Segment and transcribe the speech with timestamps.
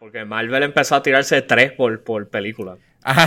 [0.00, 2.78] porque Marvel empezó a tirarse tres por, por película.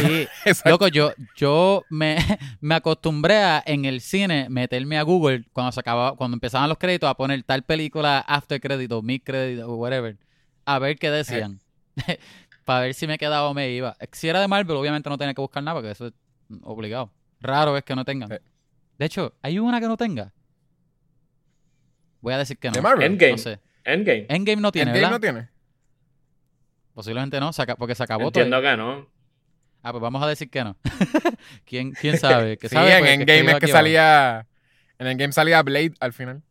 [0.01, 0.27] sí,
[0.65, 2.17] loco, yo, yo me,
[2.61, 6.79] me acostumbré a en el cine meterme a Google cuando se acababa, cuando empezaban los
[6.79, 10.17] créditos a poner tal película after crédito, mid crédito, whatever,
[10.65, 11.59] a ver qué decían.
[12.65, 13.95] Para ver si me quedaba o me iba.
[14.13, 16.13] Si era de Marvel, obviamente no tenía que buscar nada porque eso es
[16.63, 17.11] obligado.
[17.39, 18.29] Raro es que no tengan.
[18.29, 20.33] De hecho, ¿hay una que no tenga?
[22.21, 22.73] Voy a decir que no.
[22.73, 23.05] ¿De Marvel?
[23.05, 23.33] Endgame.
[23.33, 23.59] No sé.
[23.83, 24.25] Endgame.
[24.29, 25.11] Endgame no tiene, Endgame ¿verdad?
[25.11, 25.52] no tiene.
[26.93, 28.69] Posiblemente no, porque se acabó Entiendo todo.
[28.71, 29.09] que no.
[29.81, 30.77] Ah, pues vamos a decir que no.
[31.65, 32.57] ¿Quién, ¿Quién sabe?
[32.57, 32.93] ¿Qué Sí, sabe?
[32.93, 33.77] en Pues, Endgame escriba es que abajo.
[33.77, 34.47] salía.
[34.99, 36.41] En Endgame salía Blade al final.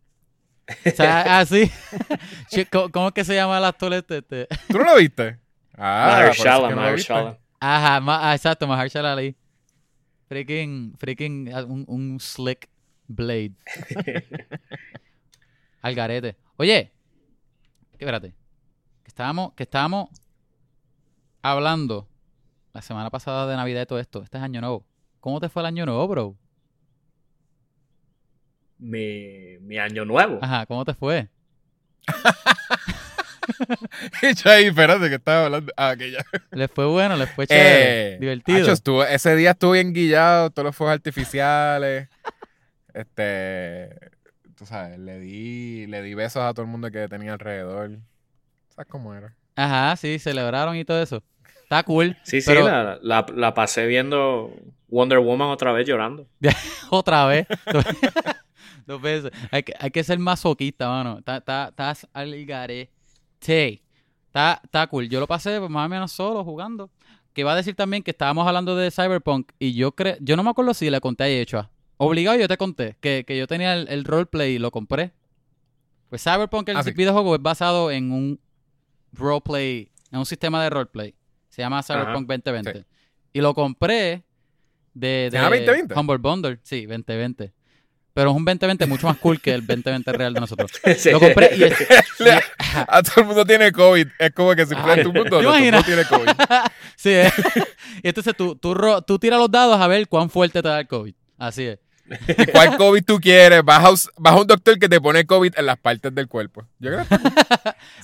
[0.87, 1.71] O sea, ah, sí.
[2.71, 4.19] ¿Cómo, cómo es que se llama el actor este?
[4.19, 4.49] Este?
[4.69, 5.39] ¿Tú no lo viste?
[5.79, 6.77] Ah, es que Mahershala, no.
[6.77, 7.38] Mahershala.
[7.61, 9.37] Ajá, ma- ah, exacto, Mahershala Ali.
[10.29, 12.69] Freaking, freaking, ah, un, un slick
[13.07, 13.52] blade.
[15.80, 16.37] Al garete.
[16.57, 16.93] Oye,
[17.99, 18.30] espérate.
[19.02, 20.11] Que estábamos, que estábamos
[21.42, 22.09] hablando
[22.73, 24.23] la semana pasada de Navidad y todo esto.
[24.23, 24.85] Este es Año Nuevo.
[25.21, 26.37] ¿Cómo te fue el Año Nuevo, bro?
[28.79, 30.38] Mi, mi año nuevo.
[30.43, 31.29] Ajá, ¿cómo te fue?
[34.23, 35.73] Y ahí, espérate, que estaba hablando.
[35.76, 36.24] Ah, que ya.
[36.52, 37.16] ¿Les fue bueno?
[37.16, 38.15] ¿Les fue chévere?
[38.15, 38.62] Eh, ¿Divertido?
[38.62, 42.09] Hacho, estuvo- ese día estuve enguillado, todos los fuegos artificiales.
[42.95, 43.90] este.
[44.56, 47.99] Tú sabes, le di, le di besos a todo el mundo que tenía alrededor.
[48.68, 49.34] ¿Sabes cómo era?
[49.56, 51.23] Ajá, sí, celebraron y todo eso.
[51.73, 52.16] Está cool.
[52.23, 54.52] Sí, sí, pero- la, la, la pasé viendo
[54.88, 56.26] Wonder Woman otra vez llorando.
[56.90, 57.46] Otra vez.
[58.87, 59.30] Dos veces.
[59.51, 61.18] Hay que, hay que ser masoquista, mano.
[61.20, 62.90] Está- está- Estás al garete.
[64.26, 65.09] Está, está cool.
[65.09, 66.91] Yo lo pasé más o menos solo jugando.
[67.32, 70.43] Que va a decir también que estábamos hablando de Cyberpunk y yo creo, yo no
[70.43, 71.70] me acuerdo si le conté a Yechua.
[71.97, 75.12] Obligado yo te conté que, que yo tenía el, el roleplay y lo compré.
[76.10, 76.91] Pues Cyberpunk, el Ah, sí.
[76.91, 78.38] videojuego, es basado en un
[79.15, 81.15] roleplay, en un sistema de roleplay.
[81.53, 82.72] Se llama Cyberpunk 2020.
[82.72, 82.84] Sí.
[83.34, 84.22] Y lo compré
[84.95, 85.95] de, ¿Se llama de 2020?
[86.00, 86.59] Humble Bundle.
[86.63, 87.53] Sí, 2020.
[88.15, 90.71] Pero es un 2020 mucho más cool que el 2020 real de nosotros.
[90.97, 91.11] Sí.
[91.11, 91.75] Lo compré y es-
[92.89, 94.07] A todo el mundo tiene COVID.
[94.19, 95.87] Es como que simplemente Ah, un mundo ¿te donde todo el imaginas?
[95.87, 96.43] mundo tiene COVID.
[96.97, 97.33] Sí, eh.
[98.03, 100.81] y entonces tú, tú, ro- tú tiras los dados a ver cuán fuerte te da
[100.81, 101.15] el COVID.
[101.39, 101.79] Así es.
[102.39, 103.62] ¿Y cuál COVID tú quieres?
[103.65, 106.67] Vas a, vas a un doctor que te pone COVID en las partes del cuerpo.
[106.79, 107.17] Yo creo que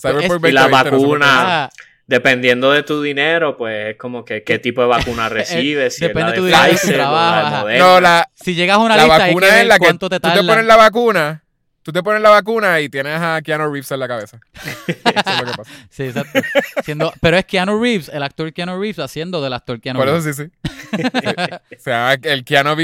[0.00, 1.69] Cyberpunk Y la 2020 no
[2.08, 5.94] Dependiendo de tu dinero, pues es como que qué tipo de vacuna recibes.
[5.94, 7.78] si es depende la de tu de dinero, de tu Pfizer o la de.
[7.78, 10.10] No, la, si llegas a una la lista, que vacuna es la que cuánto tú
[10.10, 10.46] te te tarda.
[10.46, 11.44] pones la vacuna,
[11.82, 14.41] tú te pones la vacuna y tienes a Keanu Reeves en la cabeza.
[14.86, 15.70] Eso es lo que pasa.
[15.91, 16.41] Sí, exacto.
[16.82, 20.26] Siendo- pero es Keanu Reeves, el actor Keanu Reeves, haciendo del actor Keanu Por Reeves.
[20.26, 20.50] eso sí,
[20.96, 21.02] sí.
[21.78, 22.75] Se llama el Keanu,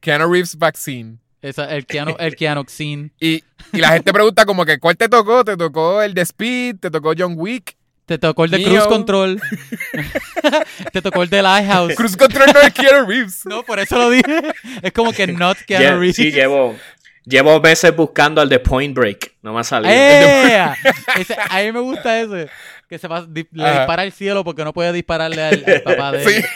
[0.00, 1.18] Keanu Reeves Vaccine.
[1.40, 3.12] Esa- el Keanu, el Keanoxin.
[3.20, 5.44] Y, y la gente pregunta como que ¿cuál te tocó?
[5.44, 6.76] ¿Te tocó el de Speed?
[6.80, 7.76] ¿Te tocó John Wick?
[8.06, 8.68] Te tocó el de Mío.
[8.68, 9.40] Cruise Control.
[10.92, 11.94] te tocó el de Lighthouse.
[11.94, 13.46] Cruise Control no es Keanu Reeves.
[13.46, 14.52] No, por eso lo dije.
[14.82, 16.16] Es como que not Keanu Lle- Reeves.
[16.16, 16.76] sí, llevo,
[17.24, 19.34] llevo meses buscando al de Point Break.
[19.42, 19.92] No me ha salido.
[19.94, 20.68] ¡Eh!
[21.18, 22.48] Ese- a mí me gusta ese.
[22.88, 23.78] Que se va, di- le Ajá.
[23.80, 26.28] dispara al cielo porque no puede dispararle al, al papá de él.
[26.44, 26.48] Sí.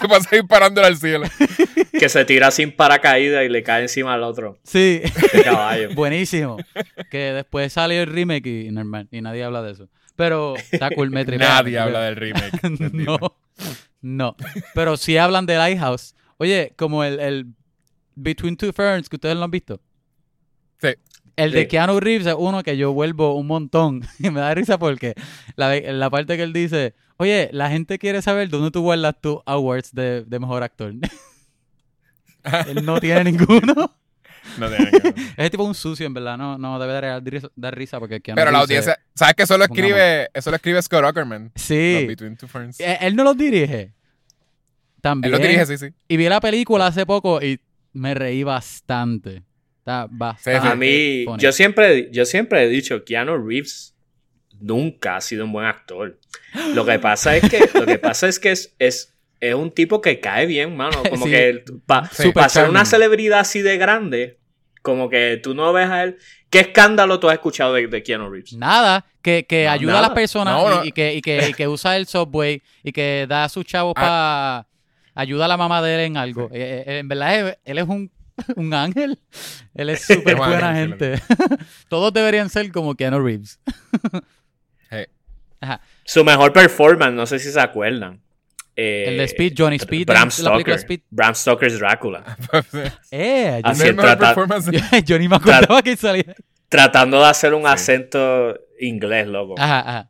[0.00, 1.26] Se pasa disparándole al cielo.
[1.96, 4.58] Que se tira sin paracaídas y le cae encima al otro.
[4.64, 5.00] Sí.
[5.30, 5.90] Qué caballo.
[5.94, 6.56] Buenísimo.
[7.10, 9.06] Que después salió el remake y normal.
[9.12, 9.88] Y nadie habla de eso.
[10.20, 12.60] Pero está cool, me tripea, Nadie me habla del remake.
[12.92, 13.18] no.
[14.02, 14.36] No.
[14.74, 16.14] Pero sí hablan de Lighthouse.
[16.36, 17.46] Oye, como el, el
[18.16, 19.80] Between Two Ferns, que ustedes lo han visto.
[20.78, 20.88] Sí.
[21.36, 21.66] El de.
[21.68, 24.02] Keanu Reeves es uno que yo vuelvo un montón.
[24.18, 25.14] Y me da risa porque
[25.56, 29.38] la, la parte que él dice, oye, la gente quiere saber dónde tú guardas tus
[29.46, 30.92] awards de, de mejor actor.
[32.68, 33.96] él no tiene ninguno.
[34.58, 35.14] No tiene que ver.
[35.36, 36.36] Ese tipo es un sucio, en verdad.
[36.38, 39.56] No, no debe dar, risa- dar risa porque Keanu Pero la audiencia, ¿sabes que eso
[39.58, 41.52] lo escribe, eso lo escribe Scott Ackerman?
[41.54, 42.04] Sí.
[42.08, 42.78] Between Two Ferns.
[42.80, 43.80] Eh, Él no los dirige.
[43.82, 43.92] Él
[45.02, 45.32] También.
[45.32, 45.88] lo dirige, sí, sí.
[46.08, 47.60] Y vi la película hace poco y
[47.92, 49.42] me reí bastante.
[49.78, 50.68] Está bastante.
[50.68, 51.42] A mí, funny.
[51.42, 53.94] yo siempre, yo siempre he dicho, Keanu Reeves
[54.60, 56.18] nunca ha sido un buen actor.
[56.74, 60.02] Lo que pasa es que, lo que pasa es que es, es, es un tipo
[60.02, 61.02] que cae bien, mano.
[61.08, 61.30] Como Sí.
[61.32, 64.38] que para ser una celebridad así de grande,
[64.82, 66.18] como que tú no ves a él.
[66.48, 68.52] ¿Qué escándalo tú has escuchado de, de Keanu Reeves?
[68.54, 70.84] Nada, que, que No, ayuda a las personas No, y- no.
[70.84, 73.94] Y, que, y, que, y que usa el subway y que da a sus chavos
[73.94, 74.66] para...
[75.14, 76.48] Ayuda a la mamá de él en algo.
[76.52, 78.10] Eh, eh, en verdad, él, él es un,
[78.56, 79.18] un ángel.
[79.74, 81.20] Él es súper buena gente.
[81.88, 83.60] Todos deberían ser como Keanu Reeves.
[84.88, 85.06] Hey.
[85.60, 85.80] Ajá.
[86.04, 88.20] Su mejor performance, no sé si se acuerdan.
[88.82, 90.94] Eh, El de Speed, Johnny Speed, Bram en la película Stoker.
[90.96, 91.00] Speed.
[91.10, 92.36] Bram Stoker's Drácula.
[93.10, 94.70] Eh, Así es es, trata- performance.
[95.04, 96.34] yo, ni me acordaba que salía.
[96.70, 97.68] Tratando de hacer un Sí.
[97.68, 99.54] acento inglés, loco.
[99.58, 100.08] Ajá, ajá.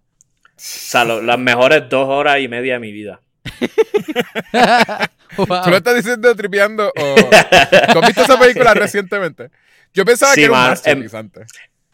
[0.56, 3.20] sea, lo- las mejores dos horas y media de mi vida.
[5.36, 5.62] Wow.
[5.62, 7.14] ¿Tú lo estás diciendo tripeando o...
[7.14, 9.48] ¿Tú has visto esa película recientemente?
[9.94, 11.46] Yo pensaba Sí, que era un man, antes.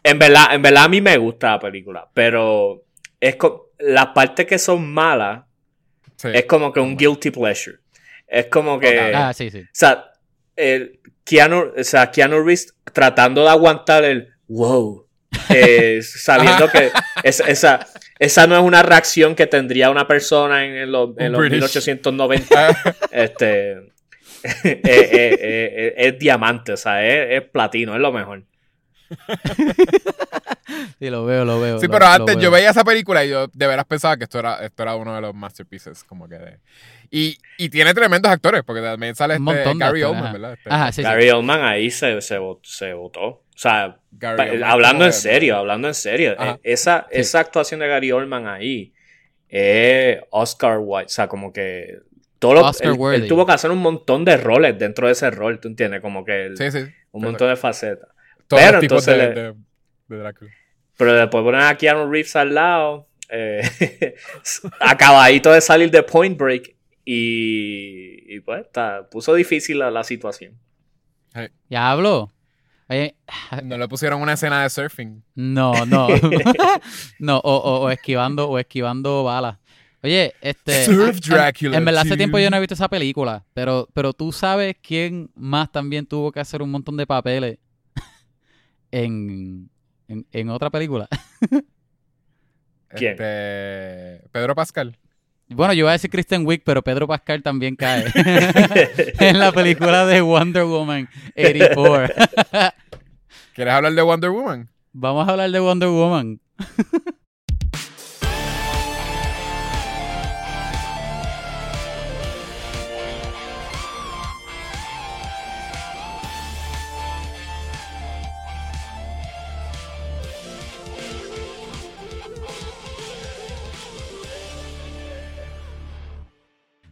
[0.03, 2.83] En verdad, en verdad a mí me gusta la película, pero
[3.21, 5.41] es co- las partes que son malas
[6.17, 6.29] Sí.
[6.33, 7.77] es como que un guilty pleasure.
[8.27, 9.59] Es como que, Ah, sí, sí.
[9.61, 10.11] o sea,
[10.55, 15.07] el Keanu, o sea, Keanu Reeves tratando de aguantar el wow,
[15.49, 16.89] eh, sabiendo que
[17.23, 17.87] es- esa,
[18.19, 21.59] esa no es una reacción que tendría una persona en, en los, en los British.
[21.59, 22.83] 1890.
[23.11, 23.81] este, eh,
[24.63, 28.43] eh, eh, eh, es diamante, o sea, es, es platino, es lo mejor.
[30.99, 31.79] Sí, lo veo, lo veo.
[31.79, 34.25] Sí, lo- pero lo antes yo veía esa película y yo de veras pensaba que
[34.25, 36.59] esto era, esto era uno de los masterpieces, como que de...
[37.09, 40.33] Y, y tiene tremendos actores, porque también sale este Gary actores, Oldman, ajá.
[40.33, 40.53] ¿verdad?
[40.53, 41.03] Este, Ajá, sí, sí.
[41.03, 43.21] Gary Oldman ahí se, se, se votó.
[43.25, 46.35] O sea, Gary hablando en de- serio, hablando en serio.
[46.37, 46.51] Ajá.
[46.55, 47.19] eh, Esa, Sí.
[47.21, 48.93] esa actuación de Gary Oldman ahí
[49.47, 51.05] es Oscar White.
[51.05, 51.99] O sea, como que.
[52.39, 55.31] Todo lo- Oscar él, él tuvo que hacer un montón de roles dentro de ese
[55.31, 56.01] rol, ¿tú entiendes?
[56.01, 56.79] Como que el- Sí, sí.
[57.11, 58.09] un montón de facetas.
[58.47, 59.55] Todos Pero los tipos entonces de, le- de,
[60.07, 60.51] de Drácula.
[60.97, 63.61] Pero después poner a Keanu Reeves al lado, eh,
[64.79, 70.57] acabadito de salir de Point Break y, y pues está, puso difícil la, la situación.
[71.69, 72.31] Ya hablo.
[72.89, 73.15] Oye,
[73.63, 75.21] No le pusieron una escena de surfing.
[75.35, 76.07] no, no.
[77.19, 79.57] no, o, o- o esquivando, o esquivando balas.
[80.03, 80.85] Oye, este.
[80.85, 83.43] Surf en- Dracula, En, verdad, hace tiempo yo no he visto esa película.
[83.53, 87.57] Pero, pero tú sabes quién más también tuvo que hacer un montón de papeles
[88.91, 89.69] en,
[90.07, 91.07] en, en otra película.
[92.89, 93.11] ¿Quién?
[93.11, 94.97] Este, Pedro Pascal.
[95.49, 98.05] Bueno, yo iba a decir Kristen Wiig, pero Pedro Pascal también cae.
[99.19, 101.07] en la película de Wonder Woman
[101.37, 102.13] 84.
[103.53, 104.69] ¿Quieres hablar de Wonder Woman?
[104.91, 106.39] Vamos a hablar de Wonder Woman.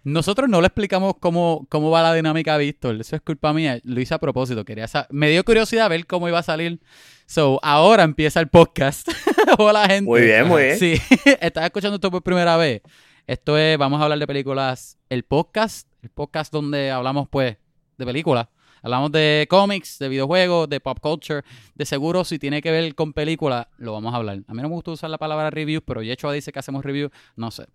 [0.06, 2.96] Nosotros no le explicamos cómo, cómo va la dinámica a Víctor.
[3.02, 3.80] Eso es culpa mía.
[3.84, 4.64] Lo hice a propósito.
[4.64, 6.80] Quería Me dio curiosidad ver cómo iba a salir.
[7.26, 9.10] So, ahora empieza el podcast.
[9.58, 10.04] Hola, gente.
[10.04, 10.78] Muy bien, muy bien.
[10.78, 11.02] Sí,
[11.42, 12.84] estás escuchando esto por primera vez.
[13.26, 17.58] Esto es, vamos a hablar de películas, el podcast, el podcast donde hablamos pues
[17.98, 18.48] de películas.
[18.84, 21.42] Hablamos de cómics, de videojuegos, de pop culture.
[21.74, 24.44] De seguro, si tiene que ver con películas, lo vamos a hablar.
[24.48, 27.10] A mí no me gusta usar la palabra review, pero Yechoa dice que hacemos review.
[27.36, 27.66] No sé.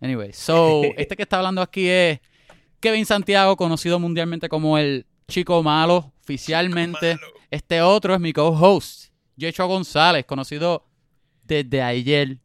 [0.00, 2.20] Anyway, so, este que está hablando aquí es
[2.80, 7.18] Kevin Santiago, conocido mundialmente como el chico malo, oficialmente.
[7.50, 10.84] Este otro es mi co-host, Yechoa González, conocido
[11.44, 12.38] desde ayer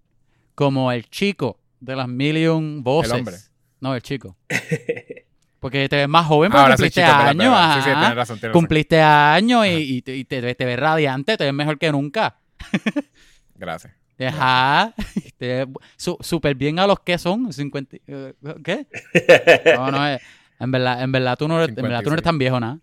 [0.56, 3.12] como el chico de las million voces.
[3.12, 3.36] El hombre.
[3.82, 4.38] No, el chico.
[5.60, 7.74] Porque te ves más joven porque Ahora cumpliste años.
[7.76, 8.54] Sí, sí, tienes razón, tienes.
[8.54, 12.38] Cumpliste años y, y te, y te- te ves radiante, te ves mejor que nunca.
[13.56, 13.94] Gracias.
[14.28, 14.94] Ajá.
[15.38, 15.68] Te ves
[15.98, 17.52] su- súper bien a los que son.
[17.52, 18.34] 50, eh,
[18.64, 18.88] ¿Qué?
[19.76, 20.20] No, no, eh,
[20.60, 22.24] en verdad, en verdad tú no eres, en verdad tú no eres 56.
[22.24, 22.78] tan viejo, nada.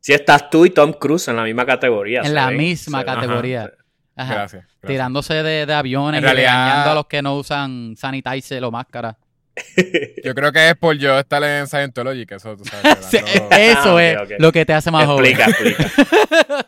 [0.00, 2.20] Si estás tú y Tom Cruise en la misma categoría.
[2.22, 3.72] En la misma categoría.
[4.16, 4.34] Ajá.
[4.34, 4.62] Gracias.
[4.62, 4.66] gracias.
[4.86, 9.16] Tirándose de, de aviones En y realidad- a los que no usan sanitizer o máscara.
[10.24, 13.06] Yo creo que es por yo estar en Scientology, que eso tú sabes.
[13.06, 13.18] Que
[13.70, 15.26] eso Ah, es lo que te hace más joven.
[15.26, 16.66] Explica, explica.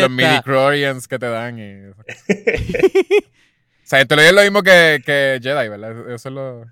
[0.00, 1.58] Los midi-chlorians que te dan.
[1.58, 1.92] Y...
[3.92, 6.10] Scientology es lo mismo que, que Jedi, ¿verdad?
[6.14, 6.64] Eso es lo...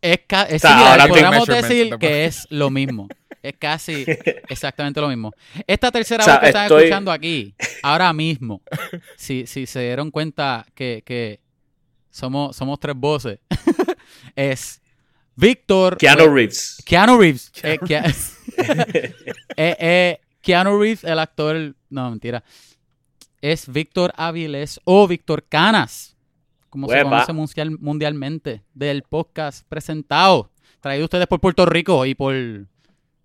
[0.00, 3.08] Es, ca- es sea, te- podríamos decir te- que es lo mismo.
[3.42, 4.06] Es casi
[4.48, 5.32] exactamente lo mismo.
[5.66, 8.62] Esta tercera O sea, voz que están estoy- escuchando aquí, ahora mismo,
[9.16, 11.40] si, si se dieron cuenta que, que
[12.10, 13.40] somos, somos tres voces,
[14.36, 14.80] es
[15.36, 15.98] Víctor.
[15.98, 16.82] Keanu pues, Reeves.
[16.86, 17.52] Keanu Reeves.
[17.62, 18.14] Eh, Kea-
[18.56, 21.74] eh, eh, Keanu Reeves, el actor.
[21.90, 22.42] No, mentira.
[23.40, 26.16] Es Víctor Áviles o Víctor Canas,
[26.70, 32.34] como se conoce mundial- mundialmente, del podcast presentado, traído ustedes por Puerto Rico y por.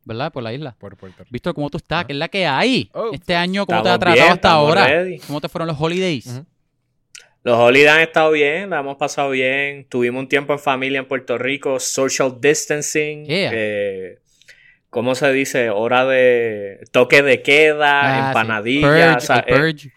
[0.05, 0.31] ¿Verdad?
[0.33, 0.75] Por la isla.
[0.77, 1.29] Por Puerto Rico.
[1.31, 2.05] Víctor, ¿cómo tú estás?
[2.05, 2.89] ¿Qué es la que hay?
[2.93, 3.09] Oh.
[3.13, 4.85] este año, ¿cómo te ha tratado bien, hasta ahora?
[4.87, 5.19] ready.
[5.19, 6.41] ¿Cómo te fueron los holidays?
[7.45, 9.85] Los holidays han estado bien, la hemos pasado bien.
[9.89, 13.25] Tuvimos un tiempo en familia en Puerto Rico, social distancing.
[13.25, 13.51] Yeah.
[13.53, 14.19] eh,
[14.89, 15.69] ¿Cómo se dice?
[15.71, 18.27] Hora de toque de queda, Ah, sí.
[18.27, 18.89] empanadillas.
[18.91, 19.93] Purge, o, sea, el eh, purge.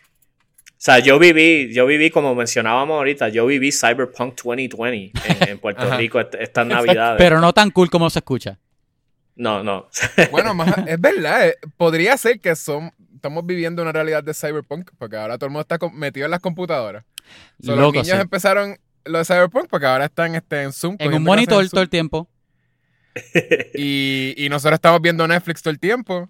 [0.87, 5.11] O sea, yo viví, yo viví, como mencionábamos ahorita, yo viví Cyberpunk 2020
[5.43, 5.83] en, en Puerto.
[5.99, 7.19] Rico est- estas navidades.
[7.19, 8.61] Pero no tan cool como se escucha.
[9.35, 9.89] No, no.
[10.31, 11.49] Bueno, más- es verdad.
[11.49, 15.51] eh, podría ser que son, estamos viviendo una realidad de cyberpunk, porque ahora todo el
[15.55, 17.05] mundo está metido en las computadoras.
[17.61, 18.13] So, los niños sí.
[18.15, 20.95] empezaron lo de Cyberpunk porque ahora están este, en Zoom.
[21.01, 22.29] En un monitor en todo el tiempo.
[23.75, 26.29] Y, y nosotros estamos viendo Netflix todo el tiempo.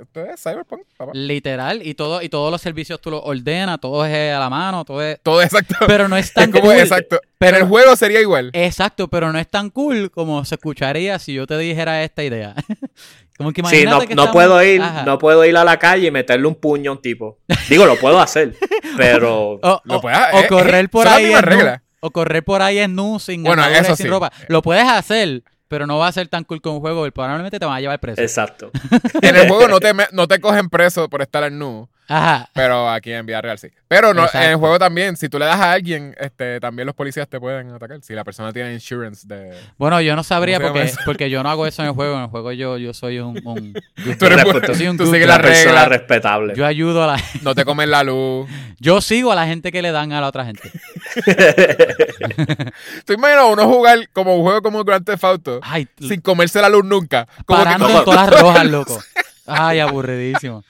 [0.00, 1.12] Esto es Cyberpunk, papá.
[1.14, 1.84] Literal.
[1.86, 5.02] Y todo, y todos los servicios tú los ordenas, todo es a la mano, todo
[5.02, 5.20] es.
[5.22, 5.74] Todo exacto.
[5.86, 6.76] Pero no es es tan como, cool.
[6.76, 7.20] exacto.
[7.38, 8.50] Pero- en el juego sería igual.
[8.52, 12.54] Exacto, pero no es tan cool como se escucharía si yo te dijera esta idea.
[13.38, 15.02] como que Sí, imagínate no, que no estamos- puedo ir, Ajá.
[15.04, 17.38] no puedo ir a la calle y meterle un puño a un tipo.
[17.68, 18.54] Digo, lo puedo hacer,
[18.96, 21.58] pero O, Lo o- puedes- o eh, correr eh, por ahí en nu,
[22.00, 24.10] o correr por ahí en nu sin Bueno, eso sin sí.
[24.10, 24.32] ropa.
[24.48, 27.66] Lo puedes hacer, pero no va a ser tan cool como un juego probablemente te
[27.66, 28.20] van a llevar preso.
[28.20, 28.70] exacto.
[29.22, 31.88] En el juego no te, no te cogen preso por estar en nu.
[32.08, 32.48] Ajá.
[32.54, 33.68] Pero aquí en vida real sí.
[33.86, 36.94] Pero no, en el juego también, si tú le das a alguien, este, también los
[36.94, 38.00] policías te pueden atacar.
[38.02, 39.54] Si la persona tiene insurance de.
[39.78, 41.94] Bueno, yo no sabría ¿Cómo se llama porque, porque yo no hago eso en el
[41.94, 42.16] juego.
[42.16, 43.40] En el juego yo, yo soy un...
[43.46, 43.72] un-
[44.18, 46.54] Tú eres bueno, soy un tú sigues persona reglas, respetable.
[46.56, 47.22] yo ayudo a la...
[47.42, 48.48] no te comen la luz.
[48.80, 50.70] Yo sigo a la gente que le dan a la otra gente.
[53.04, 56.68] Tú imaginas uno jugar como un juego como Grand Theft Auto Ay, sin comerse la
[56.68, 57.26] luz nunca.
[57.46, 59.02] Como que parando como- en todas las rojas, loco.
[59.48, 60.62] Ay, aburridísimo.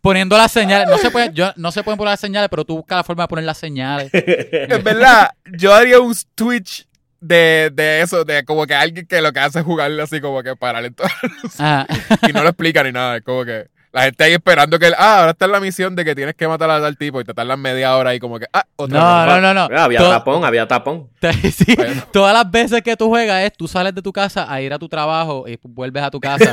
[0.00, 0.88] Poniendo las señales.
[0.88, 3.24] No se, puede, yo, no se pueden poner las señales, pero tú buscas la forma
[3.24, 4.10] de poner las señales.
[4.12, 6.86] En verdad, yo haría un Twitch
[7.20, 10.42] de, de eso, de como que alguien que lo que hace es jugarle así como
[10.42, 11.60] que para en todas las luces.
[11.60, 11.86] Ajá.
[12.28, 13.16] y no lo explica ni nada.
[13.16, 15.96] Es como que la gente ahí esperando que, él, ah, ahora está en la misión
[15.96, 18.38] de que tienes que matar a tal tipo y te tardan media hora y como
[18.38, 19.40] que, ah, otra No, ronda.
[19.40, 19.68] no, no, no.
[19.70, 21.08] Mira, había tapón, había tapón.
[21.52, 22.04] Sí, Bueno.
[22.12, 24.78] Todas las veces que tú juegas es tú sales de tu casa a ir a
[24.78, 26.52] tu trabajo y vuelves a tu casa.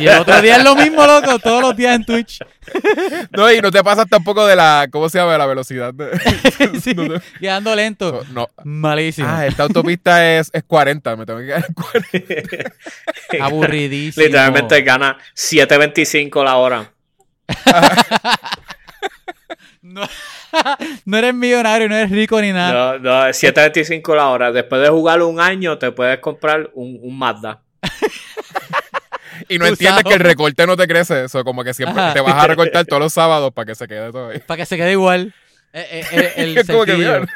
[0.00, 2.40] y el otro día es lo mismo, loco, todos los días en Twitch.
[3.32, 5.32] No, y no te pasas tampoco de la, ¿cómo se llama?
[5.32, 5.92] De la velocidad.
[5.94, 6.10] de-
[6.82, 7.20] Sí, no, no.
[7.40, 8.22] quedando lento.
[8.32, 8.48] No.
[8.64, 9.26] Malísimo.
[9.28, 12.74] Ah, esta autopista es, es 40, me tengo que quedar en 40.
[13.40, 14.24] Aburridísimo.
[14.26, 16.79] Literalmente gana 7.25 la hora.
[19.82, 20.02] No,
[21.04, 22.98] no eres millonario, no eres rico ni nada.
[22.98, 24.52] No, no, 7.25 la hora.
[24.52, 27.62] Después de jugar un año, te puedes comprar un, un Mazda.
[29.48, 32.12] Y no entiendes que el recorte no te crece eso, como que siempre Ajá.
[32.12, 34.38] te vas a recortar todos los sábados para que se quede todo ahí.
[34.40, 35.34] Para que se quede igual.
[35.72, 37.26] Eh, eh, eh, el Es como que, mira,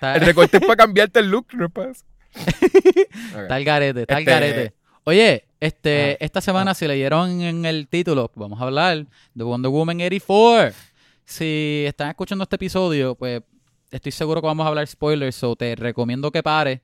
[0.00, 2.04] El recorte es para cambiarte el look, no es para eso.
[2.36, 3.38] Ok.
[3.42, 4.74] Está el garete, está el Este- garete.
[5.04, 9.70] Oye, este, Ah, esta semana, si leyeron en el título, vamos a hablar de Wonder
[9.70, 10.76] Woman 84.
[11.24, 13.42] Si están escuchando este episodio, pues
[13.90, 16.80] estoy seguro que vamos a hablar spoilers, so te recomiendo que pares,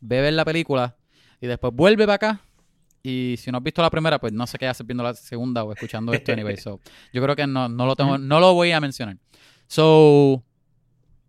[0.00, 0.96] ve ver la película
[1.40, 2.40] y después vuelve para acá.
[3.02, 5.64] Y si no has visto la primera, pues no sé qué haces viendo la segunda
[5.64, 6.56] o escuchando esto anyway.
[6.56, 6.78] So,
[7.12, 9.16] yo creo que no, no lo tengo, no lo voy a mencionar.
[9.66, 10.40] So,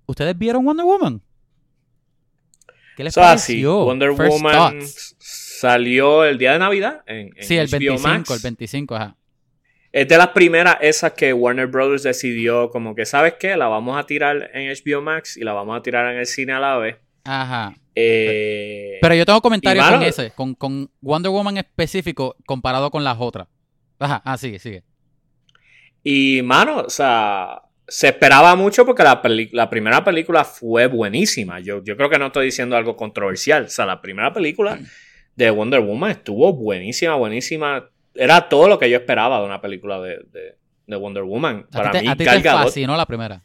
[0.06, 1.22] ¿ustedes vieron Wonder Woman?
[2.96, 3.54] ¿Qué les es así.
[3.54, 3.86] pareció?
[3.86, 5.16] Wonder First Woman thoughts.
[5.62, 8.32] Salió el día de Navidad en, en Sí, el HBO 25, Max.
[8.32, 9.16] el 25, ajá.
[9.92, 13.56] Es de las primeras esas que Warner Brothers decidió como que, ¿sabes qué?
[13.56, 16.54] La vamos a tirar en HBO Max y la vamos a tirar en el cine
[16.54, 16.96] a la vez.
[17.26, 17.76] Ajá.
[17.94, 23.18] Eh, Pero yo tengo comentarios con ese, con, con Wonder Woman específico comparado con las
[23.20, 23.48] otras.
[24.00, 24.84] Ajá, ah, sigue, sigue.
[26.04, 31.60] Y, mano, o sea, se esperaba mucho porque la, la primera película fue buenísima.
[31.60, 33.66] Yo, yo creo que no estoy diciendo algo controversial.
[33.66, 34.80] O sea, la primera película
[35.36, 37.90] de Wonder Woman estuvo buenísima, buenísima.
[38.14, 40.58] Era todo lo que yo esperaba de una película de, de-
[40.88, 41.68] de Wonder Woman.
[41.72, 43.42] Para te, mí, a ti Gal te Gadot, fascinó la primera.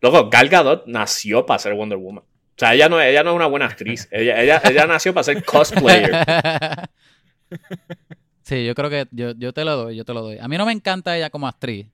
[0.00, 2.22] loco, Gal Gadot nació para ser Wonder Woman.
[2.24, 4.06] O sea, ella no, ella no es una buena actriz.
[4.12, 6.12] Ella, ella, ella nació para ser cosplayer.
[8.42, 10.38] sí, yo creo que yo, yo te lo doy, yo te lo doy.
[10.38, 11.86] A mí no me encanta ella como actriz,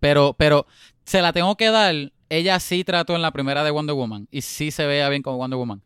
[0.00, 0.66] pero, pero
[1.04, 1.94] se la tengo que dar.
[2.30, 5.36] Ella sí trató en la primera de Wonder Woman y sí se veía bien como
[5.38, 5.78] Wonder Woman.
[5.78, 5.82] O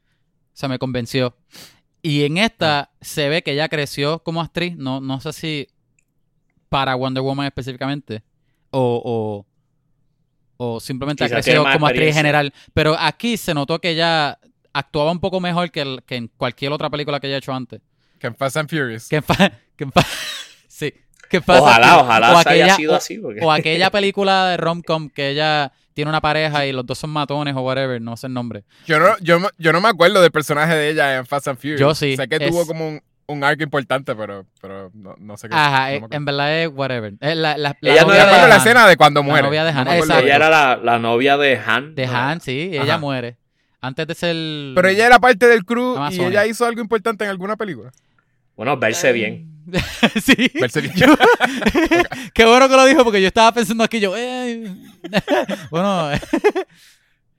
[0.60, 1.36] sea, me convenció.
[2.02, 4.76] Y en esta se ve que ella creció como actriz.
[4.76, 5.68] No, no sé si
[6.68, 8.22] para Wonder Woman específicamente
[8.70, 9.44] o,
[10.58, 12.18] o, o simplemente tiene más como actriz experiencia.
[12.20, 12.52] general.
[12.74, 14.38] Pero aquí se notó que ella
[14.72, 17.52] actuaba un poco mejor que, el- que en cualquier otra película que ella ha hecho
[17.52, 17.80] antes.
[18.18, 19.08] Que en Fast and Furious.
[19.08, 20.06] Que en fa- que en fa-
[20.68, 20.92] sí.
[21.30, 23.18] Que en Fast and Ojalá, ojalá O se haya aquella- sido o- así.
[23.18, 23.40] Porque...
[23.44, 27.56] O aquella película de rom-com que ella tiene una pareja y los dos son matones
[27.56, 28.62] o whatever, no sé el nombre.
[28.86, 31.58] Yo no, yo, no- yo no me acuerdo del personaje de ella en Fast and
[31.58, 31.80] Furious.
[31.80, 35.36] Yo sí, Sé que es- tuvo como un, un arco importante, pero, pero no, no
[35.36, 35.56] sé qué.
[35.56, 37.14] Ajá, no eh, en verdad es whatever.
[37.18, 38.60] Es la, la, la Ella no novia era de la Han.
[38.60, 39.42] escena de cuando muere.
[39.48, 40.24] novia de No Han, acuerdo exacto.
[40.26, 41.94] Ella era la, la novia de Han.
[41.96, 42.12] De ¿no?
[42.16, 42.98] Han, sí, ella Ajá.
[42.98, 43.36] muere.
[43.80, 44.36] Antes de ser...
[44.76, 47.90] Pero ella era parte del crew y ella hizo algo importante en alguna película.
[48.56, 49.48] Bueno, verse bien.
[50.24, 50.50] sí.
[50.94, 51.06] Yo-
[52.34, 54.16] Qué bueno que lo dijo porque yo estaba pensando aquí yo...
[54.16, 54.74] eh.
[55.70, 56.10] bueno,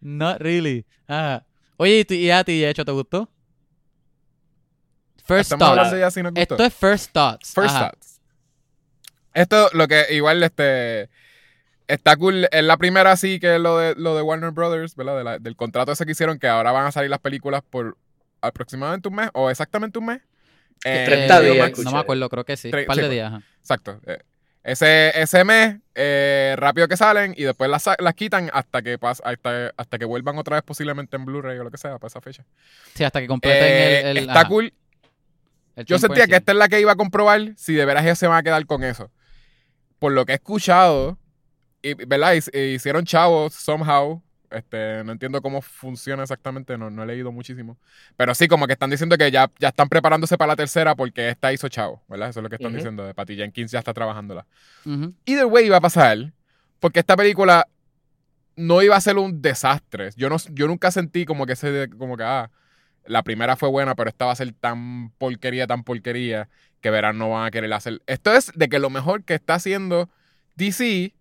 [0.02, 0.86] not really.
[1.08, 1.46] Ajá.
[1.78, 3.30] Oye, ¿y, a ti, hecho, te gustó?
[5.26, 5.92] First Estamos thoughts.
[5.92, 6.42] de si gustó.
[6.42, 7.54] Esto es first thoughts.
[7.54, 7.90] First Ajá.
[7.92, 8.22] thoughts.
[9.34, 11.10] Esto, lo que igual, este.
[11.88, 12.48] está cool.
[12.52, 15.18] Es la primera sí que es lo de, lo de Warner Brothers, ¿verdad?
[15.18, 17.98] De la- del contrato ese que hicieron, que ahora van a salir las películas por
[18.42, 20.22] aproximadamente un mes o exactamente un mes.
[20.84, 22.68] Eh, 30 Eh, días, no me acuerdo, creo que sí.
[22.68, 23.10] Un par de pues.
[23.12, 23.28] días.
[23.34, 23.42] ajá.
[23.60, 24.00] Exacto.
[24.06, 24.20] Eh,
[24.62, 29.22] Ese, ese mes, eh, rápido que salen y después las, las quitan hasta que pas-
[29.24, 32.20] hasta, hasta que vuelvan otra vez posiblemente en Blu-ray o lo que sea para esa
[32.22, 32.46] fecha.
[32.94, 34.74] Sí, hasta que completen Eh, el, el- está ajá, cool.
[35.78, 38.04] el Yo sentía en que esta es la que iba a comprobar si de veras
[38.06, 39.10] ellos se van a quedar con eso.
[39.98, 41.18] Por lo que he escuchado,
[41.82, 42.34] y, ¿verdad?
[42.36, 44.22] Hic- Hicieron chavos somehow.
[44.52, 47.78] Este, no entiendo cómo funciona exactamente, no, no he leído muchísimo.
[48.18, 51.30] Pero sí, como que están diciendo que ya, ya están preparándose para la tercera porque
[51.30, 52.30] esta hizo chavo, ¿verdad?
[52.30, 52.78] Eso es lo que están Ujú.
[52.78, 53.06] diciendo.
[53.06, 54.46] De Patty Jenkins ya está trabajándola.
[54.86, 55.14] Ujú.
[55.26, 56.34] Either way iba a pasar,
[56.80, 57.68] porque esta película
[58.56, 60.10] no iba a ser un desastre.
[60.18, 62.52] Yo, no, yo nunca sentí como que ese, como que, ah,
[63.06, 66.50] la primera fue buena, pero esta va a ser tan porquería, tan porquería,
[66.82, 68.02] que verán no van a querer hacer.
[68.06, 70.10] Esto es de que lo mejor que está haciendo
[70.56, 71.14] DC,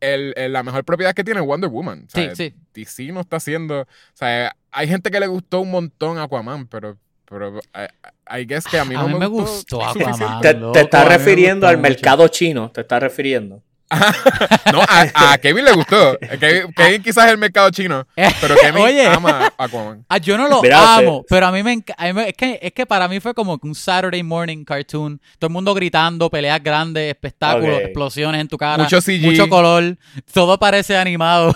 [0.00, 2.04] el, el- la mejor propiedad que tiene es Wonder Woman.
[2.06, 2.54] O sea, Sí, sí.
[2.74, 3.82] DC no está haciendo.
[3.82, 6.96] O sea, hay gente que le gustó un montón Aquaman, pero.
[7.30, 9.84] Pero I, I guess que a mí A no mí me, me gustó.
[9.84, 10.40] Aquaman.
[10.40, 11.88] Te, loco, te me refiriendo al mucho.
[11.90, 13.62] mercado chino, te estás refiriendo.
[14.72, 16.18] No, a, a Kevin le gustó.
[16.38, 18.06] Kevin, Kevin quizás es el mercado chino,
[18.40, 19.06] pero Kevin Oye.
[19.06, 20.04] ama Aquaman.
[20.08, 22.26] Ah, yo no lo Mira, amo, pero a mí me encanta.
[22.26, 25.20] Es que, es que para mí fue como un Saturday morning cartoon.
[25.38, 28.82] Todo el mundo gritando, peleas grandes, espectáculos, explosiones en tu cara.
[28.82, 29.22] Mucho CG.
[29.22, 29.96] Mucho color.
[30.32, 31.54] Todo parece animado.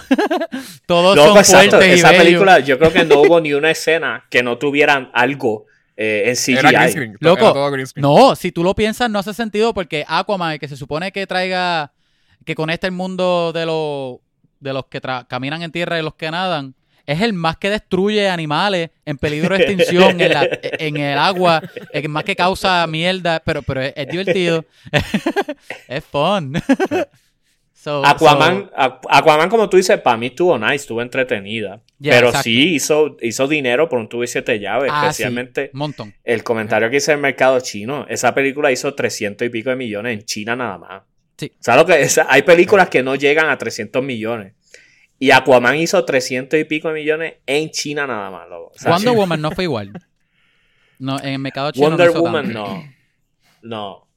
[0.87, 2.25] Todos No, son pues, exacto, y esa bellos.
[2.25, 6.35] película, yo creo que no hubo ni una escena que no tuvieran algo eh, en
[6.37, 6.53] CGI.
[6.59, 7.17] Era green screen.
[7.21, 8.03] Loco, era todo green screen.
[8.03, 11.27] No, si tú lo piensas, no hace sentido porque Aquaman, el que se supone que
[11.27, 11.93] traiga,
[12.45, 14.19] que conecta el mundo de los,
[14.61, 17.69] de los que tra- caminan en tierra y los que nadan, es el más que
[17.69, 21.61] destruye animales en peligro de extinción en, la- en el agua,
[21.93, 24.65] el más que causa mierda, pero, pero es, es divertido.
[25.89, 26.55] es fun.
[27.75, 31.81] So- Aquaman, so- Aquaman, como tú dices, para mí estuvo nice, estuvo entretenida.
[32.01, 32.43] Pero exacto.
[32.45, 36.15] sí hizo, hizo dinero por un tubo y siete llaves, Ah, sí, especialmente un montón.
[36.23, 38.07] el comentario que hice del mercado chino.
[38.09, 41.03] Esa película hizo 300 y pico de millones en China nada más.
[41.37, 41.53] Sí.
[41.61, 42.19] ¿Sabes lo que es?
[42.29, 44.55] Hay películas que no llegan a 300 millones.
[45.19, 48.49] Y Aquaman hizo 300 y pico de millones en China nada más.
[48.49, 48.73] loco.
[48.75, 49.93] O sea, Wonder Woman no fue igual.
[50.99, 52.59] No, en el mercado chino Wonder no hizo Woman tanto.
[52.61, 52.93] no.
[53.63, 54.09] No.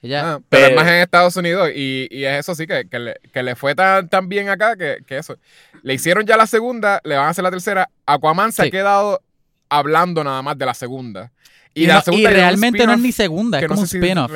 [0.00, 2.98] Ella, Ah, pero es más en Estados Unidos y, y es eso sí, que, que
[2.98, 5.36] le, que le fue tan, tan bien acá que, que eso.
[5.82, 7.88] Le hicieron ya la segunda, le van a hacer la tercera.
[8.04, 8.68] Aquaman se Sí.
[8.68, 9.22] ha quedado
[9.68, 11.30] hablando nada más de la segunda.
[11.74, 14.00] y, no- la segunda un realmente no es ni segunda, es no como un sé
[14.00, 14.32] si spin-off.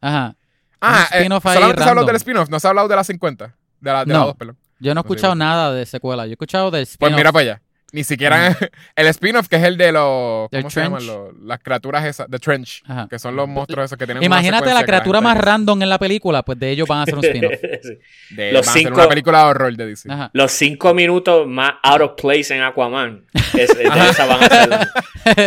[0.00, 0.36] Ajá.
[0.82, 3.54] Ah, Un eh, solamente se habló del spin-off, no se ha hablado de la 50.
[3.80, 4.26] De la, de la No.
[4.26, 4.56] 2, perdón.
[4.80, 6.24] Yo no he escuchado nada de secuela.
[6.26, 7.16] Yo he escuchado del Pues spin-off.
[7.16, 7.62] mira para allá.
[7.94, 8.56] Ni siquiera
[8.96, 10.48] el spin-off que es el de los.
[10.50, 11.06] ¿Cómo se llaman?
[11.06, 12.26] Los- las criaturas esas.
[12.30, 12.82] The Trench.
[12.88, 13.06] Ajá.
[13.08, 14.22] Que son los monstruos esos que tienen.
[14.22, 17.24] Imagínate la criatura más random en la película, pues de ellos van a hacer un
[17.24, 17.52] spin-off.
[17.82, 18.34] Sí.
[18.34, 20.10] de- Los van a hacer cinco- una película de horror de DC.
[20.10, 20.30] Ajá.
[20.32, 23.26] Los cinco minutos más out of place en Aquaman.
[23.34, 24.88] Es, es de esa van a ser.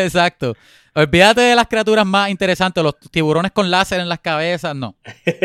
[0.04, 0.56] Exacto.
[0.98, 4.96] Olvídate de las criaturas más interesantes, los tiburones con láser en las cabezas, no.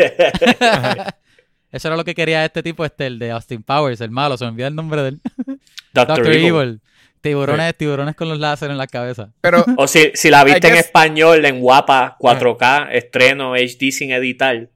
[1.71, 4.45] Eso era lo que quería este tipo, este, el de Austin Powers, el malo, se
[4.45, 5.21] me olvida el nombre de él.
[5.93, 6.45] Doctor, Doctor Evil.
[6.45, 6.81] Evil.
[7.19, 9.33] Tiburones, tiburones con los láser en la cabeza.
[9.41, 14.69] Pero O si, si la viste en español, en guapa, 4K, estreno, HD sin editar,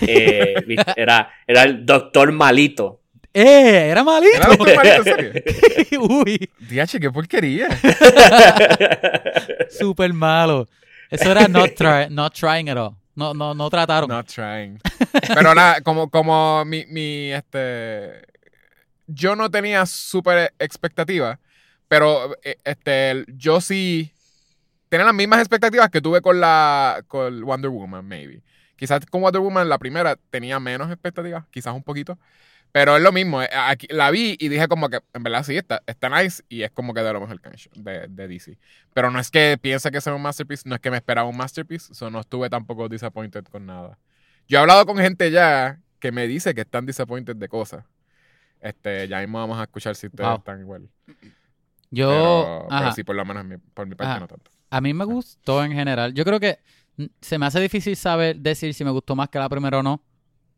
[0.00, 0.54] eh,
[0.96, 2.99] era, era el Doctor Malito.
[3.32, 3.88] ¡Eh!
[3.90, 4.36] ¡Era malito!
[4.36, 5.32] ¿Era Malito, en serio?
[6.00, 7.68] Uy, Diache, qué porquería.
[9.70, 10.68] súper malo.
[11.10, 12.96] Eso era not, try- not trying at all.
[13.14, 14.08] No, no, no trataron.
[14.08, 14.80] Not trying.
[15.34, 18.22] Pero nada, como, como mi, mi, este...
[19.06, 21.38] Yo no tenía súper expectativas,
[21.88, 24.12] pero eh, este, yo sí
[24.88, 28.42] tenía las mismas expectativas que tuve con la con Wonder Woman, maybe.
[28.76, 32.18] Quizás con Wonder Woman la primera tenía menos expectativas, quizás un poquito.
[32.72, 35.56] Pero es lo mismo, eh, aquí, la vi y dije como que en verdad sí,
[35.56, 37.40] está, está nice y es como que de lo mejor
[37.74, 38.58] de, de DC.
[38.94, 41.36] Pero no es que piense que sea un masterpiece, no es que me esperaba un
[41.36, 43.98] masterpiece, so no estuve tampoco disappointed con nada.
[44.48, 47.84] Yo he hablado con gente ya que me dice que están disappointed de cosas.
[48.60, 50.38] Este, ya mismo vamos a escuchar si ustedes Wow.
[50.38, 50.88] están igual.
[51.90, 54.20] Yo, pero, pero sí, por lo menos por mi parte Ajá.
[54.20, 54.50] no tanto.
[54.70, 56.14] A mí me gustó en general.
[56.14, 56.60] Yo creo que
[57.20, 60.02] se me hace difícil saber decir si me gustó más que la primera o no.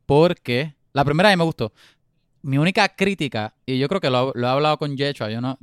[0.04, 1.72] Porque la primera a mí me gustó.
[2.42, 5.58] Mi única crítica, y yo creo que lo, lo he hablado con Yechua, yo no.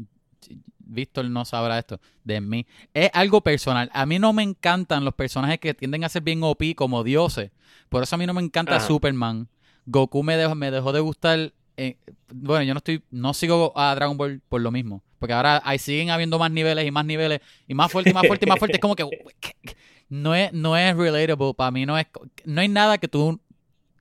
[0.91, 2.65] Víctor no sabrá esto de mí.
[2.95, 3.91] Es algo personal.
[3.93, 7.51] A mí no me encantan los personajes que tienden a ser bien OP como dioses.
[7.89, 8.87] Por eso a mí no me encanta Ajá.
[8.87, 9.47] Superman.
[9.85, 11.53] Goku me dejó, me dejó de gustar.
[11.77, 11.97] eh,
[12.33, 15.03] bueno, yo no estoy, no sigo a Dragon Ball por lo mismo.
[15.19, 17.41] Porque ahora ahí siguen habiendo más niveles y más niveles.
[17.67, 18.77] Y más fuerte y más fuerte y más fuerte.
[18.77, 19.05] Es como que
[20.09, 21.53] no es, no es relatable.
[21.53, 22.07] Para mí no es.
[22.45, 23.39] No hay nada que tú.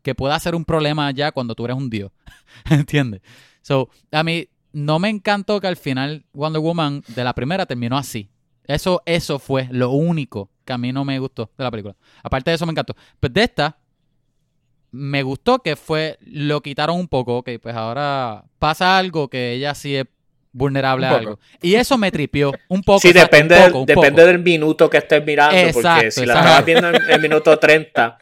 [0.08, 2.10] Que pueda ser un problema ya cuando tú eres un dios.
[2.70, 3.20] ¿Entiendes?
[3.60, 7.98] So, a mí no me encantó que al final Wonder Woman de la primera terminó
[7.98, 8.30] así.
[8.64, 11.94] Eso, eso fue lo único que a mí no me gustó de la película.
[12.22, 12.96] Aparte de eso me encantó.
[13.20, 13.76] Pues de esta,
[14.92, 19.74] me gustó que fue, lo quitaron un poco, ok, pues ahora pasa algo que ella
[19.74, 20.06] sí es
[20.52, 21.38] vulnerable a algo.
[21.62, 23.00] Y eso me tripió un poco.
[23.00, 27.20] Sí, depende, depende del minuto que estés mirando, porque si la estabas viendo en el
[27.20, 28.18] minuto 30,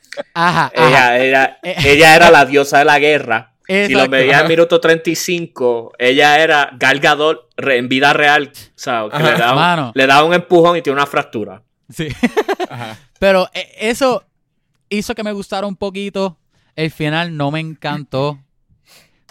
[0.74, 1.76] ella, Era, eh.
[1.84, 3.52] ella era la diosa de la guerra.
[3.66, 8.52] si lo veía en minuto 35, ella era Galgador en vida real.
[8.54, 11.62] O sea, que le, da le da un empujón y tiene una fractura.
[11.88, 12.08] Sí.
[13.18, 14.24] Pero eh, eso
[14.88, 16.38] hizo que me gustara un poquito.
[16.74, 18.38] El final no me encantó.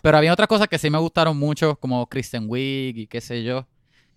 [0.06, 3.44] Pero había otras cosas que sí me gustaron mucho, como Kristen Wiig y qué sé
[3.44, 3.66] yo.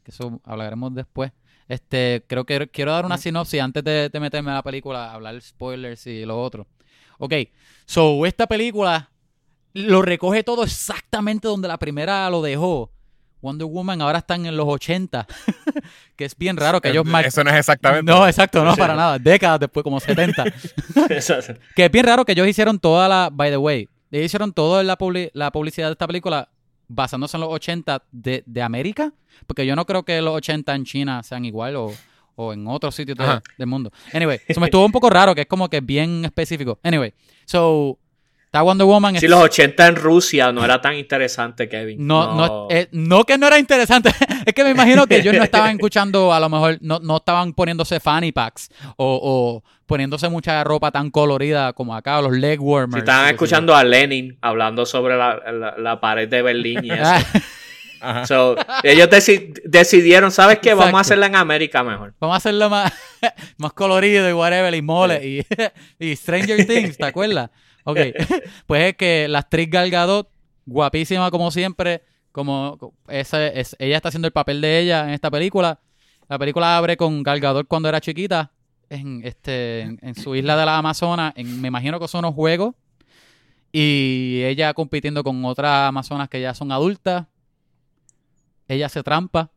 [0.03, 1.33] Que eso hablaremos después.
[1.67, 6.07] Este, creo que quiero dar una sinopsis antes de, meterme a la película, hablar spoilers
[6.07, 6.67] y lo otro.
[7.17, 7.33] Ok,
[7.87, 9.11] so esta película
[9.73, 12.93] lo recoge todo exactamente donde la primera lo dejó.
[13.41, 15.27] Wonder Woman ahora están en los 80,
[16.17, 17.07] que es bien raro que ellos...
[17.25, 18.13] Eso no es exactamente.
[18.13, 19.19] No, exacto, no, para nada.
[19.19, 20.45] Décadas después, como 70.
[21.75, 23.31] que es bien raro que ellos hicieron toda la...
[23.33, 24.97] By the way, ellos hicieron toda la,
[25.33, 26.49] la publicidad de esta película
[26.89, 29.13] basándose en los 80 de, de, América,
[29.47, 31.93] porque yo no creo que los 80 en China sean igual o,
[32.37, 33.19] o en otros sitios
[33.59, 33.93] del mundo.
[34.13, 36.79] Anyway, eso me estuvo un poco raro, que es como que bien específico.
[36.83, 37.13] Anyway,
[37.45, 37.99] so
[38.49, 39.21] Está Wonder Woman.
[39.21, 42.07] Si los 80 en Rusia no era tan interesante, Kevin.
[42.07, 44.09] No, no, eh, no, que no era interesante.
[44.47, 47.53] es que me imagino que ellos no estaban escuchando, a lo mejor, no, no estaban
[47.53, 52.93] poniéndose fanny packs o, poniéndose mucha ropa tan colorida como acá, los leg warmers.
[52.93, 57.03] Si estaban escuchando a Lenin hablando sobre la, pared de Berlín y eso.
[58.27, 59.09] So, ellos
[59.65, 60.73] decidieron, ¿sabes qué?
[60.73, 62.15] Vamos a hacerla en América mejor.
[62.21, 62.93] Vamos a hacerlo más,
[63.57, 65.45] más colorido y whatever, y mole, y,
[65.99, 67.51] y Stranger Things, ¿te acuerdas?
[67.83, 67.99] Ok,
[68.67, 70.31] pues es que la actriz Gal Gadot,
[70.65, 75.81] guapísima como siempre, como ella está haciendo el papel de ella en esta película.
[76.29, 78.53] La película abre con Gal Gadot cuando era chiquita,
[78.91, 82.75] en, este, en, su isla de la Amazonas, en, me imagino que son unos juegos,
[83.73, 87.27] y ella compitiendo con otras amazonas que ya son adultas.
[88.67, 89.51] Ella se trampa,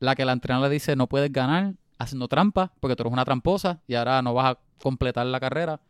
[0.00, 3.24] la que la entrenadora le dice no puedes ganar haciendo trampa, porque tú eres una
[3.24, 5.80] tramposa y ahora no vas a completar la carrera.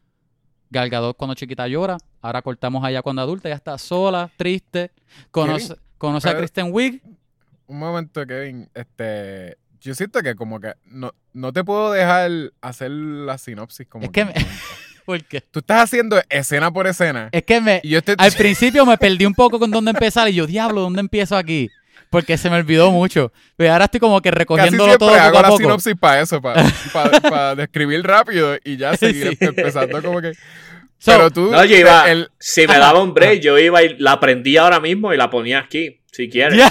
[0.70, 1.96] Galgador cuando chiquita llora.
[2.20, 3.48] Ahora cortamos allá cuando adulta.
[3.48, 4.90] Ya está sola, triste.
[5.30, 7.02] Conoce, conoce a Kristen Wiig.
[7.66, 8.68] Un momento, Kevin.
[8.74, 12.30] Este, yo siento que como que no, no te puedo dejar
[12.62, 14.32] hacer la sinopsis como es que, me...
[15.04, 15.42] ¿Por qué?
[15.42, 17.28] Tú estás haciendo escena por escena.
[17.30, 17.82] Es que me,
[18.16, 21.70] al principio me perdí un poco con dónde empezar y yo, diablo, ¿dónde empiezo aquí?
[22.08, 23.30] Porque se me olvidó mucho.
[23.56, 28.56] Pero ahora estoy como que recogiéndolo todo hago la sinopsis para eso, para, describir rápido
[28.64, 30.32] y ya seguir empezando como que...
[31.04, 32.06] Pero tú, no, yo iba,
[32.38, 35.58] si me daba un break, yo iba y la prendía ahora mismo y la ponía
[35.58, 36.62] aquí, si quieres.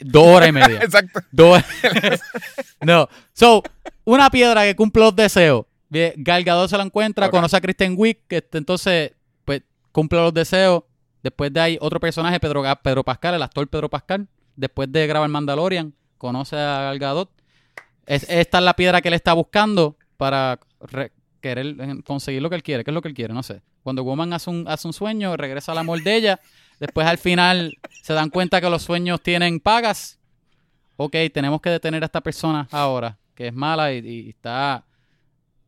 [0.00, 0.78] Dos horas y media.
[0.82, 1.20] Exacto.
[1.30, 1.62] Dos
[2.80, 3.08] No.
[3.32, 3.62] So,
[4.04, 5.66] una piedra que cumple los deseos.
[5.88, 9.12] Gal Gadot se la encuentra, conoce a Kristen que este, entonces,
[9.44, 10.84] pues, cumple los deseos.
[11.22, 14.28] Después de ahí, otro personaje, Pedro, Pedro Pascal, el actor Pedro Pascal.
[14.56, 17.30] Después de grabar Mandalorian, conoce a Gal Gadot.
[18.06, 20.60] esta es la piedra que él está buscando para
[21.40, 22.84] querer conseguir lo que él quiere.
[22.84, 23.34] ¿Qué es lo que él quiere?
[23.34, 23.62] No sé.
[23.82, 26.40] Cuando Woman hace un, hace un sueño, regresa al amor de ella.
[26.80, 30.18] Después al final se dan cuenta que los sueños tienen pagas.
[30.96, 34.84] Ok, tenemos que detener a esta persona ahora, que es mala y, está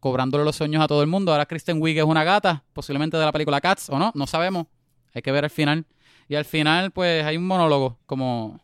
[0.01, 1.31] cobrándole los sueños a todo el mundo.
[1.31, 4.67] Ahora Kristen Wiig es una gata, posiblemente de la película Cats, o no, no sabemos.
[5.15, 5.85] Hay que ver al final.
[6.29, 8.61] Y al final, pues hay un monólogo, como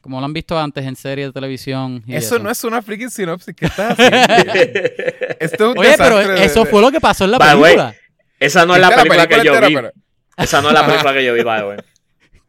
[0.00, 2.02] como lo han visto antes en series de televisión.
[2.06, 4.52] eso, no es una freaking sinopsis que estás haciendo.
[5.40, 7.94] Esto Oye, pero eso fue lo que pasó en la película.
[8.38, 9.76] esa no es la película, que yo vi.
[10.38, 11.78] Esa no es la película que yo vi, by the way.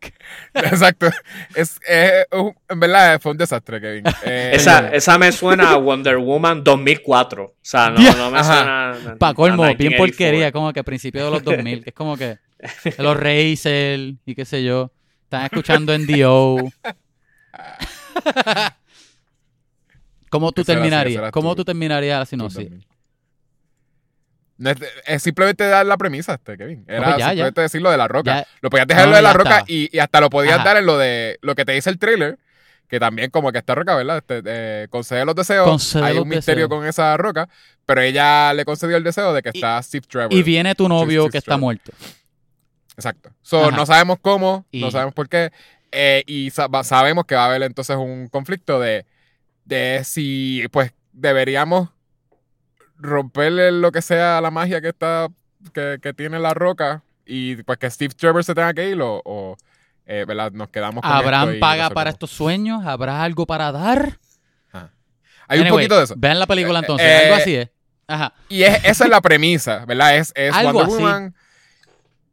[0.53, 1.09] Exacto.
[1.55, 4.03] Es, en verdad fue un desastre, Kevin.
[4.25, 7.43] Eh, esa, esa me suena a Wonder Woman 2004.
[7.43, 9.15] O sea, no, no me suena.
[9.17, 11.83] Pa' colmo, bien porquería, como que a principios de los 2000.
[11.83, 12.37] Que es como que
[12.97, 14.91] los Razer y qué sé yo.
[15.23, 16.57] Están escuchando NDO.
[20.29, 21.31] ¿Cómo tú terminarías?
[21.31, 22.69] ¿Cómo tú terminarías la sinopsis?
[25.05, 26.83] Es simplemente dar la premisa, este, Kevin.
[26.87, 28.45] Era simplemente decir lo de la roca.
[28.61, 31.39] Lo podías dejar lo de la roca y, hasta lo podías dar en lo de
[31.41, 32.37] lo que te dice el trailer.
[32.87, 34.17] Que también como que esta roca, ¿verdad?
[34.17, 35.95] Este, eh, concede los deseos.
[35.95, 37.47] Hay un misterio con esa roca.
[37.85, 40.33] Pero ella le concedió el deseo de que está Steve Trevor.
[40.33, 41.91] Y viene tu novio que está muerto.
[42.95, 43.29] Exacto.
[43.41, 45.51] So, no sabemos cómo, no sabemos por qué.
[45.91, 49.05] Eh, y sabemos que va a haber entonces un conflicto de,
[49.65, 51.89] de si pues deberíamos
[52.99, 55.27] romperle lo que sea la magia que está
[55.73, 59.21] que, que tiene la roca y pues que Steve Trevor se tenga que ir o,
[59.23, 59.57] o,
[60.05, 60.51] eh, ¿verdad?
[60.51, 62.85] nos quedamos con ¿Habrán esto paga para estos sueños?
[62.85, 64.19] ¿Habrá algo para dar?
[65.47, 66.13] Hay un poquito de eso.
[66.15, 67.69] Vean la película Eh, entonces, eh, algo así es.
[68.07, 68.33] Ajá.
[68.49, 70.15] Y es, esa es la premisa, ¿verdad?
[70.15, 70.91] Es, es Wonder así.
[70.93, 71.35] Woman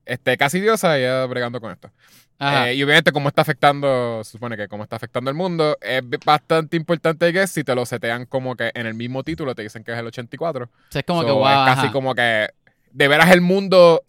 [0.06, 1.90] este, casi diosa y ella bregando con esto.
[2.38, 6.02] Eh, y obviamente cómo está afectando, se supone que cómo está afectando el mundo, es
[6.24, 9.82] bastante importante que si te lo setean como que en el mismo título te dicen
[9.84, 10.64] que es el 84.
[10.66, 11.46] O sea, es como So, que wow.
[11.48, 11.92] es casi ajá.
[11.92, 12.48] como que
[12.92, 14.02] de veras el mundo,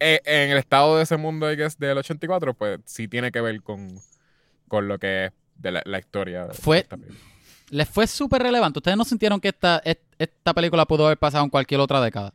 [0.00, 3.42] eh, en el estado de ese mundo I guess, del 84, pues sí tiene que
[3.42, 3.98] ver con,
[4.68, 6.46] con lo que es de la, la historia.
[6.52, 6.86] Fue-.
[7.68, 8.78] Les fue súper relevante.
[8.78, 12.32] ¿Ustedes no sintieron que esta, est- esta película pudo haber pasado en cualquier otra década?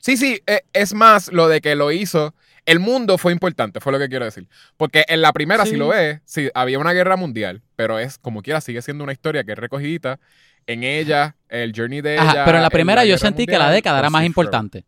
[0.00, 2.34] Sí, sí, eh, es más lo de que lo hizo.
[2.66, 4.46] El mundo fue importante, fue lo que quiero decir.
[4.76, 5.70] Porque en la primera, Sí.
[5.72, 9.12] si lo ves, sí, había una guerra mundial, pero es como quiera, sigue siendo una
[9.12, 10.18] historia que es recogidita.
[10.66, 12.22] En ella, el journey de ella.
[12.22, 14.84] Ajá, pero en la primera yo sentí que la década era con más importante.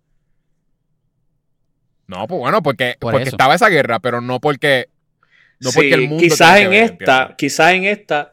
[2.07, 4.89] No, pues bueno, porque, Por porque estaba esa guerra, pero no porque.
[5.61, 6.23] No porque el mundo.
[6.23, 8.33] quizás en esta, quizás en esta,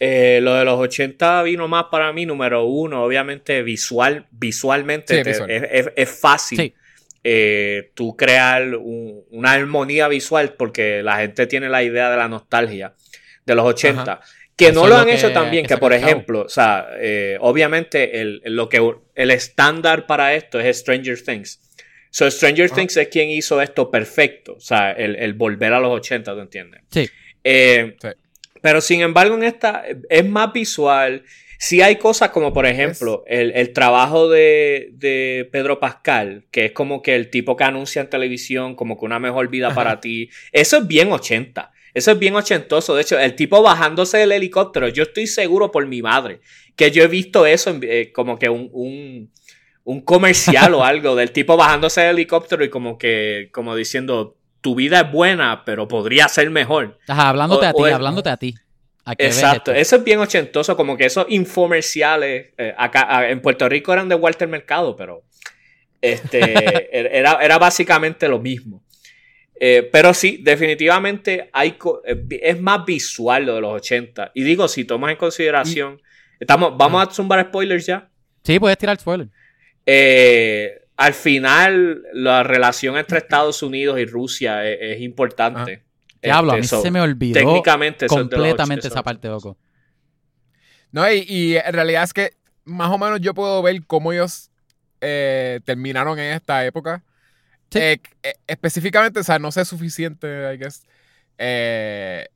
[0.00, 5.22] eh, lo de los 80 vino más para mí, número uno, obviamente visual, visualmente Sí,
[5.22, 5.50] te- visual.
[5.50, 6.74] Es, es- es fácil Sí.
[7.24, 12.28] eh, tú crear un- una armonía visual porque la gente tiene la idea de la
[12.28, 12.94] nostalgia
[13.44, 14.20] de los 80.
[14.56, 16.88] Que Eso no lo lo han que- hecho también, que que, por ejemplo, o sea,
[16.98, 21.60] eh, obviamente el, lo que, el estándar para esto es Stranger Things.
[22.10, 22.70] So, Stranger.
[22.70, 26.40] Things es quien hizo esto perfecto, o sea, el, el volver a los 80, ¿tú
[26.40, 26.80] entiendes?
[26.90, 27.06] Sí.
[27.06, 28.08] Sí.
[28.60, 31.24] Pero sin embargo, en esta es más visual.
[31.60, 36.72] Sí hay cosas como, por ejemplo, el, el trabajo de, de Pedro Pascal, que es
[36.72, 40.30] como que el tipo que anuncia en televisión como que una mejor vida para ti.
[40.52, 41.72] Eso es bien 80.
[41.94, 42.94] Eso es bien ochentoso.
[42.94, 46.40] De hecho, el tipo bajándose del helicóptero, yo estoy seguro por mi madre
[46.78, 49.32] que yo he visto eso en, eh, como que un, un,
[49.82, 54.74] un comercial o algo del tipo bajándose del helicóptero y como que, como diciendo, tu
[54.74, 56.98] vida es buena, pero podría ser mejor.
[57.08, 58.54] Ajá, hablándote O- a ti, el- hablándote a ti.
[59.04, 63.40] ¿A qué ves Exacto, eso es bien ochentoso, como que esos infomerciales, eh, acá en
[63.40, 65.22] Puerto Rico eran de Walter Mercado, pero
[66.02, 66.40] este
[66.92, 68.82] er- era, era básicamente lo mismo.
[69.60, 74.30] Eh, pero sí, definitivamente hay eh, es más visual lo de los 80.
[74.34, 76.00] Y digo, si tomas en consideración,
[76.38, 78.08] estamos, vamos a zumbar spoilers ya.
[78.44, 79.28] Sí, puedes tirar spoiler.
[79.84, 85.84] Eh, al final, la relación entre Estados Unidos y Rusia es, es importante.
[86.20, 88.94] Diablo, a mí Este, so, se me olvidó técnicamente eso es de los completamente 80,
[88.94, 89.56] esa parte, loco.
[90.90, 92.32] No, y, y en realidad es que
[92.64, 94.50] más o menos yo puedo ver cómo ellos
[95.00, 97.04] eh, terminaron en esta época.
[97.70, 97.78] Sí.
[97.78, 100.82] Eh, eh, específicamente, o sea, no sé suficiente, I guess,
[101.38, 102.26] eh,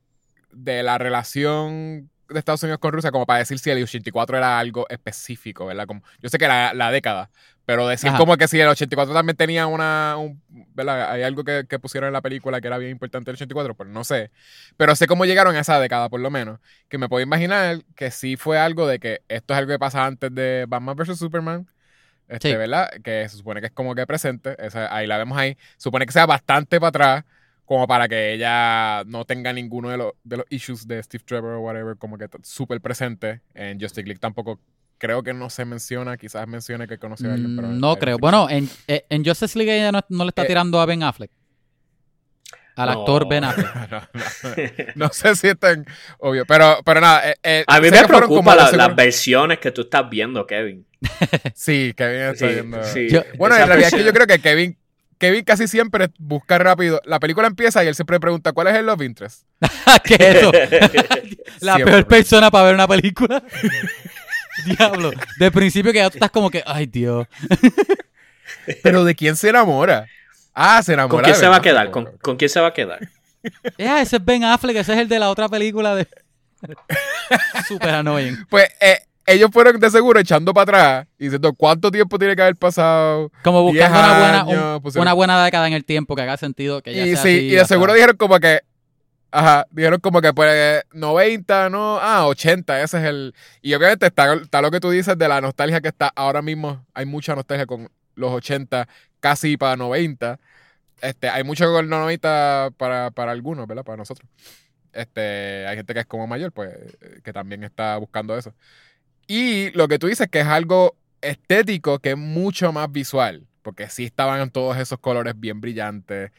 [0.53, 4.57] de la relación de Estados Unidos con Rusia como para decir si el 84 era
[4.57, 5.85] algo específico, ¿verdad?
[5.85, 7.29] Como, yo sé que era la década,
[7.65, 8.17] pero decir Ajá.
[8.17, 10.41] como que si el 84 también tenía una, un-
[10.73, 11.11] ¿verdad?
[11.11, 13.89] Hay algo que, que pusieron en la película que era bien importante el 84, pues
[13.89, 14.31] no sé.
[14.77, 16.59] Pero sé cómo llegaron a esa década, por lo menos.
[16.89, 20.05] Que me puedo imaginar que sí fue algo de que esto es algo que pasa
[20.05, 21.17] antes de Batman vs.
[21.17, 21.67] Superman.
[22.27, 22.55] Este, Sí.
[22.55, 22.89] ¿verdad?
[23.03, 24.55] Que se supone que es como que presente.
[24.59, 25.57] Esa- ahí la vemos ahí.
[25.77, 27.25] Supone que sea bastante para atrás.
[27.65, 31.53] Como para que ella no tenga ninguno de los, de los issues de Steve Trevor
[31.53, 33.39] o whatever, como que súper presente.
[33.53, 34.59] En Justice League tampoco
[35.03, 36.15] creo que no se menciona.
[36.15, 37.67] Quizás mencione que conoció a alguien, pero.
[37.67, 38.17] Mm, No I creo.
[38.17, 41.03] Bueno, en, eh, en Justice League ella no, no le está Eh, tirando a Ben
[41.03, 41.29] Affleck.
[42.77, 42.99] Al No.
[43.01, 43.67] actor Ben Affleck.
[43.91, 44.07] no, no,
[44.95, 45.85] no sé si es tan
[46.19, 46.45] obvio.
[46.45, 47.29] Pero, pero nada.
[47.29, 50.85] eh, eh, A mí me preocupa la- las versiones que tú estás viendo, Kevin.
[51.53, 52.83] Sí, Kevin está Sí, viendo.
[52.85, 54.77] sí, Yo- Bueno, en realidad es que yo creo que Kevin,
[55.19, 57.01] Kevin casi siempre busca rápido.
[57.05, 59.43] La película empieza y él siempre pregunta cuál es el love interest.
[60.05, 60.51] ¿Qué es eso?
[61.59, 61.93] La Siempre.
[61.93, 63.43] peor persona para ver una película.
[64.77, 65.11] Diablo.
[65.39, 67.27] De principio que ya tú estás como que, ay Dios.
[68.83, 70.05] Pero ¿de quién se enamora?
[70.53, 71.11] Ah, se enamora.
[71.15, 71.91] ¿Con quién se va a quedar?
[71.91, 72.99] ¿Con, con quién se va a quedar?
[73.77, 76.07] Ah, ese es Ben Affleck, ese es el de la otra película de.
[77.67, 78.37] Super annoying.
[78.49, 82.41] Pues eh, ellos fueron de seguro echando para atrás y diciendo cuánto tiempo tiene que
[82.41, 83.31] haber pasado.
[83.43, 86.21] Como buscando 10 una buena, años, un- pusieron- una buena década en el tiempo que
[86.21, 88.61] haga sentido que ya Y sea sí, así y de seguro dijeron como que.
[89.35, 91.97] Ajá, dijeron como que pues 90, ¿no?
[91.99, 93.33] Ah, 80, ese es el.
[93.63, 96.85] Y obviamente está, lo que tú dices de la nostalgia que está ahora mismo.
[96.93, 98.87] Hay mucha nostalgia con los 80,
[99.19, 100.39] casi para 90.
[101.01, 103.83] Este, hay mucho con los 90 para, para algunos, ¿verdad?
[103.83, 104.29] Para nosotros.
[104.93, 106.69] Este, hay gente que es como mayor, pues,
[107.23, 108.53] que también está buscando eso.
[109.27, 113.47] Y lo que tú dices que es algo estético que es mucho más visual.
[113.61, 116.31] Porque sí estaban todos esos colores bien brillantes.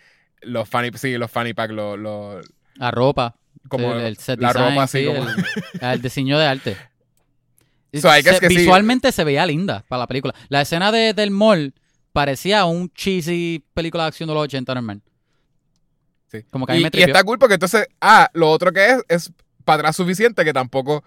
[0.43, 3.37] Los fanny, sí, los fanny pack, los, los- La ropa.
[3.69, 5.29] como el, el set la design, ropa así sí, como.
[5.29, 5.45] el,
[5.81, 6.77] el diseño de arte.
[7.95, 8.57] So, Se- que sí.
[8.57, 10.35] visualmente se veía linda para la película.
[10.49, 11.73] La escena de- del mall,
[12.13, 15.01] parecía un cheesy película de acción de los 80 normal.
[16.27, 16.43] Sí.
[16.51, 17.07] Como que a mí y, me y tripió.
[17.07, 19.33] está cool porque entonces, ah, lo otro que es, es
[19.65, 21.05] para atrás suficiente que tampoco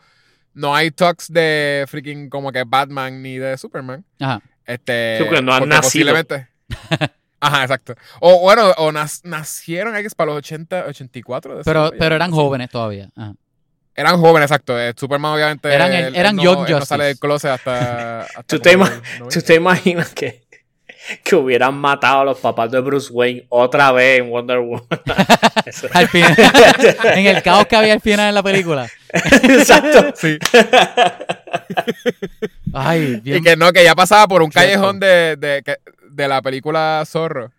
[0.53, 4.05] no hay talks de freaking como que Batman ni de Superman.
[4.21, 4.41] Ajá.
[4.65, 5.81] Este, Sí, no han nacido.
[5.81, 6.47] posiblemente-
[7.39, 7.93] Ajá, exacto.
[8.19, 11.57] O bueno, o nas- nacieron X para los 80, 84.
[11.57, 13.09] de Pero, pero eran jóvenes todavía.
[13.15, 13.33] Ajá.
[13.95, 14.79] Eran jóvenes, exacto.
[14.79, 16.85] Eh, Superman obviamente Eran el- él- eran no, Young él no Justice.
[16.85, 19.01] sale del closet hasta, hasta ¿Tú te, el 90.
[19.29, 20.45] ¿Tú te imaginas que,
[21.23, 24.83] que hubieran matado a los papás de Bruce Wayne otra vez en Wonder Woman?
[25.65, 26.35] Eso- Al final,
[27.15, 28.87] en el caos que había al final en la película.
[29.13, 30.13] Exacto.
[30.15, 30.37] Sí.
[32.73, 33.37] Ay, bien.
[33.37, 34.67] Y que no, que ya pasaba por un Cierto.
[34.69, 35.77] callejón de, de, que-
[36.17, 37.51] de la película Zorro.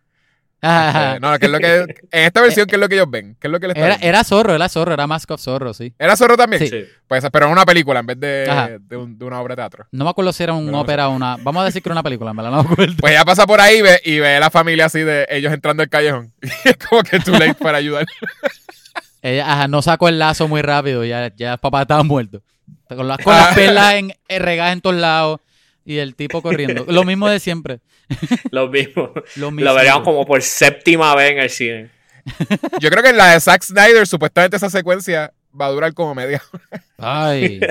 [0.60, 1.14] Ajá.
[1.14, 3.36] Eh, no, que es lo que en esta versión, ¿qué es lo que ellos ven?
[3.40, 5.94] ¿Qué es lo que les Era, era zorro, era zorro, era Mask of Zorro, sí.
[5.96, 6.60] ¿Era Zorro también?
[6.60, 6.68] Sí.
[6.68, 6.84] Sí.
[7.06, 9.86] Pues, pero en una película en vez de, de, un- de una obra de teatro.
[9.92, 11.36] No me acuerdo si era un Pero no ópera o una.
[11.36, 12.94] Vamos a decir que era una película, me la no me acuerdo.
[12.98, 15.52] Pues ella pasa por ahí y ve, y ve a la familia así de ellos
[15.52, 16.32] entrando al callejón.
[16.42, 18.04] Y es como que too late para ayudar.
[19.22, 22.40] Ella ajá, no sacó el lazo muy rápido, ya, ya el papá estaba muerto.
[22.88, 25.40] Con las, con las perlas en, en regadas en todos lados
[25.88, 26.84] y el tipo corriendo.
[26.86, 27.80] Lo mismo de siempre.
[28.50, 29.10] Lo mismo.
[29.36, 29.70] Lo mismo.
[29.70, 31.90] Lo veríamos como por séptima vez en el cine.
[32.78, 36.14] Yo creo que en la de Zack Snyder, supuestamente esa secuencia va a durar como
[36.14, 36.84] media hora.
[36.98, 37.60] Ay.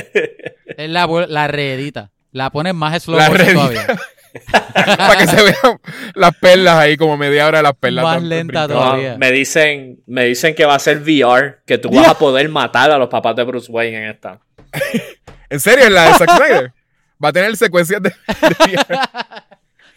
[0.77, 2.11] Es la, la reedita.
[2.31, 3.87] La pones más slow todavía.
[4.97, 5.79] para que se vean
[6.13, 8.03] las perlas ahí, como media hora de las perlas.
[8.03, 8.67] Más lenta.
[8.67, 9.17] No, Todavía.
[9.17, 12.91] me dicen, me dicen que va a ser VR, que tú vas a poder matar
[12.91, 14.39] a los papás de Bruce Wayne en esta.
[15.49, 15.85] ¿En serio?
[15.85, 16.73] ¿En la de Zack Snyder?
[17.23, 18.09] Va a tener secuencias de...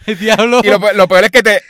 [0.06, 0.60] de- diablo.
[0.64, 1.62] y lo, pe- lo peor es que te,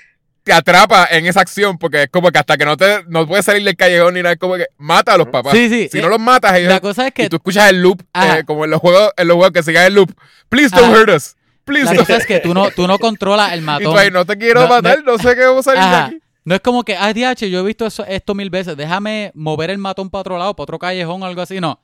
[0.44, 3.44] te atrapa en esa acción porque es como que hasta que no te no puedes
[3.44, 5.52] salir del callejón ni nada, es como que mata a los papás.
[5.52, 5.88] Sí, sí.
[5.90, 8.00] Si Eh, no los matas, ellos, La cosa es que y tú escuchas el loop,
[8.14, 10.12] eh, como en los juegos, en los juegos que sigan el loop.
[10.48, 11.00] Please don't Ajá.
[11.02, 11.36] hurt us.
[11.64, 12.06] Please La don't.
[12.06, 13.92] cosa es que tú no, tú no controlas el Y matón.
[13.92, 15.96] tú ahí, no te quiero No, matar, no, sé qué vamos a salir Ajá.
[15.96, 16.22] de aquí.
[16.44, 18.74] No es como que, ah, DH, yo he visto eso- esto mil veces.
[18.76, 21.60] Déjame mover el matón para otro lado, para otro callejón o algo así.
[21.60, 21.78] No.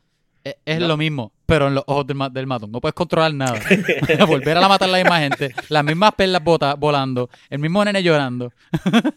[0.48, 2.70] Es, es lo mismo, pero en los ojos del, ma- del matón.
[2.70, 3.58] No puedes controlar nada.
[4.26, 5.52] Volver a la matar la misma gente.
[5.68, 7.28] Las mismas perlas bota- volando.
[7.50, 8.52] El mismo nene llorando.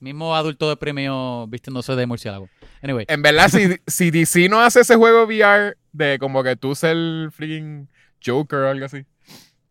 [0.00, 2.48] mismo adulto deprimido vistiéndose de murciélago.
[2.82, 3.04] Anyway.
[3.08, 6.92] En verdad, si, si DC no hace ese juego VR de como que tú ser
[6.96, 7.88] el freaking
[8.24, 9.04] Joker o algo así.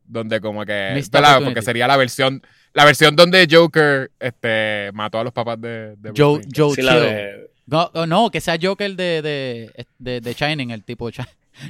[0.06, 0.94] Donde como que.
[1.04, 1.44] Opportunity.
[1.46, 2.42] Porque sería la versión.
[2.74, 6.42] La versión donde Joker este, mató a los papás de, de Joe.
[6.56, 10.72] Joe Sí, la de- No, oh, no, que sea Joker de, de, de, de Shining,
[10.72, 11.10] el tipo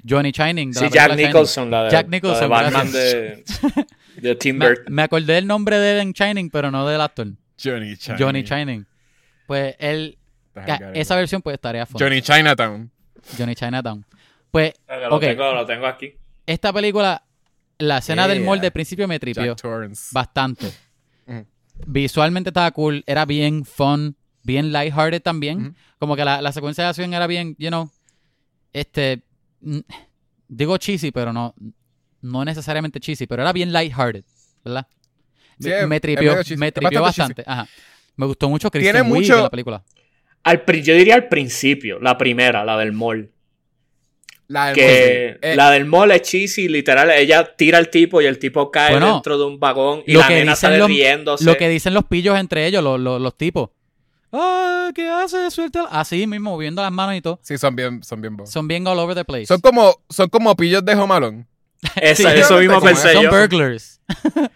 [0.07, 0.71] Johnny Shining.
[0.71, 1.27] de sí, Jack Shining.
[1.27, 3.43] Nicholson, la de, Jack la de Nicholson, Batman de,
[4.17, 4.93] de Tim Me, Burton.
[4.93, 7.27] me acordé del nombre de él en Shining, pero no del actor.
[7.61, 8.17] Johnny China.
[8.19, 8.85] Johnny Shining.
[9.47, 10.17] Pues él,
[10.93, 11.99] esa versión pues estaría fun.
[11.99, 12.91] Johnny Chinatown.
[13.37, 14.05] Johnny Chinatown.
[14.51, 16.13] Pues, Lo, ok, tengo, lo tengo aquí.
[16.45, 17.23] esta película,
[17.77, 19.55] la escena del mall de principio me tripió
[20.11, 20.67] bastante.
[21.27, 21.45] Ujú.
[21.87, 25.59] Visualmente estaba cool, era bien fun, bien lighthearted también.
[25.67, 25.75] Ujú.
[25.99, 27.89] Como que la, la secuencia de acción era bien, you know,
[28.73, 29.21] este,
[30.47, 31.53] digo cheesy, pero no,
[32.21, 34.23] no necesariamente cheesy, pero era bien lighthearted,
[34.63, 34.87] ¿verdad?
[35.59, 37.43] Sí, me, me tripió, me tripió bastante bastante.
[37.45, 37.67] Ajá.
[38.15, 39.83] Me gustó mucho Tiene Kristen Wiig mucho- la película.
[40.43, 43.29] Al, yo diría al principio, la primera, la del mall.
[44.47, 45.47] La del Que mall, sí.
[45.51, 47.11] Eh, la del mall es cheesy, literal.
[47.11, 50.21] Ella tira al tipo y el tipo cae Bueno, dentro de un vagón y lo
[50.21, 51.43] la que nena dicen sale los- riéndose.
[51.43, 53.69] Lo que dicen los pillos entre ellos, los, los, los tipos.
[54.31, 55.49] Ah, ¿qué hace?
[55.51, 55.85] Suelta.
[55.89, 57.39] Así mismo, moviendo las manos y todo.
[57.41, 58.51] Sí, son bien, son bien bobos.
[58.51, 59.45] Son bien all over the place.
[59.47, 61.47] Son como, son como pillos de Homalón.
[61.95, 63.29] Esa- Sí, eso mismo pensé Son yo.
[63.31, 64.01] burglars.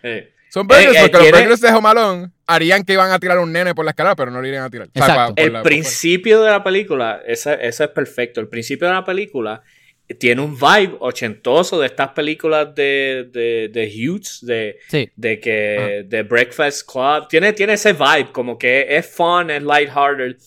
[0.02, 0.10] Sí.
[0.54, 3.40] Son burglars Eh, eh, porque los ¿quiere- burglars de Homalón harían que iban a tirar
[3.40, 4.88] un nene por la escalera, pero no lo irían a tirar.
[4.94, 5.34] Exacto.
[5.38, 8.40] El la- principio de la película, ese es perfecto.
[8.40, 9.64] El principio de la película
[10.14, 15.10] tiene un vibe ochentoso de estas películas de, de, de Hughes, de, Sí.
[15.16, 17.28] de que de Breakfast Club.
[17.28, 20.38] Tiene, tiene ese vibe, como que es fun, es lighthearted.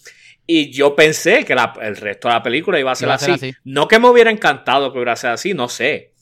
[0.47, 3.19] Y yo pensé que la- el resto de la película iba a ser, Iba a
[3.19, 3.49] ser así.
[3.51, 3.57] así.
[3.65, 6.13] No que me hubiera encantado que hubiera sido así, no sé.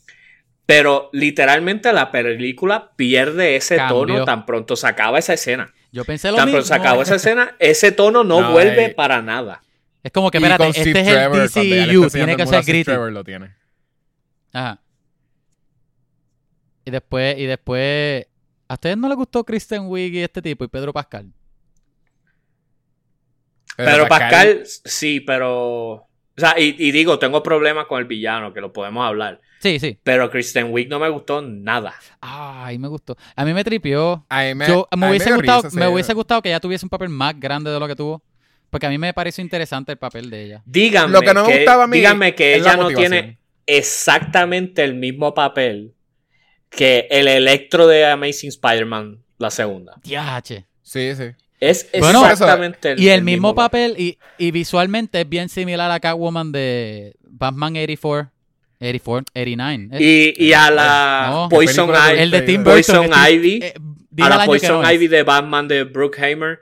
[0.66, 5.75] Pero literalmente la película pierde ese tono tan pronto se acaba esa escena.
[5.92, 6.56] Yo pensé lo Tan mismo.
[6.60, 8.94] pronto se acabó esa escena, ese tono no, No, vuelve eh.
[8.94, 9.62] para nada.
[10.05, 11.42] Es como que, espérate, este Steve es el Trevor, ya
[11.92, 12.85] DCU, tiene que ser gritty.
[12.85, 13.55] Trevor lo tiene.
[14.52, 14.81] Ajá.
[16.85, 18.27] Y después, y después,
[18.69, 21.33] ¿a ustedes no les gustó Kristen Wiig y este tipo y Pedro Pascal?
[23.77, 25.92] Pero Pascal, sí, pero.
[26.37, 29.40] O sea, y, y digo, tengo problemas con el villano, que lo podemos hablar.
[29.61, 29.98] Sí, sí.
[30.02, 31.94] Pero Kristen Wiig no me gustó nada.
[32.21, 33.17] Ay, me gustó.
[33.35, 34.27] A mí me tripió.
[34.29, 36.42] A mí me, Yo, a me mí hubiese dio gustado, risa me ese- hubiese gustado
[36.42, 38.23] que ella tuviese un papel más grande de lo que tuvo.
[38.75, 40.62] Porque a mí me pareció interesante el papel de ella.
[40.66, 44.94] Díganme Lo que no me gustaba a mí díganme que ella no tiene exactamente el
[44.94, 45.94] mismo papel
[46.70, 49.94] que el Electro de Amazing Spider-Man, la segunda.
[50.02, 50.64] Diache.
[50.83, 51.27] Sí, sí.
[51.60, 56.00] Es Bueno, exactamente el, Y el, mismo papel, y, y visualmente es bien similar a
[56.00, 58.29] Catwoman de Batman 84.
[58.81, 59.88] 84, 89.
[59.92, 62.18] Eh, Y, y a la No, Poison Ivy.
[62.22, 63.12] el de Tim Poison Burton.
[63.25, 63.60] Tim- Ivy.
[63.62, 63.75] eh,
[64.20, 64.85] a la Poison.
[64.85, 66.58] Ivy de Batman de Brookhamer.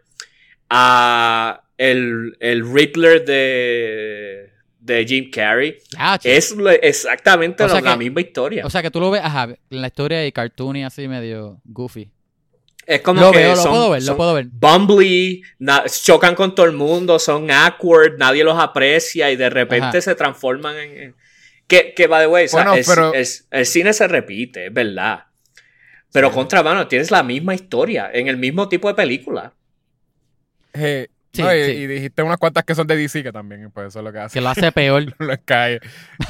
[0.69, 4.51] A el, el Riddler de,
[4.81, 5.77] de Jim Carrey.
[6.25, 8.67] Es exactamente O sea lo- la que- misma historia.
[8.67, 11.61] O sea que tú lo ves, ajá, en la historia de cartoon y así medio
[11.65, 12.11] goofy.
[12.87, 14.47] es como Lo que veo, lo son, puedo ver, son lo puedo ver.
[14.51, 19.87] bumbly, na- chocan con todo el mundo, son awkward, nadie los aprecia y de repente
[19.87, 20.01] Ajá.
[20.01, 20.97] se transforman en...
[20.99, 21.15] en-
[21.69, 24.67] Que, que, by the way, o sea, Bueno, el, pero- el- el cine se repite,
[24.67, 25.25] es verdad.
[26.13, 26.35] Pero Sí.
[26.35, 29.55] contra mano, tienes la misma historia, en el mismo tipo de película.
[30.75, 31.71] Eh, Sí, no, y, sí.
[31.73, 34.19] y dijiste unas cuantas que son de DC que también, pues eso es lo que
[34.19, 34.35] hace.
[34.35, 35.05] Que lo hace peor.
[35.45, 35.81] cae.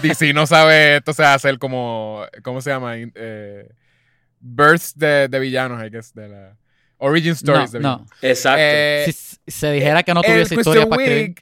[0.01, 2.95] DC no sabe esto se hacer como, ¿cómo se llama?
[2.97, 3.69] Eh,
[4.39, 6.57] births de, de villanos, I guess, de la
[6.99, 7.97] origin No, stories de no.
[7.99, 8.11] villanos.
[8.23, 8.61] Exacto.
[8.63, 11.35] Eh, Si se dijera que no tuviese historia Christian para escribir.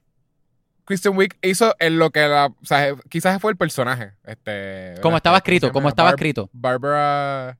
[0.87, 5.17] Christian Wiig hizo en lo que la, o sea, quizás fue el personaje, este, Como
[5.19, 6.51] estaba ¿Cómo se escrito, como estaba escrito.
[6.53, 7.59] Barbara,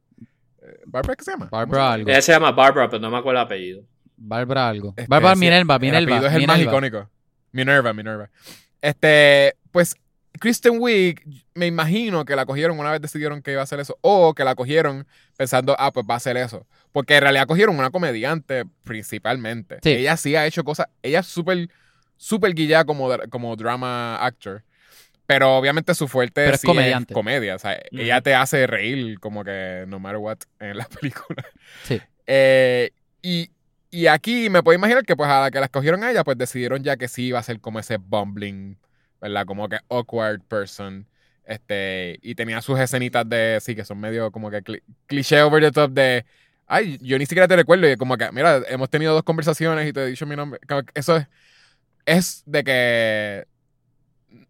[0.63, 1.49] eh, Barbara qué se llama?
[1.51, 2.11] Barbara algo.
[2.11, 3.85] Ella se llama Barbara, pero no me acuerdo el apellido.
[4.23, 4.95] Barbara algo.
[4.97, 6.17] Este, sí, Minerva, El Minerva.
[6.17, 6.73] apellido es el más Minerva.
[6.73, 7.11] icónico.
[7.53, 8.31] Minerva, Minerva.
[8.81, 9.97] Este, pues,
[10.39, 11.21] Kristen Wiig,
[11.55, 13.99] me imagino que la cogieron una vez decidieron que iba a hacer eso.
[14.03, 15.07] O que la cogieron
[15.37, 16.67] pensando, ah, pues va a hacer eso.
[16.93, 19.79] Porque en realidad cogieron una comediante principalmente.
[19.83, 19.91] Sí.
[19.91, 20.87] Ella sí ha hecho cosas.
[21.03, 21.69] Ella es súper,
[22.17, 24.63] súper guillada como, como drama actor.
[25.27, 27.15] Pero obviamente su fuerte Pero es sí comediante.
[27.15, 27.55] comedia.
[27.55, 31.45] O sea, ella te hace reír como que no matter what en la película.
[31.85, 32.01] Sí.
[32.27, 32.91] Eh,
[33.23, 33.51] y,
[33.91, 36.39] y aquí me puedo imaginar que pues a la que la escogieron a ella, pues
[36.39, 38.79] decidieron ya que sí iba a ser como ese bumbling,
[39.21, 39.47] ¿verdad?
[39.47, 41.07] Como que awkward person.
[41.45, 45.61] Este, y tenía sus escenitas de, sí, que son medio como que cli- cliché over
[45.63, 46.25] the top de,
[46.67, 47.91] ay, yo ni siquiera te recuerdo.
[47.91, 50.61] Y como que, mira, hemos tenido dos conversaciones y te he dicho mi nombre.
[50.95, 51.27] Eso es,
[52.07, 53.47] es de que,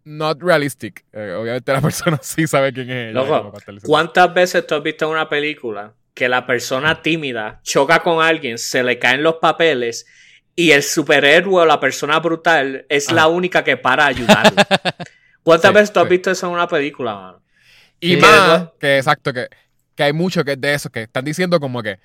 [0.04, 1.04] not realistic.
[1.12, 3.24] Eh, obviamente la persona sí sabe quién es ella.
[3.24, 3.52] Loco,
[3.86, 8.82] ¿Cuántas veces tú has visto una película que la persona tímida choca con alguien, se
[8.82, 10.04] le caen los papeles
[10.54, 13.14] y el superhéroe o la persona brutal es Ah.
[13.14, 14.52] la única que para ayudarlo?
[15.42, 16.10] ¿Cuántas Sí, veces tú has sí.
[16.10, 17.42] visto eso en una película, mano?
[18.00, 19.48] Y más, Que- que exacto, que,
[19.94, 21.98] que hay mucho que es de eso, que están diciendo como que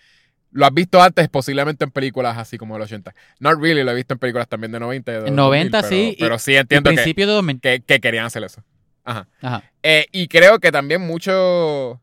[0.51, 3.13] lo has visto antes, posiblemente en películas así como de los 80.
[3.41, 5.11] Not really, lo he visto en películas también de 90.
[5.11, 7.34] y de En 2000, 90 pero- sí, y- Pero sí En entiendo que, principio de
[7.34, 7.59] 2000.
[7.59, 8.63] que, que querían hacer eso.
[9.03, 9.28] Ajá.
[9.41, 9.63] Ajá.
[9.84, 11.99] Eh, y creo que también mucho,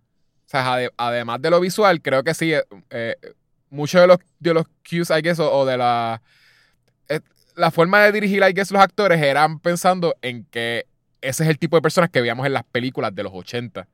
[0.52, 3.16] sea, ade- además de lo visual, creo que sí, eh, eh,
[3.70, 6.22] muchos de los, de los cues, I guess, o, o de la,
[7.08, 7.20] eh,
[7.56, 10.86] la forma de dirigir, I guess, los actores eran pensando en que
[11.20, 13.88] ese es el tipo de personas que veíamos en las películas de los 80.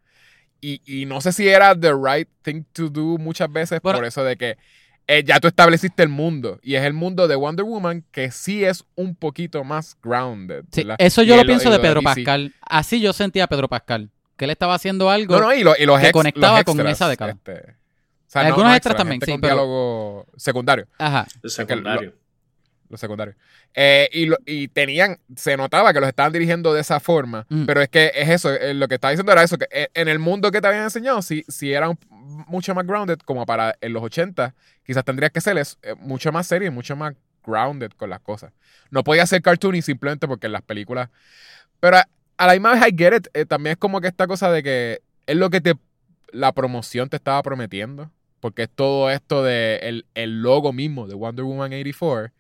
[0.61, 3.99] Y, y no sé si era the right thing to do muchas veces Bueno.
[3.99, 4.57] por eso de que
[5.07, 8.65] eh, ya tú estableciste el mundo y es el mundo de Wonder Woman que sí
[8.65, 10.65] es un poquito más grounded.
[10.73, 12.03] Sí, eso Y yo lo pienso de Pedro.
[12.03, 12.53] Pascal.
[12.61, 14.11] Así yo sentía a Pedro Pascal.
[14.39, 15.35] Que él estaba haciendo algo.
[15.39, 17.33] No, no, y, lo- y los que ex- conectaba los con esa década.
[17.33, 21.27] este, o sea, no- Algunos no extras también, sí, con pero- diálogo secundario, Ajá.
[21.43, 22.15] El secundario.
[22.89, 23.37] los secundarios.
[23.75, 27.67] Eh, y, lo- y tenían, se notaba que los estaban dirigiendo de esa forma, Mm.
[27.67, 30.09] pero es que es eso, eh, lo que estaba diciendo era eso, que eh, en
[30.09, 31.99] el mundo que te habían enseñado, si, si era un-
[32.47, 36.47] mucho más grounded, como para en los 80, quizás tendría que ser eh, mucho más
[36.47, 37.15] serio y mucho más
[37.45, 38.53] grounded con las cosas.
[38.91, 41.09] No podía ser cartoony simplemente porque en las películas...
[41.81, 41.99] Pero
[42.39, 44.63] a, la misma vez, I get it, eh, también es como que esta cosa de
[44.63, 45.75] que es lo que te
[46.33, 48.11] la promoción te estaba prometiendo.
[48.41, 52.33] Porque es todo esto de el, el logo mismo de Wonder Woman 84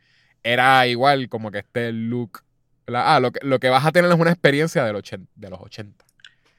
[0.44, 2.42] era igual como que este look.
[2.86, 5.61] Ah, lo que, lo que vas a tener es una experiencia del 80, de los
[5.61, 6.05] 80.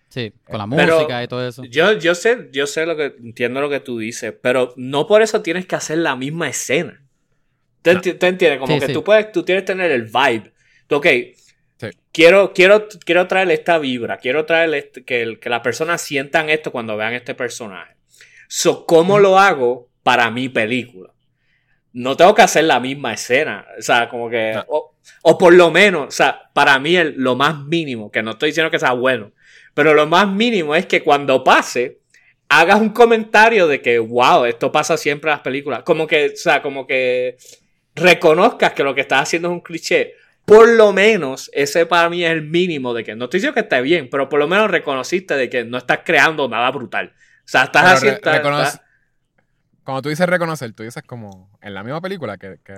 [0.09, 1.63] Sí, con la Pero- música y todo eso.
[1.63, 5.21] Yo, yo sé, yo sé lo que entiendo lo que tú dices, pero no por
[5.21, 7.01] eso tienes que hacer la misma escena.
[7.81, 8.59] ¿Te, enti- te entiendes?
[8.59, 8.93] Como Sí, que sí.
[8.93, 10.51] tú puedes, tú tienes que tener el vibe.
[10.87, 11.05] Tú, Ok.
[12.11, 16.49] Quiero, quiero, quiero traer esta vibra, quiero traer este- que, el- que las personas sientan
[16.49, 17.95] esto cuando vean este personaje.
[18.47, 21.11] So, ¿cómo lo hago para mi película?
[21.93, 23.65] No tengo que hacer la misma escena.
[23.77, 24.53] O sea, como que.
[24.55, 24.65] No.
[24.67, 28.31] O, o por lo menos, o sea, para mí el- lo más mínimo, que no
[28.31, 29.31] estoy diciendo que sea bueno,
[29.73, 31.99] pero lo más mínimo es que cuando pase,
[32.47, 35.83] hagas un comentario de que, wow, esto pasa siempre en las películas.
[35.83, 37.37] Como que, o sea, como que
[37.95, 40.13] reconozcas que lo que estás haciendo es un cliché.
[40.49, 43.61] Por lo menos, ese para mí es el mínimo de que, no estoy diciendo que
[43.61, 47.13] esté bien, pero por lo menos reconociste de que no estás creando nada brutal.
[47.15, 48.19] O sea, estás Pero haciendo...
[48.31, 48.81] re- reconoce- estás-
[49.83, 52.73] Cuando tú dices reconocer, tú dices como en la misma película que, que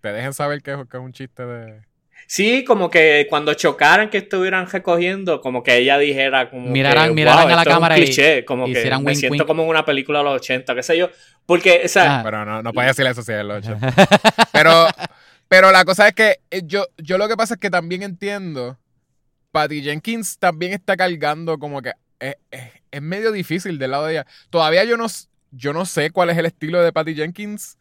[0.00, 1.82] te dejen saber que es, que es un chiste de.
[2.28, 7.14] Sí, como que cuando chocaran que estuvieran recogiendo, como que ella dijera como Miraran- que,
[7.14, 9.18] miraran "Wow, a la esto es un cámara y cliché", como que hicieran me wink,
[9.18, 11.10] siento como en una película de los 80, qué sé yo.
[11.46, 12.22] Porque, o sea, Ah.
[12.22, 13.92] Pero no, no puede decir eso si es los 80.
[14.52, 14.86] Pero,
[15.52, 18.78] pero la cosa es que eh, yo, yo lo que pasa es que también entiendo.
[19.50, 24.12] Patty Jenkins también está cargando como que es, es- es medio difícil del lado de
[24.14, 24.26] ella.
[24.48, 25.06] Todavía yo no,
[25.50, 27.76] yo no sé cuál es el estilo de Patty Jenkins.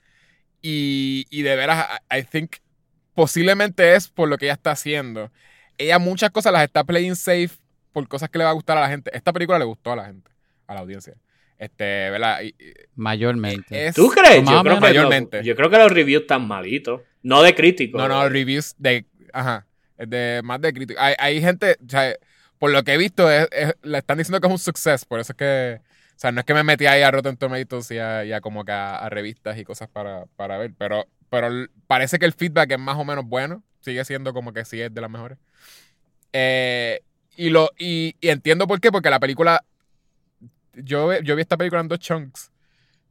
[0.62, 2.58] Y, y de veras, I, I think
[3.14, 5.32] posiblemente es por lo que ella está haciendo.
[5.78, 7.52] Ella muchas cosas las está playing safe
[7.94, 9.10] por cosas que le va a gustar a la gente.
[9.16, 10.30] Esta película le gustó a la gente,
[10.68, 11.14] a la audiencia.
[11.58, 12.42] Este, ¿verdad?
[12.42, 12.54] Y-
[12.96, 13.88] Mayormente.
[13.88, 14.44] es- ¿tú crees?
[14.44, 15.44] Yo creo, que Mayormente.
[15.44, 17.02] yo creo que los reviews están malitos.
[17.24, 18.00] No de críticos.
[18.02, 19.06] No, no, reviews de.
[19.34, 19.66] Ajá.
[19.98, 21.00] De, más de crítico.
[21.02, 21.78] Hay, gente.
[21.86, 22.16] O sea,
[22.58, 25.06] por lo que he visto, es- es- le están diciendo que es un success.
[25.06, 25.82] Por eso es que.
[26.16, 28.42] O sea, no es que me metí ahí a Rotten Tomatoes y a, y a
[28.42, 30.72] como que a, a revistas y cosas para, para ver.
[30.78, 31.50] Pero, pero
[31.88, 33.64] parece que el feedback es más o menos bueno.
[33.82, 35.38] Sigue siendo como que sí es de las mejores.
[36.34, 37.02] Eh,
[37.36, 39.64] y, lo, y, y entiendo por qué, porque la película.
[40.74, 42.52] Yo, yo vi esta película en dos chunks.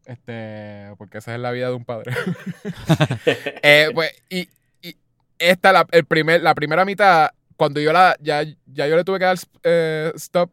[0.07, 2.13] Este, porque esa es la vida de un padre.
[3.63, 4.49] Eh, pues, y,
[4.83, 4.97] y
[5.39, 9.19] esta, la, el primer, la primera mitad, cuando yo la, ya, ya yo le tuve
[9.19, 10.51] que dar eh, stop,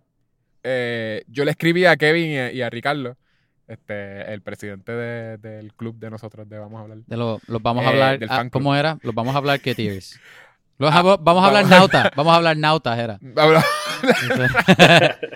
[0.64, 3.18] eh, yo le escribí a Kevin y a, y a Ricardo,
[3.68, 6.98] este, el presidente de- del club de nosotros de Vamos a hablar.
[7.06, 8.20] De lo- los vamos a hablar.
[8.20, 8.48] del ah.
[8.52, 8.98] ¿Cómo era?
[9.02, 9.76] Los vamos a hablar que.
[10.80, 11.70] Los Ah, vamos a hablar vamos.
[11.92, 12.12] nauta.
[12.16, 13.20] Vamos a hablar nautas, era.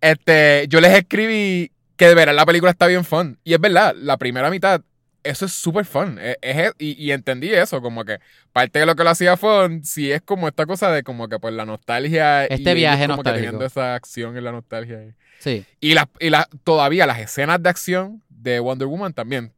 [0.00, 3.38] Este, yo les escribí que de verdad la película está bien fun.
[3.44, 4.82] Y es verdad, la primera mitad,
[5.22, 6.18] eso es súper fun.
[6.18, 8.18] Es- es- y, y entendí eso, como que
[8.52, 11.38] parte de lo que lo hacía fun, sí es como esta cosa de como que
[11.38, 12.44] pues la nostalgia.
[12.46, 13.44] Este y viaje como que nostálgico.
[13.46, 15.14] teniendo esa acción en la nostalgia.
[15.38, 15.64] Sí.
[15.80, 19.52] Y, las y las todavía las escenas de acción de Wonder Woman también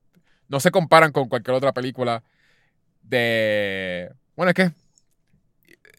[0.49, 2.23] no se comparan con cualquier otra película
[3.03, 4.11] de...
[4.37, 4.71] Bueno, es que...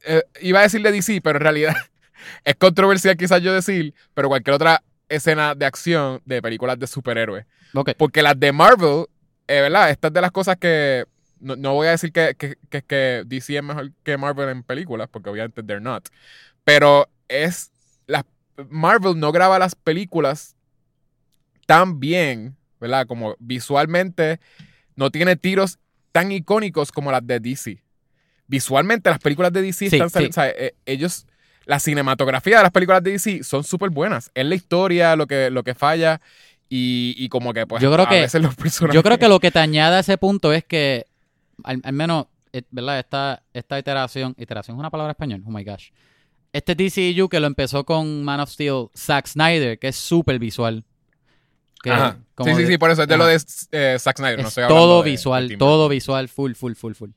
[0.06, 1.76] eh, iba a decir de DC, pero en realidad
[2.46, 7.46] es controversial quizás yo decir, pero cualquier otra escena de acción de películas de superhéroes.
[7.98, 9.06] Porque las de Marvel,
[9.48, 9.90] eh, ¿verdad?
[9.90, 11.06] Estas de las cosas que...
[11.40, 14.64] No, no voy a decir que, que, que, que DC es mejor que Marvel en
[14.64, 16.10] películas, porque obviamente they're not.
[16.64, 17.72] Pero es...
[18.08, 18.24] Las,
[18.70, 20.56] Marvel no graba las películas
[21.68, 23.06] tan bien, ¿verdad?
[23.06, 24.40] Como visualmente
[24.96, 25.80] no tiene tiros
[26.12, 27.84] tan icónicos como las de DC.
[28.48, 30.26] Visualmente las películas de DC Sí, están sí.
[30.30, 31.28] o sea, eh, ellos
[31.68, 34.32] la cinematografía de las películas de DC son súper buenas.
[34.34, 36.20] Es la historia lo que, lo que falla
[36.70, 38.96] y, y como que pues Yo creo a que- veces los personajes...
[38.96, 41.06] Yo creo que lo que te añade a ese punto es que,
[41.64, 43.00] al, al menos, eh, ¿verdad?
[43.00, 45.90] Esta, esta iteración, iteración es una palabra español, oh my gosh.
[46.54, 50.84] Este DCU que lo empezó con Man of Steel, Zack Snyder, que es súper visual.
[51.84, 52.18] Que Ajá.
[52.34, 53.24] como Sí, sí, sí, por eso es de Ajá.
[53.24, 53.38] lo de
[53.72, 54.38] eh, Zack Snyder.
[54.38, 57.10] no es estoy todo de- visual, todo visual, full, full, full, full.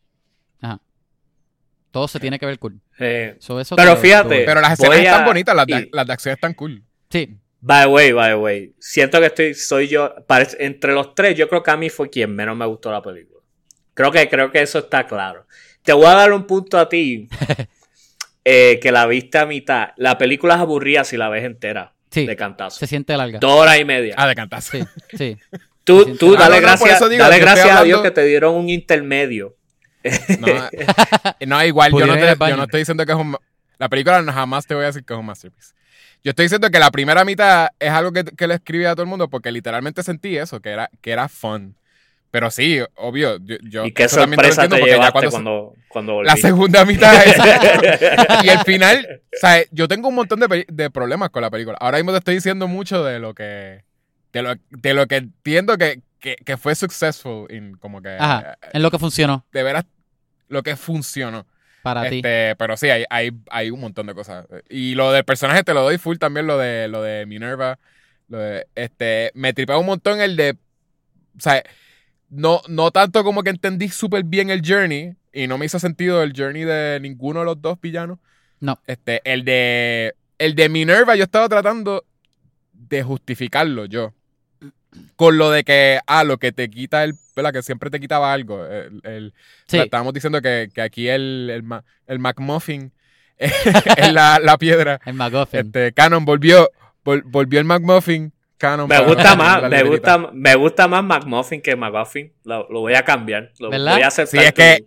[1.91, 2.81] Todo se tiene que ver cool.
[2.99, 5.73] Eh, So, eso Pero te- fíjate, te- Pero las escenas a- están bonitas, las de,
[5.81, 6.83] y- las de acción están cool.
[7.11, 8.73] Sí, by the way, by the way.
[8.79, 10.15] Siento que estoy, soy yo.
[10.27, 13.03] parece- entre los tres, yo creo que a mí fue quien menos me gustó la
[13.03, 13.41] película.
[13.95, 15.47] Creo que, creo que eso está claro.
[15.83, 17.29] Te voy a dar un punto a ti.
[18.45, 19.89] eh, que la viste a mitad.
[19.97, 21.93] La película es aburrida si la ves entera.
[22.11, 22.27] Sí.
[22.27, 22.79] De cantazo.
[22.79, 23.39] se siente larga.
[23.39, 24.15] Dos horas y media.
[24.17, 24.85] Ah, de cantarse.
[25.11, 25.37] Sí, sí.
[25.85, 28.69] Tú, tú dale Ah, no, gracias, digo, dale gracias a Dios que te dieron un
[28.69, 29.57] intermedio.
[30.39, 30.47] No,
[31.47, 32.55] no, igual, yo no, te- baño.
[32.55, 33.37] yo no estoy diciendo que es un...
[33.79, 35.75] La película jamás te voy a decir que es un masterpiece.
[36.23, 39.03] Yo estoy diciendo que la primera mitad es algo que, que le escribí a todo
[39.03, 41.77] el mundo porque literalmente sentí eso, que era, que era fun.
[42.31, 43.57] Pero sí, obvio, yo...
[43.63, 46.29] yo y qué eso sorpresa entiendo te porque ya llevaste cuando cuando, cuando volví.
[46.29, 47.37] La segunda mitad es...
[48.45, 51.77] y el final, o sea, yo tengo un montón de, de problemas con la película.
[51.81, 53.83] Ahora mismo te estoy diciendo mucho de lo que...
[54.33, 58.11] De lo, de lo que entiendo que, que, que fue successful en como que...
[58.19, 58.53] Ajá.
[58.63, 59.85] eh, Es lo que funcionó de veras,
[60.49, 61.47] lo que funcionó.
[61.83, 62.17] para ti.
[62.17, 64.47] Este, pero sí, hay, hay, hay un montón de cosas.
[64.69, 67.79] Y lo del personaje te lo doy full también, lo de, lo de Minerva.
[68.29, 70.57] Lo de, este, me tripea un montón el de.
[71.37, 71.63] O sea,
[72.29, 75.17] no, no tanto como que entendí súper bien el journey.
[75.33, 78.19] Y no me hizo sentido el journey de ninguno de los dos villanos.
[78.61, 78.79] No.
[78.87, 80.15] Este, el de.
[80.39, 82.05] El de Minerva, yo estaba tratando
[82.73, 84.13] de justificarlo yo.
[85.17, 87.15] Con lo de que, ah, lo que te quita el.
[87.37, 87.53] ¿verdad?
[87.53, 88.67] Que siempre te quitaba algo.
[88.67, 89.33] El, el-
[89.67, 89.77] Sí.
[89.77, 91.65] o sea, estábamos diciendo que, que aquí el, el,
[92.07, 92.93] el McMuffin
[93.39, 95.01] es la, la piedra.
[95.07, 95.61] El McGuffin.
[95.61, 96.69] Este, Canon volvió,
[97.05, 98.33] vol- volvió el McMuffin.
[98.59, 102.33] Canon Me gusta más, me gusta, me gusta más McMuffin que McGuffin.
[102.45, 103.53] Lo, lo voy a cambiar.
[103.59, 103.95] Lo ¿Verdad?
[103.95, 104.85] voy a hacer Sí, es que-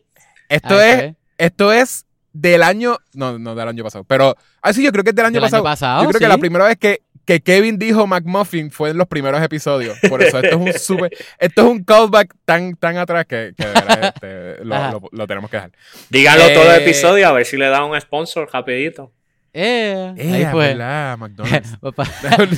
[0.50, 4.84] Esto Ah, es, esto es del año, no, no del año pasado, pero, ah, sí,
[4.84, 6.04] yo creo que es del año Del año pasado.
[6.04, 9.42] yo creo que la primera vez que, que Kevin dijo McMuffin fue en los primeros
[9.42, 9.98] episodios.
[10.10, 13.66] Por eso esto es un super, esto es un callback tan, tan atrás que, que
[13.66, 15.72] de verdad, este, lo, lo- lo tenemos que dejar.
[16.10, 19.12] Dígalo Eh, todo el episodio a ver si le da un sponsor rapidito.
[19.56, 20.70] Eh, Eh, ahí fue.
[20.70, 21.18] ¿verdad?
[21.20, 21.78] McDonald's.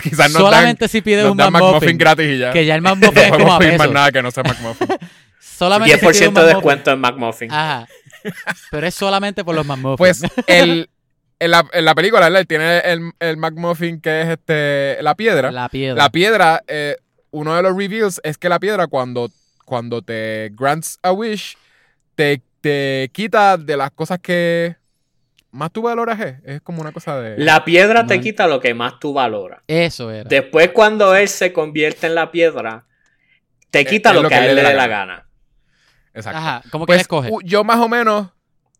[0.01, 2.51] Quizás Solamente dan, si pides un dan McMuffin, McMuffin gratis y ya.
[2.53, 4.43] que ya el no McMuffin es como podemos a pedir más nada que no sea
[4.43, 4.87] McMuffin.
[5.39, 7.51] Solamente si pides 10% un de descuento en McMuffin.
[7.51, 7.87] Ajá.
[8.71, 9.97] Pero es solamente por los McMuffins.
[9.97, 10.89] Pues el,
[11.39, 12.41] en, la, en la película, ¿verdad?
[12.41, 15.51] Él tiene el, el McMuffin que es este la piedra.
[15.51, 16.03] la piedra.
[16.03, 16.97] La piedra, eh,
[17.31, 19.29] uno de los reveals es que la piedra cuando,
[19.65, 21.57] cuando te grants a wish,
[22.15, 24.75] te, te quita de las cosas que
[25.51, 26.19] más tú valoras.
[26.19, 27.37] Es, es como una cosa de...
[27.37, 29.61] La piedra te quita lo que más tú valoras.
[29.67, 30.27] Eso era.
[30.29, 32.85] Después, cuando él se convierte en la piedra,
[33.69, 35.13] te quita es lo, lo que que a le él le la dé la gana.
[35.15, 35.27] gana.
[36.13, 36.37] Exacto.
[36.39, 36.61] Ajá.
[36.71, 37.29] ¿Cómo que Pues, escoge?
[37.43, 38.29] yo más o menos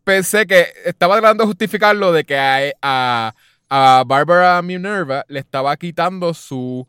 [0.06, 3.34] pensé que estaba tratando de justificarlo de que a, a,
[3.70, 6.88] a Barbara Minerva le estaba quitando su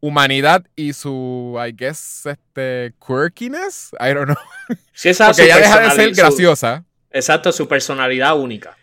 [0.00, 3.90] humanidad y su, I guess, este, quirkiness.
[4.00, 4.36] I don't know.
[4.94, 6.84] Sí, esa es Porque ella deja de ser su- graciosa.
[7.10, 8.76] exacto, su personalidad única.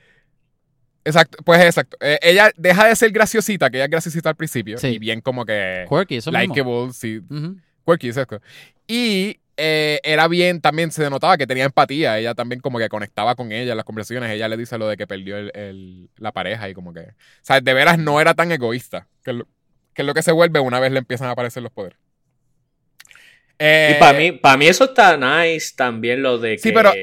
[1.05, 1.97] Exacto, pues exacto.
[2.01, 4.77] Eh, ella deja de ser graciosita, que ella es graciosita al principio.
[4.77, 4.87] Sí.
[4.87, 6.53] Y bien como que Quirky, eso mismo.
[6.55, 7.21] likeable, sí.
[7.29, 7.57] Ujú.
[7.85, 8.41] Quirky, exacto.
[8.87, 12.17] Y eh, era bien, también se notaba que tenía empatía.
[12.17, 14.31] Ella también como que conectaba con ella en las conversaciones.
[14.31, 17.01] Ella le dice lo de que perdió el, el- la pareja y como que...
[17.01, 17.05] O
[17.43, 19.07] sea, de veras no era tan egoísta.
[19.23, 19.45] Que es lo
[19.93, 21.99] que, es lo que se vuelve una vez le empiezan a aparecer los poderes.
[23.59, 26.59] Eh, Y para mí, para mí eso está nice también lo de que.
[26.59, 26.93] Sí, pero-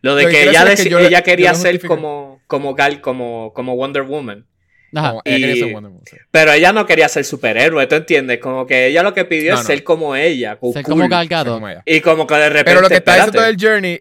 [0.00, 3.52] lo de lo que ella, es que yo ella quería ser como, como Gal, como,
[3.54, 4.46] como Wonder Woman.
[4.94, 5.08] Ajá.
[5.10, 6.16] como ella quería y- ser Wonder Woman, sí.
[6.30, 8.38] Pero ella no quería ser superhéroe, ¿tú entiendes?
[8.40, 9.66] Como que ella lo que pidió No, es no.
[9.66, 10.56] ser como ella.
[10.56, 10.72] cool.
[10.74, 11.54] Ser como Gal Gadot.
[11.54, 11.82] Como ella.
[11.86, 12.64] Y como que de repente.
[12.70, 14.00] Pero lo que está diciendo del Journey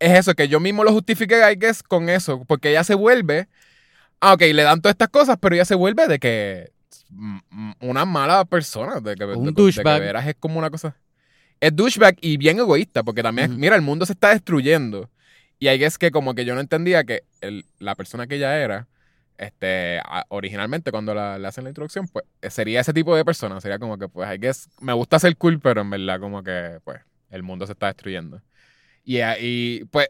[0.00, 2.42] es eso, que yo mismo lo justifiqué, I guess, con eso.
[2.46, 3.46] Porque ella se vuelve.
[4.20, 6.70] Ah, ok, le dan todas estas cosas, pero ella se vuelve de que.
[7.10, 9.00] mm, mm, Una mala persona.
[9.00, 10.96] De que, Un de- de que veras es como una cosa.
[11.60, 15.08] Es douchebag y bien egoísta, porque también, mira, el mundo se está destruyendo.
[15.60, 18.58] Y I guess que como que yo no entendía que el- la persona que ella
[18.58, 18.88] era,
[19.38, 23.60] este, originalmente cuando la, le hacen la introducción, pues eh, sería ese tipo de persona.
[23.60, 26.78] Sería como que, pues, I guess, me gusta ser cool, pero en verdad como que,
[26.84, 28.42] pues, el mundo se está destruyendo.
[29.04, 30.08] Y, ahí, pues,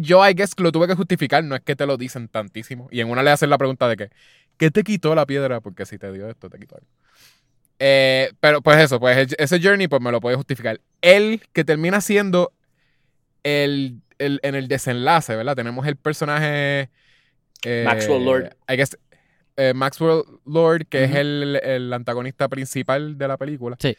[0.00, 0.22] yo,
[0.58, 2.88] lo tuve que justificar, no es que te lo dicen tantísimo.
[2.90, 4.10] Y en una le hacen la pregunta de que,
[4.56, 5.60] ¿qué te quitó la piedra?
[5.60, 6.88] Porque si te dio esto, te quitó algo.
[7.78, 10.80] Eh, pero pues eso, pues ese journey pues me lo puede justificar.
[11.00, 12.52] Él que termina siendo
[13.42, 15.56] el, el- en el desenlace, ¿verdad?
[15.56, 16.90] Tenemos el personaje
[17.64, 18.56] eh, Maxwell Lord.
[18.68, 18.96] I guess,
[19.56, 23.76] eh, Maxwell Lord, que es el, el antagonista principal de la película.
[23.78, 23.96] Sí.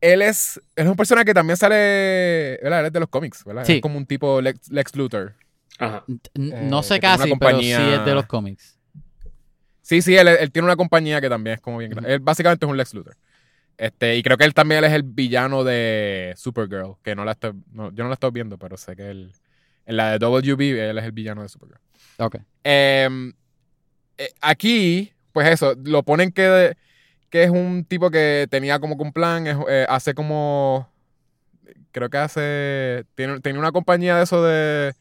[0.00, 2.80] Él es, él es un personaje que también sale, ¿verdad?
[2.80, 3.64] Él es de los cómics, ¿verdad?
[3.64, 3.74] Sí.
[3.76, 5.34] Es como un tipo Lex, Lex Luthor.
[5.78, 6.04] Ajá.
[6.34, 8.78] no Eh, sé casi, compañía- pero sí es de los cómics.
[9.82, 12.12] Sí, sí, él, él tiene una compañía que también es como bien grande.
[12.14, 13.16] Él básicamente es un Lex Luthor.
[13.76, 17.52] Este, y creo que él también es el villano de Supergirl, que no la estoy,
[17.72, 19.32] no, yo no la estoy viendo, pero sé que él,
[19.86, 21.80] en la de WB, él es el villano de Supergirl.
[22.18, 22.36] Ok.
[22.64, 23.32] Em,
[24.18, 26.76] eh, aquí, pues eso, lo ponen que,
[27.30, 30.90] que es un tipo que tenía como que un plan, es, eh, hace como,
[31.92, 34.94] creo que hace, tiene, tenía una compañía de eso de...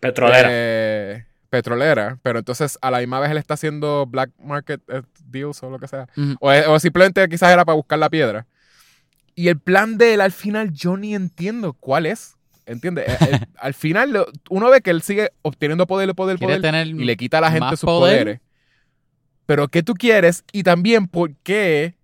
[0.00, 0.48] Petrolera.
[0.50, 5.62] eh, petrolera, pero entonces a la misma vez él está haciendo black market eh, deals
[5.62, 6.06] o lo que sea.
[6.40, 8.46] O simplemente quizás era para buscar la piedra.
[9.34, 12.36] Y el plan de él al final yo ni entiendo cuál es.
[12.70, 13.08] ¿Entiendes?
[13.08, 16.92] Eh, eh, al final uno ve que él sigue obteniendo poder, poder, poder tener y
[17.04, 18.22] le quita a la gente sus poder.
[18.24, 18.40] poderes.
[19.46, 20.44] Pero ¿qué tú quieres?
[20.52, 21.94] Y también por qué...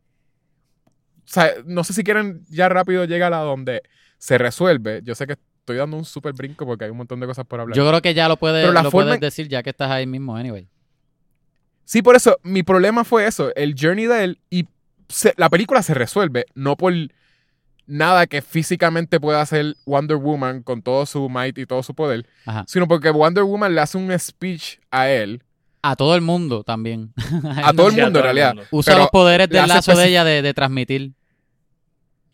[1.18, 3.82] O sea, no sé si quieren ya rápido llegar a donde
[4.18, 5.00] se resuelve.
[5.04, 7.60] Yo sé que estoy dando un súper brinco porque hay un montón de cosas por
[7.60, 7.76] hablar.
[7.76, 9.70] Yo creo que ya lo puedes, Pero la lo forma puedes en- decir ya que
[9.70, 10.68] estás ahí mismo, anyway.
[11.84, 14.66] Sí, por eso, mi problema fue eso, el journey de él y
[15.08, 16.92] se- la película se resuelve, no por
[17.86, 22.26] nada que físicamente pueda hacer Wonder Woman con todo su might y todo su poder,
[22.44, 22.64] Ajá.
[22.66, 25.42] sino porque Wonder Woman le hace un speech a él,
[25.82, 27.12] A todo el mundo también.
[27.64, 28.54] a todo el mundo en todo realidad.
[28.54, 28.68] mundo.
[28.72, 31.12] Usa pero los poderes del lazo de ella de, de transmitir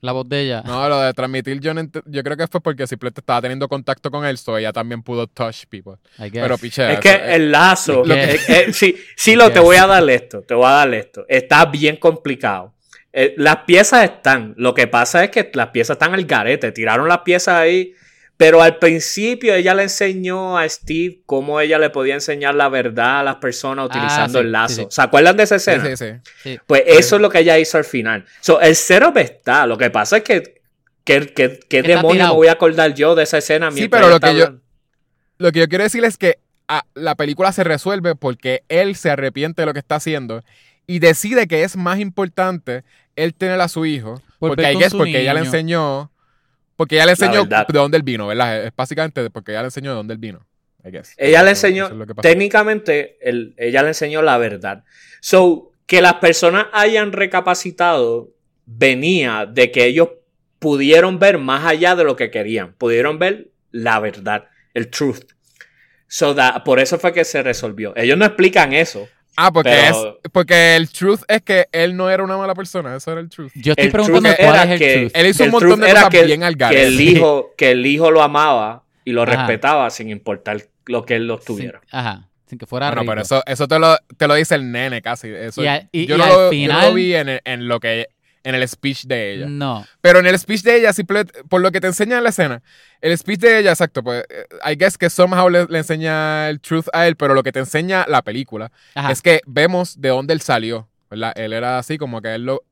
[0.00, 0.62] la voz de ella.
[0.66, 3.68] No, lo de transmitir yo, no ent- yo creo que fue porque simplemente estaba teniendo
[3.68, 5.92] contacto con él, so ella también pudo touch people.
[6.18, 6.42] I guess.
[6.42, 6.92] Pero pichea.
[6.94, 8.04] Es que eso, el lazo.
[8.04, 10.40] Lo que- eh, sí, sí, lo te voy a dar esto.
[10.42, 11.24] Te voy a dar esto.
[11.28, 12.72] Está bien complicado.
[13.12, 14.54] Eh, las piezas están.
[14.56, 16.72] Lo que pasa es que las piezas están al garete.
[16.72, 17.94] Tiraron las piezas ahí.
[18.36, 23.20] Pero al principio ella le enseñó a Steve cómo ella le podía enseñar la verdad
[23.20, 24.74] a las personas utilizando sí, el lazo.
[24.74, 24.86] sí, sí.
[24.90, 25.96] ¿Se acuerdan de esa escena?
[25.96, 26.06] sí,
[26.42, 26.58] sí.
[26.66, 28.24] Pues eso es lo que ella hizo al final.
[28.40, 29.66] So, el setup está.
[29.66, 30.60] Lo que pasa es que.
[31.04, 32.30] ¿Qué, qué, qué Está demonio tirado.
[32.30, 33.70] me voy a acordar yo de esa escena?
[33.72, 34.60] Sí, pero lo que yo-?
[35.38, 36.38] Lo que yo quiero decir es que
[36.68, 40.42] ah, la película se resuelve porque él se arrepiente de lo que está haciendo
[40.86, 42.84] y decide que es más importante
[43.16, 46.10] él tener a su hijo, Por porque, porque ella le enseñó,
[46.76, 48.64] porque ella le enseñó de dónde él vino, ¿verdad?
[48.64, 50.46] Es básicamente porque ella le enseñó de dónde él vino,
[50.84, 51.14] I guess.
[51.16, 54.84] Ella le enseñó, es técnicamente, el- ella le enseñó la verdad.
[55.20, 58.30] So, que las personas hayan recapacitado
[58.66, 60.08] venía de que ellos
[60.58, 62.72] pudieron ver más allá de lo que querían.
[62.74, 64.44] Pudieron ver la verdad,
[64.74, 65.24] el truth.
[66.06, 67.94] So that- por eso fue que se resolvió.
[67.96, 69.08] Ellos no explican eso.
[69.36, 72.94] Ah, porque Pero- es porque el truth es que él no era una mala persona,
[72.96, 73.50] eso era el truth.
[73.54, 75.12] Yo estoy El preguntando truth cuál era es el que- truth.
[75.14, 78.10] Él hizo un montón de cosas que, bien al que el hijo, que el hijo
[78.10, 79.32] lo amaba y lo Ajá.
[79.36, 81.80] respetaba sin importar lo que él lo Sin- tuviera.
[81.90, 83.10] ajá, sin que fuera Bueno, rico.
[83.12, 85.28] pero eso, eso te, lo, te lo dice el nene casi.
[85.28, 85.62] Eso,
[85.92, 87.80] Y yo, y no al lo, yo no final- lo vi en, el- en lo
[87.80, 88.08] que
[88.44, 89.46] en el speech de ella.
[89.48, 89.86] No.
[90.00, 92.62] Pero en el speech de ella, simple, por lo que te enseña en la escena,
[93.00, 96.60] el speech de ella, exacto, pues eh, I guess que somehow le, le enseña el
[96.60, 99.12] truth a él, pero lo que te enseña la película Ajá.
[99.12, 101.32] es que vemos de dónde él salió, ¿verdad?
[101.36, 102.62] Él era así, como que él lo...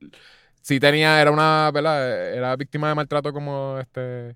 [0.61, 2.33] Sí tenía, era una, ¿verdad?
[2.35, 4.35] Era víctima de maltrato como este...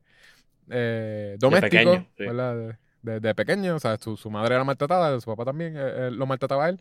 [0.70, 2.24] eh, doméstico, pequeño, sí.
[2.26, 2.56] ¿verdad?
[2.56, 6.10] De, de- de pequeño, o sea, su, su madre era maltratada, su papá también eh,
[6.12, 6.80] lo maltrataba a él.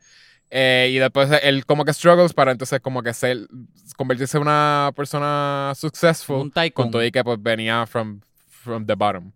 [0.51, 3.49] Eh, y después él como que struggles para entonces como que ser,
[3.97, 8.95] convertirse en una persona successful Un con todo y que pues venía from, from the
[8.95, 9.33] bottom.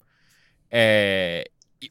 [0.71, 1.45] Eh,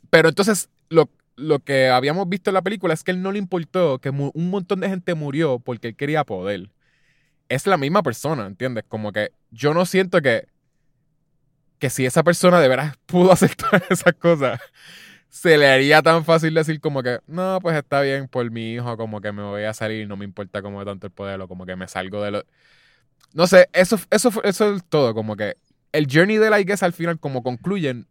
[0.10, 3.40] pero entonces lo, lo que habíamos visto en la película es que él no le
[3.40, 6.70] importó que un montón de gente murió porque él quería poder.
[7.50, 8.84] Es la misma persona, ¿entiendes?
[8.88, 10.48] Como que yo no siento que
[11.80, 14.60] que si esa persona de veras pudo hacer todas esas cosas,
[15.38, 18.98] se le haría tan fácil decir como que, no, pues está bien por mi hijo,
[18.98, 21.66] como que me voy a salir, no me importa como tanto el poder, o como
[21.66, 22.44] que me salgo de lo...
[23.34, 25.56] No sé, eso, eso, eso es todo, como que
[25.92, 28.08] el journey de la guess al final, como concluyen,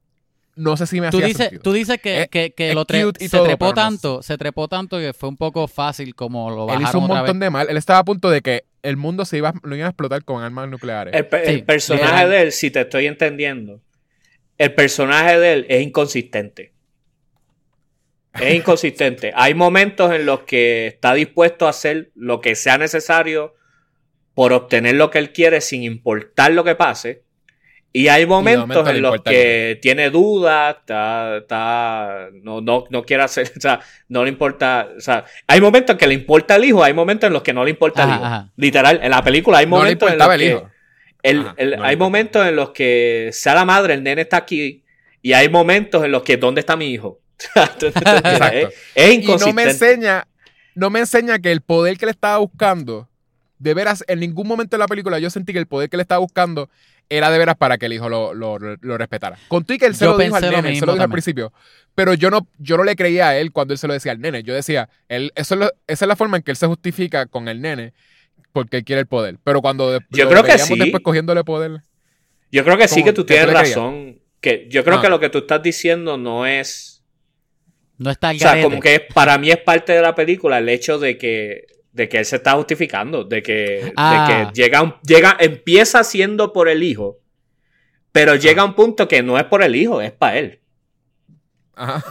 [0.56, 1.62] no sé si me Tú hacía dices, sentido.
[1.62, 4.22] tú dices que, Es- que, que es lo tre- se todo, trepó pero no tanto,
[4.22, 7.06] se trepó tanto que fue un poco fácil como lo Él bajaron hizo un otra
[7.06, 7.40] montón vez.
[7.40, 9.90] de mal, él estaba a punto de que el mundo se iba, lo iba a
[9.90, 11.18] explotar con armas nucleares.
[11.18, 12.28] El, pe- el Sí, personaje literal.
[12.28, 13.80] de él, si te estoy entendiendo,
[14.58, 16.75] el personaje de él es inconsistente.
[18.41, 19.32] Es inconsistente.
[19.34, 23.55] Hay momentos en los que está dispuesto a hacer lo que sea necesario
[24.34, 27.22] por obtener lo que él quiere sin importar lo que pase.
[27.93, 33.22] Y hay momentos momento en los que tiene dudas, está, está- no, no, no quiere
[33.22, 36.84] hacer, o sea, no le importa, o sea, hay momentos que le importa el hijo,
[36.84, 38.24] hay momentos en los que no le importa el hijo.
[38.24, 38.53] ajá.
[38.57, 40.70] Literal, en la película hay no momentos en los el que hijo.
[41.22, 44.20] el- Ajá, el- no le hay momentos en los que sea la madre, el nene
[44.22, 44.84] está aquí,
[45.22, 47.20] y hay momentos en los que ¿dónde está mi hijo?
[47.39, 47.87] Exacto.
[47.89, 50.26] es, es Y no me enseña,
[50.74, 53.09] no me enseña que el poder que le estaba buscando,
[53.59, 56.03] de veras, en ningún momento de la película yo sentí que el poder que le
[56.03, 56.68] estaba buscando
[57.09, 59.39] era de veras para que el hijo lo, lo- lo respetara.
[59.49, 61.05] Con tú y que él se Yo lo dijo al nene, él se lo dijo
[61.05, 61.53] al principio.
[61.95, 64.20] Pero yo no, yo no le creía a él cuando él se lo decía al
[64.20, 64.43] nene.
[64.43, 67.26] Yo decía, él, eso es lo- esa es la forma en que él se justifica
[67.26, 67.93] con el nene
[68.53, 69.37] porque él quiere el poder.
[69.45, 70.76] Pero cuando de- Yo creo que sí.
[70.78, 71.80] después cogiéndole poder.
[72.51, 74.18] Yo creo que sí que tú ¿Que tú tienes razón.
[74.41, 75.03] Que yo creo Ah.
[75.03, 76.95] que lo que tú estás diciendo no es.
[77.99, 78.68] No está el O sea, garete.
[78.68, 82.09] como que es- para mí es parte de la película el hecho de que, de
[82.09, 84.44] que él se está justificando, de que, Ah.
[84.47, 87.18] de que llega, un- llega, empieza siendo por el hijo,
[88.12, 90.61] pero llega a un punto que no es por el hijo, es para él.
[91.74, 92.05] Ajá.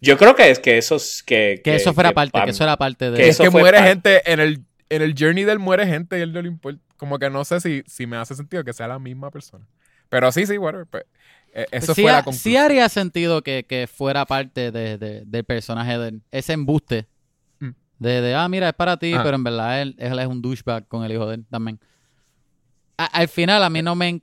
[0.00, 2.64] Yo creo que es que eso es que, que eso fuera parte, pa- que eso
[2.64, 3.16] era parte de...
[3.18, 3.90] que es que fue muere parte.
[3.90, 4.58] gente en el,
[4.88, 6.80] en el journey del muere gente y él no le importa.
[6.96, 9.66] Como que no sé si, si me hace sentido que sea la misma persona.
[10.08, 10.86] Pero sí, sí, whatever.
[10.86, 11.04] pues,
[11.52, 15.98] eh, eso sí, fue sí haría sentido que, que fuera parte de, de- del personaje
[15.98, 16.22] de él.
[16.30, 17.06] Ese embuste.
[17.60, 17.68] Mm.
[17.98, 19.22] De, de, ah, mira, es para ti, Ah.
[19.22, 21.78] pero en verdad él, él es un douchebag con el hijo de él también.
[22.96, 24.20] A- al final, a mí no me.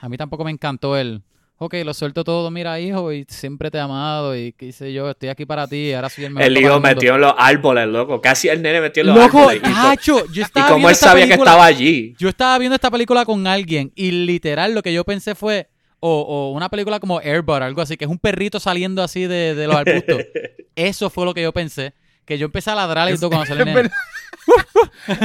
[0.00, 1.22] A mí tampoco me encantó el.
[1.58, 5.08] Ok, lo suelto todo, mira, hijo, y siempre te he amado, y qué sé yo,
[5.08, 6.46] estoy aquí para ti, y ahora soy el mejor.
[6.50, 8.20] El hijo metió en los árboles, loco.
[8.20, 9.62] Casi el nene metió en los Loco, árboles.
[9.64, 12.14] Y, co- cacho, yo y estaba viendo él esta sabía que estaba allí.
[12.18, 15.70] Yo estaba viendo esta película con alguien y literal lo que yo pensé fue,
[16.00, 19.54] o, o una película como Airbud, algo así, que es un perrito saliendo así de,
[19.54, 20.22] de los arbustos.
[20.76, 21.94] Eso fue lo que yo pensé.
[22.24, 23.90] Que yo empecé a ladrar y todo cuando sale el nene.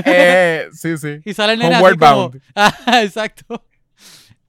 [0.05, 1.19] Eh, sí, sí.
[1.25, 2.31] Y sale el nene así como...
[2.55, 3.65] Ah, exacto.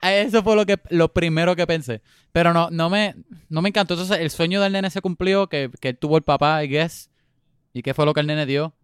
[0.01, 2.03] Eso fue lo que lo primero que pensé.
[2.33, 3.15] Pero no, no me,
[3.49, 3.95] no me encantó.
[3.95, 7.11] Entonces, el sueño del nene se cumplió, que, que tuvo el papá, I guess.
[7.73, 8.75] ¿Y qué fue lo que el nene dio?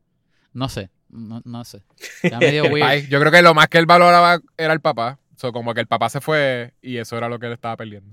[0.53, 0.91] No sé.
[1.09, 1.83] No, no sé.
[2.23, 2.87] Ya me dio weird.
[2.87, 5.19] Ay, yo creo que lo más que él valoraba era el papá.
[5.39, 8.13] So, como que el papá se fue y eso era lo que él estaba perdiendo.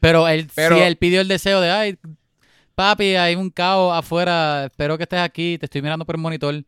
[0.00, 1.98] Pero él, Pero- sí, él pidió el deseo de, ay,
[2.74, 6.64] papi, hay un caos afuera, espero que estés aquí, te estoy mirando por el monitor.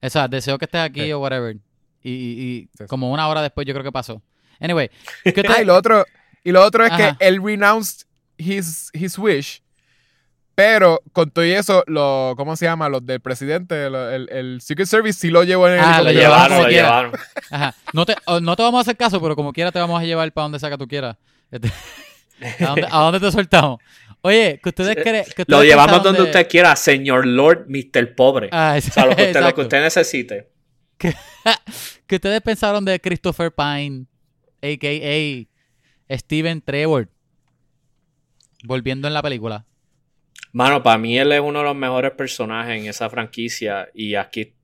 [0.00, 1.12] O sea, deseo que estés aquí Sí.
[1.12, 1.56] o whatever.
[2.02, 2.84] Y, y- y Sí, sí.
[2.88, 4.22] como una hora después yo creo que pasó.
[4.58, 4.90] Anyway,
[5.24, 6.04] ¿qué te- Ah, y lo otro,
[6.44, 7.16] y lo otro es Ajá.
[7.18, 8.06] que él renounced
[8.38, 9.61] his, his wish,
[10.54, 12.88] Pero con todo y eso, lo, ¿cómo se llama?
[12.90, 16.12] Los del presidente, lo- el, el Secret Service sí lo llevó en el Ah, lo
[16.12, 17.12] llevaron lo llevaron.
[17.50, 17.74] Ajá.
[17.94, 20.04] No te, o- no te vamos a hacer caso, pero como quiera te vamos a
[20.04, 21.16] llevar para donde sea que tú quieras.
[21.50, 21.72] Este,
[22.60, 23.78] ¿A, dónde, a dónde te soltamos?
[24.20, 25.24] Oye, que ustedes creen.
[25.34, 28.14] que Lo llevamos donde de- usted quiera, señor Lord, Mr.
[28.14, 28.48] Pobre.
[28.52, 30.48] Ah, o sea, lo que, usted, lo que usted necesite.
[30.98, 31.14] ¿Qué
[32.16, 34.04] ustedes pensaron de Christopher Pine,
[34.62, 36.16] a.k.a.
[36.18, 37.08] Steven Trevor?
[38.64, 39.64] Volviendo en la película.
[40.52, 44.54] Mano, para mí él es uno de los mejores personajes en esa franquicia y aquí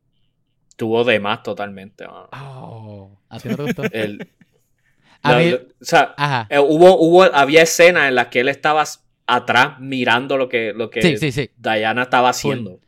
[0.76, 2.06] tuvo de más totalmente.
[2.06, 2.28] mano.
[2.32, 3.82] Oh, ¿A ti no te gustó?
[3.92, 4.18] El-
[5.22, 6.46] la- mí- o sea, Ajá.
[6.50, 8.84] eh, hubo, hubo, había escenas en las que él estaba
[9.26, 11.50] atrás mirando lo que, lo que Sí, sí, sí.
[11.56, 12.80] Diana estaba haciendo.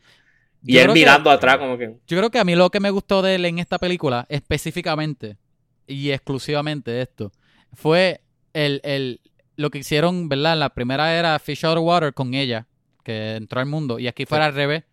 [0.62, 1.96] Y Yo él que- mirando atrás como que...
[2.06, 5.38] Yo creo que a mí lo que me gustó de él en esta película, específicamente
[5.86, 7.32] y exclusivamente esto,
[7.72, 8.20] fue
[8.52, 9.20] el, el-
[9.56, 10.56] lo que hicieron, ¿verdad?
[10.58, 12.66] La primera era Fish Out of Water con ella,
[13.04, 14.84] que entró al mundo, y aquí fuera al revés,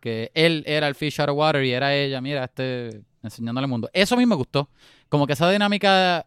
[0.00, 3.70] que él era el Fish Out of Water y era ella, mira, este, enseñándole al
[3.70, 3.88] mundo.
[3.92, 4.68] Eso a mí me gustó.
[5.08, 6.26] Como que esa dinámica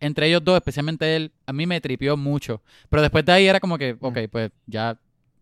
[0.00, 2.62] entre ellos dos, especialmente él, a mí me tripió mucho.
[2.90, 4.98] Pero después de ahí era como que, ok, pues ya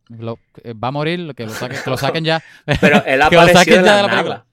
[0.08, 0.38] lo-
[0.82, 2.42] va a morir, que lo saquen, que lo saquen ya.
[2.80, 4.46] Pero él Que lo apareció de ya la, de la.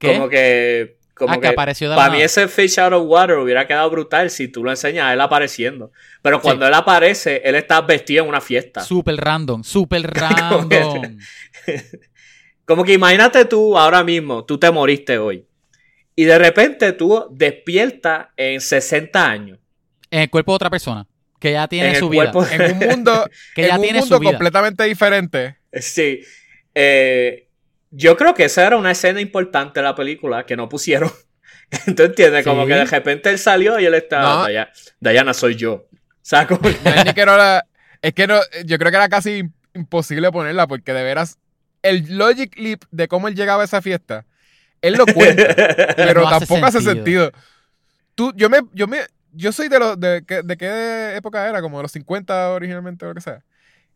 [0.00, 0.95] Como que...
[1.16, 3.88] Como Ah, que apareció de la Para mí ese Fish Out of Water hubiera quedado
[3.90, 5.90] brutal si tú lo enseñas a él apareciendo.
[6.20, 8.82] Pero cuando él aparece, él está vestido en una fiesta.
[8.82, 10.02] Super random, super
[10.50, 11.18] Como que- random.
[12.66, 15.46] Como que imagínate tú ahora mismo, tú te moriste hoy.
[16.14, 19.58] Y de repente tú despiertas en 60 años.
[20.10, 21.06] en el cuerpo de otra persona,
[21.38, 22.30] que ya tiene en su vida.
[22.32, 22.46] cuerpo.
[22.52, 24.32] En un mundo, Que en ya un tiene mundo su vida.
[24.32, 25.56] completamente diferente.
[25.72, 26.20] Sí.
[26.74, 27.45] Eh,
[27.96, 31.10] yo creo que esa era una escena importante de la película que no pusieron.
[31.96, 32.44] ¿Tú entiendes?
[32.44, 32.68] Como Sí.
[32.68, 34.42] que de repente él salió y él estaba.
[34.42, 34.46] No.
[34.46, 34.70] Diana,
[35.00, 35.72] Diana soy yo.
[35.74, 35.88] O
[36.22, 37.64] sea, como que- No es que no la-
[38.02, 41.38] es que no, yo creo que era casi im- imposible ponerla porque de veras
[41.82, 44.26] el logic leap de cómo él llegaba a esa fiesta,
[44.82, 45.44] él lo cuenta,
[45.96, 47.26] pero No hace tampoco hace sentido.
[47.26, 47.32] sentido.
[48.14, 49.00] Tú, yo me, yo me,
[49.32, 53.04] yo soy de los, de, qué- de qué época era, como de los 50 originalmente
[53.04, 53.42] o lo que sea.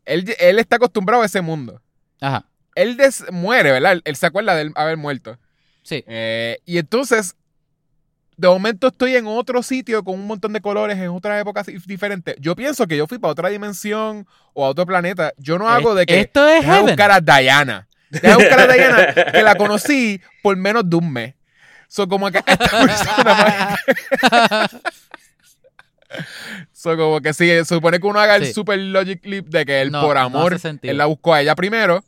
[0.04, 1.80] Él, él está acostumbrado a ese mundo.
[2.20, 3.92] Ajá, Él des- muere, ¿verdad?
[3.92, 5.38] Él, él se acuerda de él haber muerto.
[5.82, 6.04] sí.
[6.06, 7.34] Eh, y entonces,
[8.36, 11.84] de momento estoy en otro sitio con un montón de colores en otras épocas dif-
[11.84, 12.36] diferentes.
[12.38, 15.32] Yo pienso que yo fui para otra dimensión o a otro planeta.
[15.36, 17.86] Yo no hago de que Esto es deja buscar a Diana.
[18.08, 21.34] Deja buscar a Diana que la conocí por menos de un mes.
[21.86, 22.56] So, como que esta
[22.86, 23.78] persona
[26.72, 28.52] so, como que sí, supone que uno haga el Sí.
[28.52, 30.90] super logic leap de que él No, por no amor, sentido.
[30.90, 32.02] él la buscó a ella primero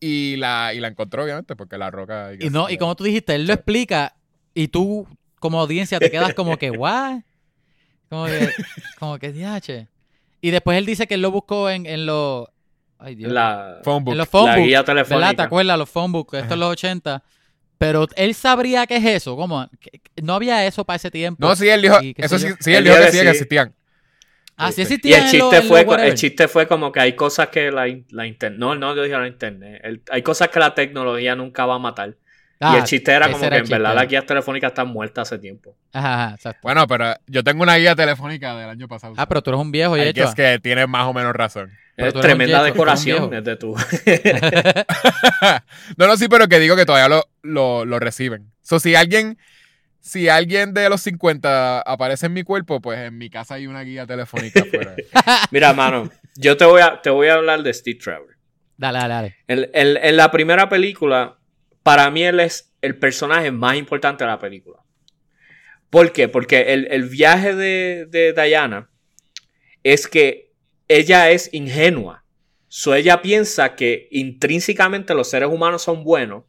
[0.00, 2.30] y la, y la encontró, obviamente, porque la roca.
[2.38, 4.14] Y no, y como tú dijiste, él lo explica
[4.54, 5.06] y tú
[5.38, 7.20] como audiencia te quedas como que, ¿what?
[8.08, 8.50] Como que,
[8.98, 9.88] como que, diache.
[10.40, 12.46] Y después él dice que él lo buscó en, en los...
[12.98, 13.30] Ay, Dios.
[13.32, 14.12] la, Phone book.
[14.12, 14.94] en los phone la books, guía ¿verdad?
[15.04, 15.42] ¿Te telefónica.
[15.44, 15.78] acuerdas?
[15.78, 17.22] Los phone books, esto es los 80.
[17.78, 19.36] Pero él sabría qué es eso.
[19.36, 19.68] ¿Cómo?
[20.20, 21.46] No había eso para ese tiempo.
[21.46, 23.28] No, sí, él dijo, eso sí, sí, él Él dijo que que sí, que sí.
[23.30, 23.74] existían.
[24.58, 27.70] Ah, sí Y el chiste, lo- fue, el chiste fue como que hay cosas que
[27.70, 28.58] la, la internet.
[28.58, 29.80] No, no lo dijeron la internet.
[29.84, 32.10] El- hay cosas que la tecnología nunca va a matar.
[32.10, 32.14] y
[32.60, 35.38] Ah, el chiste era como era que en verdad las guías telefónicas están muertas hace
[35.38, 35.76] tiempo.
[35.92, 36.58] Ajá, ajá, exacto.
[36.62, 39.14] Bueno, pero yo tengo una guía telefónica del año pasado.
[39.16, 41.70] Ah, pero tú eres un viejo y es que tiene más o menos razón.
[41.94, 43.74] Pero Es tú tremenda tú decoración desde tu.
[45.96, 48.50] no, no, sí, pero que digo que todavía lo, lo, lo reciben.
[48.62, 49.38] So, si alguien,
[50.08, 53.82] si alguien de los 50 aparece en mi cuerpo, pues en mi casa hay una
[53.82, 54.96] guía telefónica afuera.
[55.52, 58.36] Mira, mano, yo te voy a, te voy a hablar de Steve Trevor.
[58.76, 59.36] Dale, dale, dale.
[59.46, 61.38] En, en- en la primera película,
[61.82, 64.78] para mí él es el personaje más importante de la película.
[65.90, 66.28] ¿Por qué?
[66.28, 68.90] Porque el, el viaje de, de Diana
[69.82, 70.52] es que
[70.88, 72.24] ella es ingenua.
[72.68, 76.44] So ella piensa que intrínsecamente los seres humanos son buenos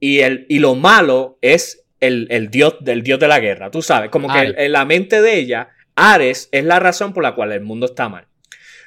[0.00, 3.70] y, el, y lo malo es el, el dios del dios de la guerra.
[3.70, 7.34] Tú sabes, como que en la mente de ella, Ares es la razón por la
[7.34, 8.26] cual el mundo está mal.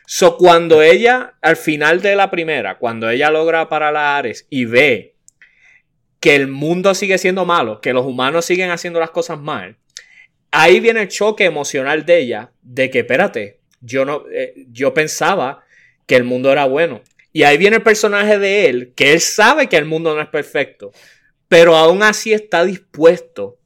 [0.05, 4.65] So, cuando ella, al final de la primera, cuando ella logra parar a Ares y
[4.65, 5.15] ve
[6.19, 9.77] que el mundo sigue siendo malo, que los humanos siguen haciendo las cosas mal,
[10.51, 15.63] ahí viene el choque emocional de ella, de que, espérate, yo no, eh, yo pensaba
[16.05, 17.01] que el mundo era bueno.
[17.33, 20.27] Y ahí viene el personaje de él, que él sabe que el mundo no es
[20.27, 20.91] perfecto,
[21.51, 23.59] pero aún así está dispuesto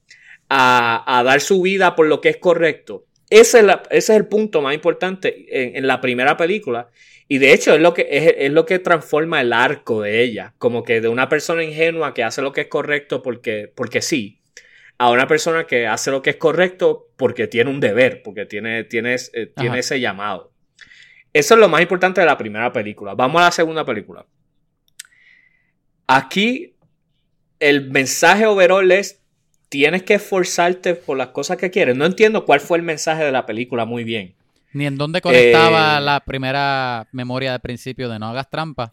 [0.49, 3.05] a, a dar su vida por lo que es correcto.
[3.29, 6.89] Ese es, la- ese es el punto más importante en, en la primera película.
[7.27, 10.55] Y de hecho es lo, que, es, es lo que transforma el arco de ella.
[10.57, 14.41] Como que de una persona ingenua que hace lo que es correcto porque, porque sí.
[14.97, 18.83] A una persona que hace lo que es correcto porque tiene un deber, porque tiene,
[18.85, 20.53] tiene, eh, tiene ese llamado.
[21.33, 23.13] eso es lo más importante de la primera película.
[23.13, 24.25] Vamos a la segunda película.
[26.07, 26.74] Aquí
[27.59, 29.21] el mensaje overall es
[29.69, 31.95] tienes que esforzarte por las cosas que quieres.
[31.95, 34.35] No entiendo cuál fue el mensaje de la película muy bien.
[34.73, 38.91] Ni en dónde conectaba eh, la primera memoria de principio de no hagas trampa.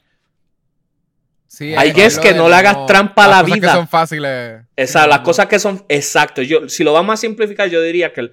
[1.48, 3.56] Sí, Hay que es que no le hagas trampa a la vida.
[3.56, 4.62] Las cosas que son fáciles.
[4.74, 5.84] Esa, las cosas que son.
[5.88, 6.40] Exacto.
[6.40, 8.30] Yo, si lo vamos a simplificar, yo diría que,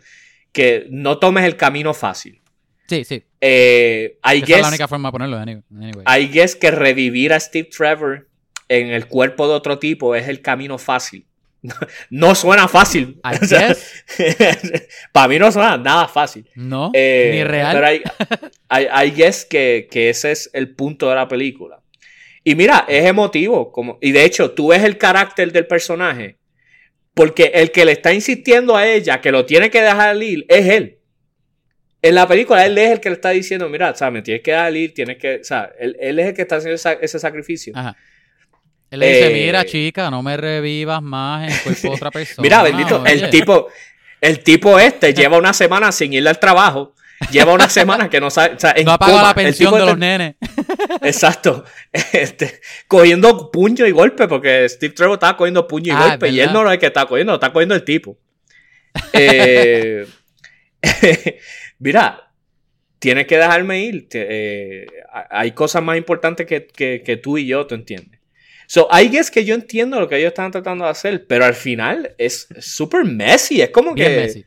[0.54, 2.42] que no tomes el camino fácil.
[2.88, 3.24] Sí, sí.
[3.42, 5.38] Eh, Esa es la única forma de ponerlo.
[5.38, 6.06] Anyway.
[6.08, 8.29] I guess que revivir a Steve Trevor
[8.70, 11.26] en el cuerpo de otro tipo es el camino fácil.
[12.10, 13.20] No suena fácil.
[15.12, 16.46] para mí no suena nada fácil.
[16.56, 17.76] No, eh, ni real.
[17.76, 21.82] Pero hay, hay, guess que, que, ese es el punto de la película.
[22.44, 23.72] Y mira, es emotivo.
[23.72, 26.38] Como, y de hecho, tú ves el carácter del personaje.
[27.14, 30.68] Porque el que le está insistiendo a ella que lo tiene que dejar ir es
[30.68, 31.00] él.
[32.02, 34.52] En la película, él es el que le está diciendo: Mira, o me tienes que
[34.52, 35.36] dejar ir, tienes que.
[35.42, 37.74] O sea, él, él es el que está haciendo ese sacrificio.
[37.76, 37.98] Ajá.
[38.92, 42.12] Él le dice, mira, eh, chica, no me revivas más en el cuerpo de otra
[42.12, 42.44] persona.
[42.44, 43.68] Mira, bendito, el tipo,
[44.22, 46.94] el tipo este lleva una semana sin ir al trabajo.
[47.32, 48.56] Lleva una semana que no sabe.
[48.56, 50.36] O sea, no ha pagado la pensión de los nenes.
[51.02, 51.66] Exacto.
[51.92, 56.30] Este, cogiendo puño y golpe, porque Steve Trevor estaba cogiendo puño y ah, golpe.
[56.30, 58.18] Y él no lo es que está cogiendo, lo está cogiendo el tipo.
[59.12, 60.08] Eh,
[61.80, 62.32] mira,
[63.00, 64.08] tienes que dejarme ir.
[64.14, 64.88] Eh,
[65.30, 68.19] hay cosas más importantes que, que, que tú y yo, ¿tú entiendes?
[68.72, 71.56] So, I guess que yo entiendo lo que ellos están tratando de hacer, pero al
[71.56, 73.62] final es súper messy.
[73.62, 74.46] Es como que.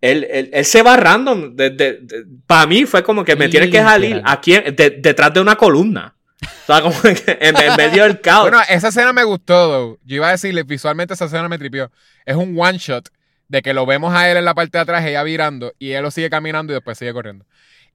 [0.00, 1.56] Él, se va random.
[2.46, 6.14] para mí fue como que me tiene que salir aquí detrás de una columna.
[6.40, 8.42] O sea, como que en, medio del caos.
[8.42, 11.90] Bueno, esa escena me gustó, Yo iba a decirle, visualmente esa escena me tripió.
[12.24, 13.08] Es un one shot
[13.48, 16.04] de que lo vemos a él en la parte de atrás, ella virando, y él
[16.04, 17.44] lo sigue caminando y después sigue corriendo.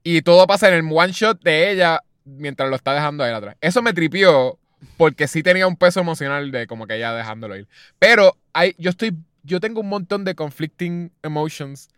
[0.02, 3.34] Y todo pasa en el one shot de ella mientras lo está dejando a él
[3.34, 3.56] atrás.
[3.62, 4.58] Eso me tripió
[4.96, 7.68] porque sí tenía un peso emocional de como que ya dejándolo ir.
[7.98, 11.90] Pero hay, yo estoy, yo tengo un montón de conflicting emotions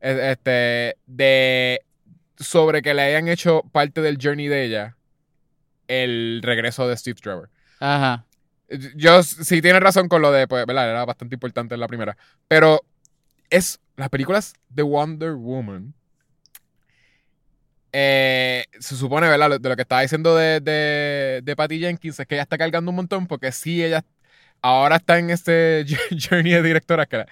[0.00, 1.82] e, este, de
[2.38, 4.96] sobre que le hayan hecho parte del journey de ella
[5.88, 7.50] el regreso de Steve Trevor.
[7.80, 8.24] Ajá.
[8.96, 10.88] Yo sí tiene razón con lo de, pues, ¿verdad?
[10.88, 12.16] Era bastante importante en la primera.
[12.48, 12.80] Pero
[13.50, 15.94] es las películas de Wonder Woman
[17.92, 19.60] eh, se supone, ¿verdad?
[19.60, 22.96] De lo que estaba diciendo de, de, Patty Jenkins es que ella está cargando un
[22.96, 24.02] montón porque sí, ella
[24.62, 27.26] ahora está en este journey de directora que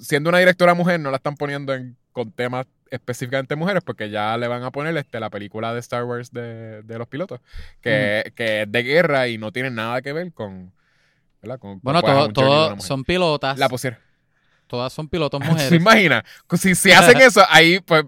[0.00, 4.36] siendo una directora mujer no la están poniendo en, con temas específicamente mujeres porque ya
[4.36, 7.40] le van a poner este, la película de Star Wars de, los pilotos
[7.80, 10.72] que, es de guerra y no tiene nada que ver con...
[11.82, 12.02] bueno,
[12.32, 13.58] todos son pilotas.
[13.58, 13.98] La pusieron.
[14.66, 15.68] Todas son pilotos mujeres.
[15.68, 16.24] ¿Se imagina?
[16.56, 18.04] Si, si hacen eso, ahí pues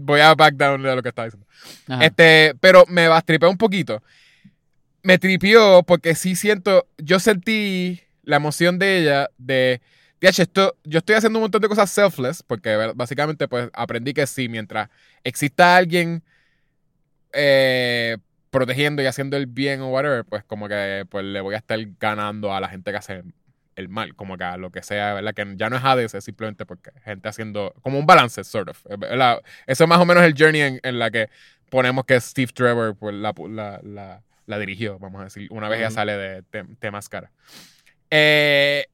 [0.00, 1.46] voy a back down de lo que estaba diciendo.
[2.00, 4.02] Este, pero me bastripé un poquito.
[5.02, 9.80] Me tripió porque sí siento, yo sentí la emoción de ella de,
[10.20, 14.48] esto, yo estoy haciendo un montón de cosas selfless, porque básicamente pues aprendí que sí,
[14.48, 14.90] mientras
[15.24, 16.22] exista alguien
[17.32, 18.18] eh,
[18.50, 21.78] protegiendo y haciendo el bien o whatever, pues como que pues le voy a estar
[21.98, 23.22] ganando a la gente que hace
[23.80, 25.34] el mal, como que a lo que sea, ¿verdad?
[25.34, 28.86] Que ya no es Hades, es simplemente porque gente haciendo como un balance, sort of.
[29.66, 31.28] Eso es más o menos el journey en, la que
[31.68, 33.32] ponemos que Steve Trevor pues, la,
[34.46, 36.44] la, dirigió, vamos a decir, una vez ya sale de,
[36.80, 37.30] de, máscara.
[38.10, 38.86] Eh,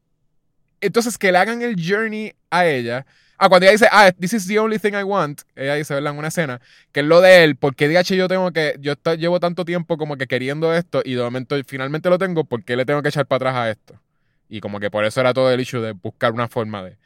[0.81, 3.07] entonces, que le hagan el journey a ella.
[3.39, 6.13] Ah, cuando ella dice, ah, this is the only thing I want, ella dice, ¿verdad?
[6.13, 6.61] En una escena,
[6.93, 10.17] que es lo de él, porque DH yo tengo que, yo llevo tanto tiempo como
[10.17, 13.27] que queriendo esto y de momento finalmente lo tengo, ¿por qué le tengo que echar
[13.27, 14.01] para atrás a esto?
[14.49, 16.97] Y como que por eso era todo el issue de buscar una forma de,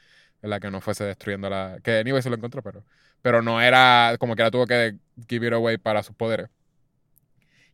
[0.42, 1.78] la que no fuese destruyendo la.
[1.82, 2.84] Que anyway se lo encontró, pero.
[3.22, 4.96] Pero no era como que la tuvo que
[5.28, 6.48] give it away para sus poderes.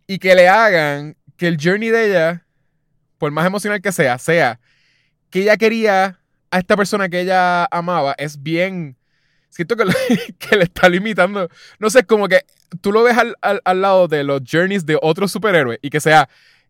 [0.06, 2.44] Y que le hagan que el journey de ella,
[3.18, 4.60] por más emocional que sea, sea
[5.30, 8.96] que ella quería a esta persona que ella amaba, es bien.
[9.50, 9.84] Siento que,
[10.38, 11.48] que le está limitando.
[11.78, 12.44] No sé, como que
[12.80, 16.28] tú lo ves al, al lado de los journeys de otros superhéroes y que sea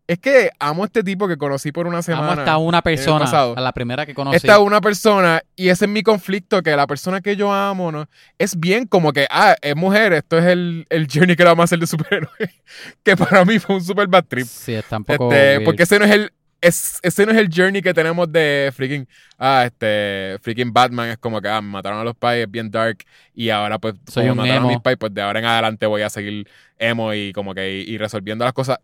[0.08, 2.32] es que amo a este tipo que conocí por una semana.
[2.32, 4.36] Amo hasta una persona, a la primera que conocí.
[4.36, 8.08] Esta una persona, y ese es mi conflicto, que la persona que yo amo, ¿no?
[8.38, 11.64] Es bien como que, ah, es mujer, esto es el, el journey que vamos a
[11.64, 12.30] hacer de superhéroe.
[13.02, 14.46] que para mí fue un super bad trip.
[14.46, 15.32] Sí, es tampoco.
[15.32, 19.06] Este, porque ese no es el, ese no es el journey que tenemos de freaking,
[19.38, 22.70] ah, este, freaking Batman es como que, ah, me mataron a los pais, es bien
[22.70, 22.98] dark,
[23.34, 26.02] y ahora pues, Soy como mataron a mis pais, pues de ahora en adelante voy
[26.02, 26.48] a seguir
[26.78, 28.78] emo y como que, y, resolviendo las cosas.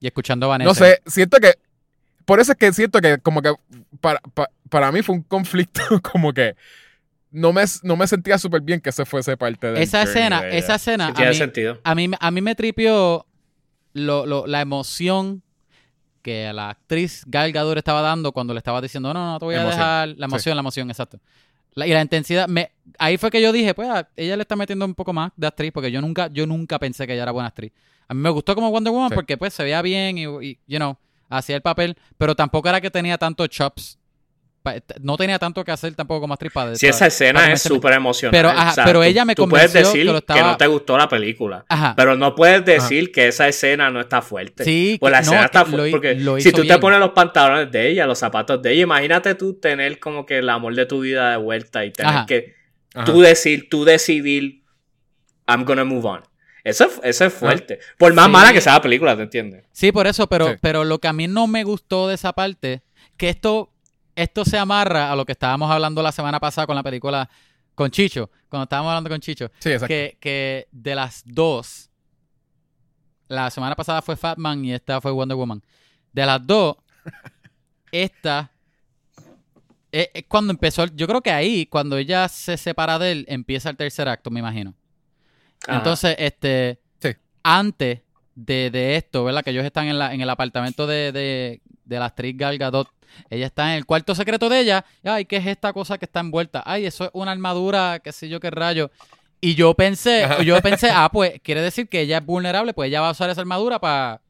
[0.00, 0.68] Y escuchando a Vanessa.
[0.68, 1.54] No sé, siento que,
[2.24, 3.52] por eso es que siento que como que
[4.00, 4.20] para,
[4.68, 5.80] para, mí fue un conflicto
[6.12, 6.56] como que
[7.30, 10.76] no me, no me sentía súper bien que ese fuese parte de Esa escena, esa
[10.76, 11.80] escena, a Tiene mí, sentido.
[11.84, 13.26] a mí, a mí me tripió
[13.92, 15.42] lo, lo- la emoción
[16.22, 19.54] que la actriz Gal Gadot estaba dando cuando le estaba diciendo, no, no, te voy
[19.54, 19.78] a Emoción.
[19.78, 21.20] dejar la emoción, la emoción, exacto.
[21.76, 24.56] La- y la intensidad, me, ahí fue que yo dije, pues ah, ella le está
[24.56, 27.32] metiendo un poco más de actriz, porque yo nunca, yo nunca pensé que ella era
[27.32, 27.70] buena actriz.
[28.08, 29.14] A mí me gustó como Wonder Woman Sí.
[29.14, 30.96] porque pues se veía bien y, y, you know,
[31.28, 33.98] hacía el papel, pero tampoco era que tenía tanto chops.
[35.00, 38.32] No tenía tanto que hacer tampoco como actriz para Si esa escena es súper emocional.
[38.32, 40.96] Pero, ajá, pero ella me tú puedes convenció decir que lo estaba- no te gustó
[40.98, 41.64] la película.
[41.68, 41.94] Ajá.
[41.96, 44.64] Pero no puedes decir que esa escena no está fuerte.
[44.64, 45.90] Sí, Pues la escena no, está fuerte.
[45.90, 49.34] Porque lo si tú te pones los pantalones de ella, los zapatos de ella, imagínate
[49.34, 52.26] tú tener como que el amor de tu vida de vuelta y tener Ajá.
[52.26, 52.54] que
[52.94, 53.04] Ajá.
[53.04, 54.62] tú decir, tú decidir,
[55.48, 56.22] I'm gonna move on.
[56.64, 57.78] Eso, es- eso es fuerte.
[57.96, 58.30] Por más Sí.
[58.32, 59.64] mala que sea la película, ¿te entiendes?
[59.70, 60.54] Sí, por eso, pero, Sí.
[60.60, 62.82] pero lo que a mí no me gustó de esa parte,
[63.16, 63.72] que esto,
[64.16, 67.28] esto se amarra a lo que estábamos hablando la semana pasada con la película
[67.74, 69.88] con Chicho, cuando estábamos hablando con Chicho, Sí, exacto.
[69.88, 71.90] que, que de las dos,
[73.28, 75.62] la semana pasada fue Fatman y esta fue Wonder Woman.
[76.12, 76.76] De las dos,
[77.92, 78.50] esta
[79.92, 83.70] es, es cuando empezó, yo creo que ahí, cuando ella se separa de él, empieza
[83.70, 84.74] el tercer acto, me imagino.
[85.66, 85.78] Ajá.
[85.78, 87.10] Entonces, este, Sí.
[87.42, 88.00] antes
[88.34, 89.42] de, de esto, ¿verdad?
[89.42, 92.88] Que ellos están en, la, en el apartamento de, de, de la actriz Gal Gadot.
[93.30, 94.84] Ella está en el cuarto secreto de ella.
[95.04, 96.62] Ay, ¿qué es esta cosa que está envuelta?
[96.66, 98.90] Ay, eso es una armadura, qué sé yo qué rayo.
[99.40, 103.00] Y yo pensé, yo pensé, ah, pues quiere decir que ella es vulnerable, pues ella
[103.02, 104.20] va a usar esa armadura para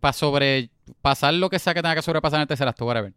[0.00, 3.12] para sobrepasar lo que sea que tenga que sobrepasar en el tercer acto, whatever.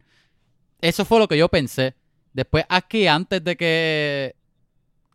[0.80, 1.94] Eso fue lo que yo pensé.
[2.32, 4.34] Después aquí, antes de que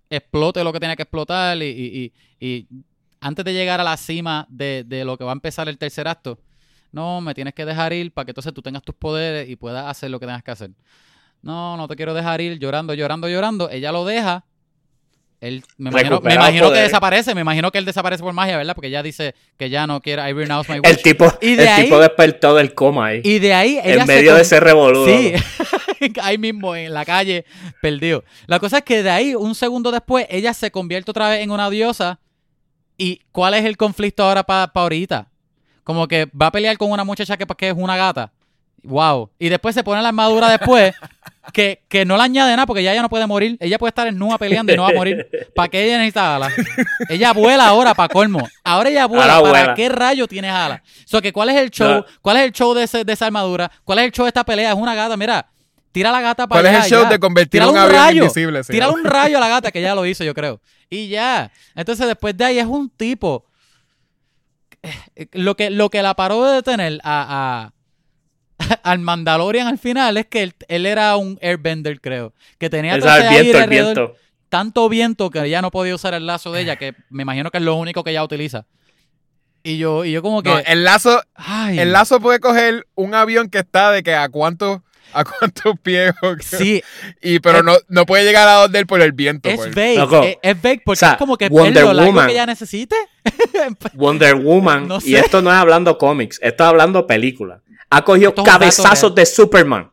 [0.09, 2.67] explote lo que tenía que explotar y, y- y- y
[3.21, 6.07] antes de llegar a la cima de, de lo que va a empezar el tercer
[6.07, 6.37] acto,
[6.95, 9.85] no, me tienes que dejar ir para que entonces tú tengas tus poderes y puedas
[9.85, 10.71] hacer lo que tengas que hacer.
[11.41, 13.69] No, no te quiero dejar ir llorando, llorando, llorando.
[13.69, 14.45] Ella lo deja.
[15.41, 18.55] Él, me imagino, me Recupera imagino que desaparece, me imagino que él desaparece por magia,
[18.57, 18.73] ¿verdad?
[18.73, 21.03] Porque ella dice que ya no quiere, I renounce my El wish.
[21.03, 23.21] tipo, Y de el ahí- tipo despertó del coma ahí.
[23.25, 25.05] Y de ahí ella en se medio de ese revoludo.
[25.05, 25.33] Sí,
[26.21, 27.45] ahí mismo en la calle,
[27.81, 28.23] perdido.
[28.47, 31.51] La cosa es que de ahí, un segundo después, ella se convierte otra vez en
[31.51, 32.19] una diosa.
[32.97, 35.27] ¿Y cuál es el conflicto ahora para ahorita?
[35.85, 38.33] Como que va a pelear con una muchacha que, que es una gata.
[38.83, 39.29] Wow.
[39.39, 40.93] Y después se pone la armadura después,
[41.53, 43.57] que, que no le añade nada porque ya ella no puede morir.
[43.59, 45.27] Ella puede estar en nua peleando y no va a morir.
[45.55, 46.53] ¿Para qué ella necesita alas?
[47.09, 48.47] Ella vuela ahora para colmo.
[48.63, 49.35] Ahora ella vuela.
[49.35, 49.73] Ahora ¿Para vuela.
[49.75, 50.81] qué rayo tienes alas?
[51.05, 51.87] So, que ¿Cuál es el show?
[51.87, 52.05] No.
[52.21, 53.71] ¿Cuál es el show de, ese- de esa armadura?
[53.83, 54.69] ¿Cuál es el show de esta pelea?
[54.71, 55.47] Es una gata, mira.
[55.91, 56.83] Tira la gata para ¿Cuál es allá.
[56.85, 57.09] el show ya.
[57.09, 58.21] de convertir Tírale un avión rayo.
[58.23, 58.63] invisible?
[58.63, 60.59] Tírale un rayo a la gata, que ya lo hizo, yo creo.
[60.89, 61.49] Y ya.
[61.73, 63.45] Entonces, después de ahí es un tipo.
[65.33, 67.71] Lo que, lo que la paró de detener a,
[68.59, 72.33] a- al Mandalorian al final es que él, él era un airbender, creo.
[72.57, 74.15] Que tenía El, todo ese el viento, aire el alrededor, viento.
[74.49, 77.57] tanto viento que ella no podía usar el lazo de ella, que me imagino que
[77.57, 78.65] es lo único que ella utiliza.
[79.63, 80.49] Y yo, y yo como que.
[80.49, 84.29] No, el lazo, ay, el lazo puede coger un avión que está de que a
[84.29, 84.81] cuántos
[85.11, 86.13] a cuántos pies.
[86.41, 86.83] Sí,
[87.21, 89.73] y pero Es- no, no puede llegar a donde él por el viento es pues.
[89.75, 90.39] vague.
[90.43, 92.27] Es, es vague porque O sea, es como que Wonder es lo Woman.
[92.27, 92.95] que ella necesite.
[93.93, 94.87] Wonder Woman.
[94.87, 97.61] No Y esto no es hablando cómics, esto es hablando película.
[97.89, 99.91] Ha cogido es cabezazos de Superman.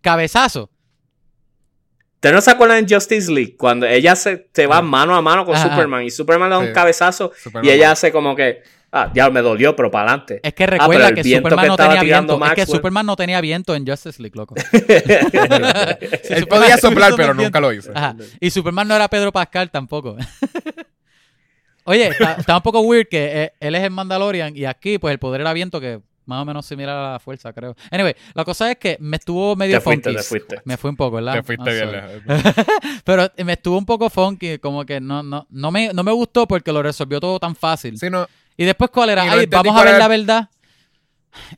[0.00, 0.70] Cabezazo.
[2.16, 3.56] ¿Ustedes no se acuerdan en Justice League?
[3.56, 4.82] Cuando ella se, se va Ah.
[4.82, 5.68] mano a mano con Ajá.
[5.70, 6.68] Superman y Superman le da Sí.
[6.68, 7.64] un cabezazo Superman.
[7.70, 10.40] y ella hace como que, ah, ya me dolió, pero para adelante.
[10.42, 12.54] Es que Ah, recuerda que Superman que no estaba tenía tirando viento.
[12.60, 12.72] Es que.
[12.72, 14.54] Superman no tenía viento en Justice League, loco.
[14.72, 18.16] Si él Superman podía soplar pero nunca lo hizo Ajá.
[18.40, 20.16] Y Superman no era Pedro Pascal tampoco.
[21.84, 25.12] Oye, está, está un poco weird que eh, él es el Mandalorian y aquí, pues
[25.12, 27.76] el poder era viento que más o menos similar a la fuerza, creo.
[27.90, 30.16] Anyway, la cosa es que me estuvo medio Te fuiste, funky.
[30.16, 30.62] te fuiste.
[30.64, 31.34] Me fui un poco, ¿verdad?
[31.34, 32.12] te fuiste bien lejos.
[33.04, 36.48] Pero me estuvo un poco funky, como que no, no, no, me, no me gustó
[36.48, 37.98] porque lo resolvió todo tan fácil.
[37.98, 39.22] Sí, no, Y después, ¿cuál era?
[39.30, 40.48] Ay, vamos a ver la verdad.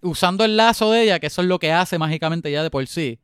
[0.03, 2.85] Usando el lazo de ella, que eso es lo que hace mágicamente ya de por
[2.89, 3.21] sí.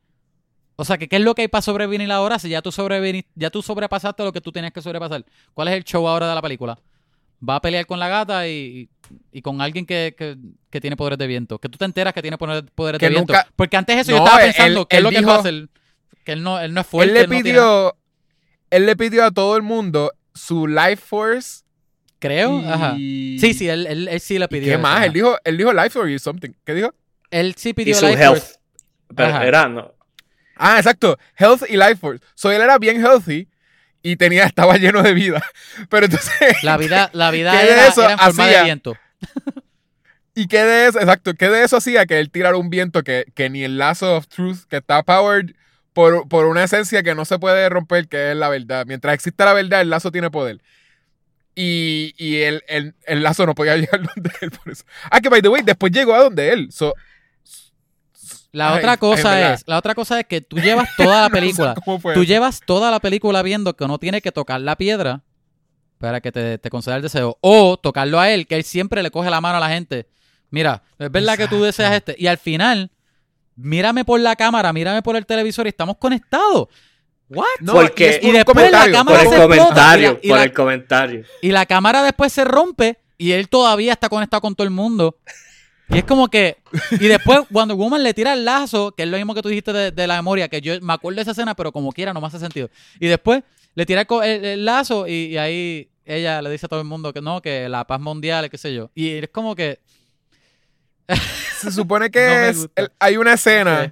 [0.75, 3.25] O sea, que ¿qué es lo que hay para sobrevivir ahora si ya tú, sobrevini-
[3.35, 5.25] ya tú sobrepasaste lo que tú tenías que sobrepasar?
[5.53, 6.77] ¿Cuál es el show ahora de la película?
[7.47, 8.89] Va a pelear con la gata y,
[9.31, 10.37] y con alguien que, que-
[10.69, 11.59] que tiene poderes de viento.
[11.59, 13.33] Que tú te enteras que tiene poder- poderes Que de viento.
[13.55, 15.29] Porque antes eso No, yo estaba él- pensando, ¿qué es él lo que él dijo-
[15.31, 15.69] va a hacer?
[16.23, 17.09] Que él no, él no es fuerte.
[17.09, 17.97] él le no tiene- pidió
[18.69, 21.63] él le pidió a todo el mundo su life force
[22.19, 22.95] Creo, y- ajá.
[22.95, 25.05] Sí, sí, él, él- él sí le ¿Y pidió qué eso, más ajá.
[25.07, 26.93] él dijo él dijo life force y something ¿qué dijo?
[27.29, 28.37] Él sí Y pidió su life health.
[28.37, 28.55] force.
[29.15, 29.45] Pero Ajá.
[29.45, 29.93] era, no.
[30.55, 31.17] Ah, exacto.
[31.35, 32.23] Health y life force.
[32.35, 33.47] So él era bien healthy
[34.03, 35.41] y tenía, estaba lleno de vida.
[35.89, 38.63] Pero entonces, La vida, la vida ¿Qué de era, eso era en forma de hacía?
[38.65, 38.97] viento.
[40.35, 40.99] ¿y qué de eso?
[40.99, 44.17] Exacto, ¿qué de eso hacía que él tirara un viento que, que ni el Lazo
[44.17, 45.51] of Truth, que está powered
[45.93, 48.85] por, por una esencia que no se puede romper, que es la verdad.
[48.87, 50.59] Mientras exista la verdad, el lazo tiene poder.
[51.55, 54.85] Y, y el, el- el lazo no podía llegar donde él por eso.
[55.11, 56.71] Ah, que by the way, después llegó a donde él.
[56.71, 56.95] So,
[58.53, 61.75] La Ay, otra cosa es, la otra cosa es que tú llevas toda la película.
[62.13, 65.23] Tú llevas toda la película viendo que uno tiene que tocar la piedra
[65.97, 67.37] para que te, te conceda el deseo.
[67.41, 70.07] O tocarlo a él, que él siempre le coge la mano a la gente.
[70.51, 72.15] Mira, es verdad que tú deseas este.
[72.17, 72.91] Y al final,
[73.55, 76.67] mírame por la cámara, mírame por el televisor y estamos conectados.
[77.29, 77.45] ¿What?
[77.61, 80.43] No, Porque- y Y después la cámara Por el se explota, comentario, y la- por
[80.43, 81.25] el comentario.
[81.41, 85.17] Y la cámara después se rompe y él todavía está conectado con todo el mundo.
[85.89, 86.57] Y es como que.
[86.91, 89.73] Y después Wonder Woman le tira el lazo, que es lo mismo que tú dijiste
[89.73, 92.21] de, de la memoria, que yo me acuerdo de esa escena, pero como quiera no
[92.21, 92.69] me hace sentido.
[92.99, 93.43] Y después
[93.75, 96.87] le tira el, el- el lazo y, y ahí ella le dice a todo el
[96.87, 98.91] mundo que no, que la paz mundial, qué sé yo.
[98.95, 99.79] Y es como que.
[101.57, 102.69] Se supone que No es.
[102.75, 103.85] el- hay una escena.
[103.85, 103.91] Sí.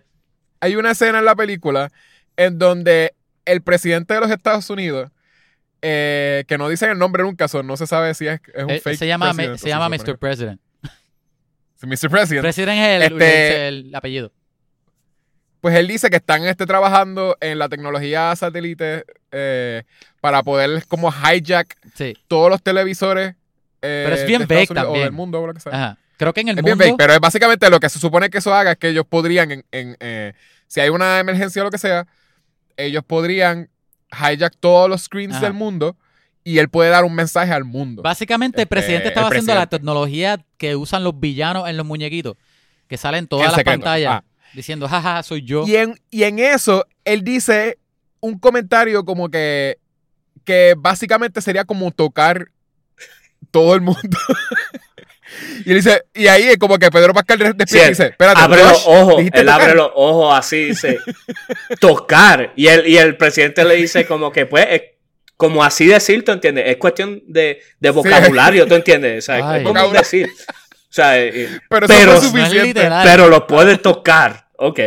[0.62, 1.92] Hay una escena en la película
[2.38, 3.14] en donde
[3.46, 5.10] el presidente de los Estados Unidos.
[5.82, 8.70] eh, que no dicen el nombre nunca, son, no se sabe si es, es un
[8.70, 10.18] él- fake se llama, se llama Mr.
[10.20, 10.62] President.
[11.88, 12.10] Mr.
[12.10, 12.42] President.
[12.44, 14.32] President es el, Este- el- el apellido.
[15.62, 19.84] Pues él dice que están este, trabajando en la tecnología satélite eh,
[20.20, 22.14] para poder como hijack Sí.
[22.28, 23.36] todos los televisores.
[23.84, 25.04] eh, Pero es bien de Unidos o también.
[25.06, 25.72] del mundo o lo que sea.
[25.74, 25.98] Ajá.
[26.18, 26.84] Creo que en el Es mundo.
[26.84, 29.52] bien pero es básicamente lo que se supone que eso haga es que ellos podrían,
[29.52, 30.34] en, en, eh,
[30.68, 32.06] si hay una emergencia o lo que sea,
[32.78, 33.70] ellos podrían
[34.12, 35.46] hijack todos los screens Ajá.
[35.46, 35.96] del mundo
[36.44, 38.02] y él puede dar un mensaje al mundo.
[38.02, 41.86] Básicamente el Este, presidente el estaba haciendo la tecnología que usan los villanos en los
[41.86, 42.36] muñequitos,
[42.88, 43.80] que salen en todas las secreto.
[43.80, 44.24] pantallas Ah.
[44.54, 45.66] diciendo, jaja, soy yo.
[45.68, 47.78] Y en, y en eso, él dice
[48.20, 49.78] un comentario como que,
[50.44, 52.48] que básicamente sería como tocar
[53.52, 54.00] todo el mundo.
[55.66, 58.42] y él dice, y ahí es como que Pedro Pascal despierta Sí, y dice, espérate,
[58.42, 59.50] abre los ojos, él tocar.
[59.62, 61.00] abre los ojos así, dice,
[61.80, 62.54] tocar.
[62.56, 64.82] Y el, y el presidente le dice como que, pues, es
[65.42, 66.66] como así decir, ¿tú entiendes?
[66.68, 69.24] Es cuestión de, de vocabulario, ¿tú entiendes?
[69.24, 69.62] O sea, Ay.
[69.62, 70.30] es como decir.
[70.30, 72.90] O sea, eh, Pero eso pero- fue No es suficiente.
[73.04, 74.50] pero lo puede tocar.
[74.58, 74.80] Ok.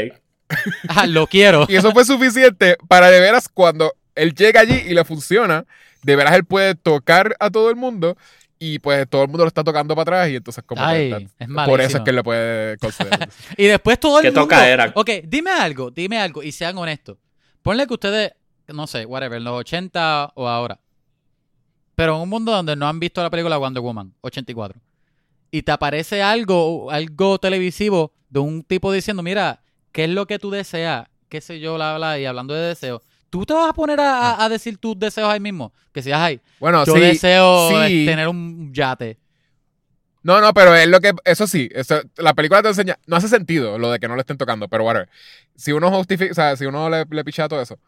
[0.89, 1.67] Ah, lo quiero.
[1.69, 5.65] Y eso fue suficiente para de veras cuando él llega allí y le funciona,
[6.05, 8.17] de veras él puede tocar a todo el mundo
[8.61, 11.13] y pues todo el mundo lo está tocando para atrás y entonces como que Ay,
[11.13, 13.29] está- es por eso es que él le puede conceder.
[13.57, 14.43] Y después todo el Qué mundo...
[14.43, 14.93] tocaera.
[14.95, 17.17] Ok, dime algo, dime algo y sean honestos.
[17.63, 18.33] Ponle que ustedes,
[18.69, 20.81] no sé, whatever, en los 80 o ahora.
[21.95, 24.81] Pero en un mundo donde no han visto la película Wonder Woman, 84.
[25.51, 29.63] Y te aparece algo, algo televisivo de un tipo diciendo, mira,
[29.93, 31.07] ¿qué es lo que tú deseas?
[31.29, 33.03] Qué sé yo, bla, bla, y hablando de deseos.
[33.31, 35.73] ¿Tú te vas a poner a, a- a decir tus deseos ahí mismo?
[35.93, 36.41] Que seas ahí.
[36.61, 38.03] Bueno, Yo sí, deseo sí.
[38.03, 39.19] eh, tener un yate.
[40.23, 41.13] No, no, pero es lo que.
[41.25, 42.99] Eso sí, eso- la película te enseña.
[43.07, 45.09] No hace sentido lo de que no le estén tocando, pero whatever.
[45.55, 47.79] Si uno justifica, o sea, si uno le, le picha todo eso.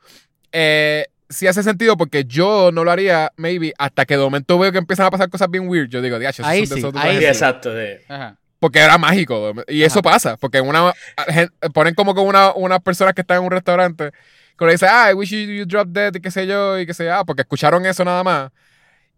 [0.52, 4.72] Eh, sí hace sentido porque yo no lo haría, maybe, hasta que de momento veo
[4.72, 5.88] que empiezan a pasar cosas bien weird.
[5.88, 7.02] Yo digo, diacho, eso Ahí sí, ahí Sí, sí.
[7.10, 7.28] gente".
[7.28, 7.72] exacto.
[7.74, 8.04] sí.
[8.08, 8.36] Ajá.
[8.58, 9.52] Porque era mágico.
[9.68, 10.10] Y eso Ajá.
[10.10, 10.36] pasa.
[10.38, 10.92] Porque una
[11.74, 14.10] ponen como con una, unas personas que están en un restaurante
[14.58, 16.86] que le dicen, ah, I wish you, you drop dead y qué sé yo, y
[16.86, 18.50] qué sé yo, ah, porque escucharon eso nada más.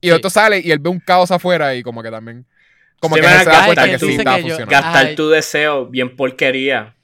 [0.01, 0.19] Y el Sí.
[0.19, 2.45] otro sale y él ve un caos afuera y como que también.
[3.01, 4.71] Como Sí, que se da cuenta que que sí estaba funcionando.
[4.73, 5.15] Gastar Ay.
[5.15, 6.97] tu deseo bien porquería.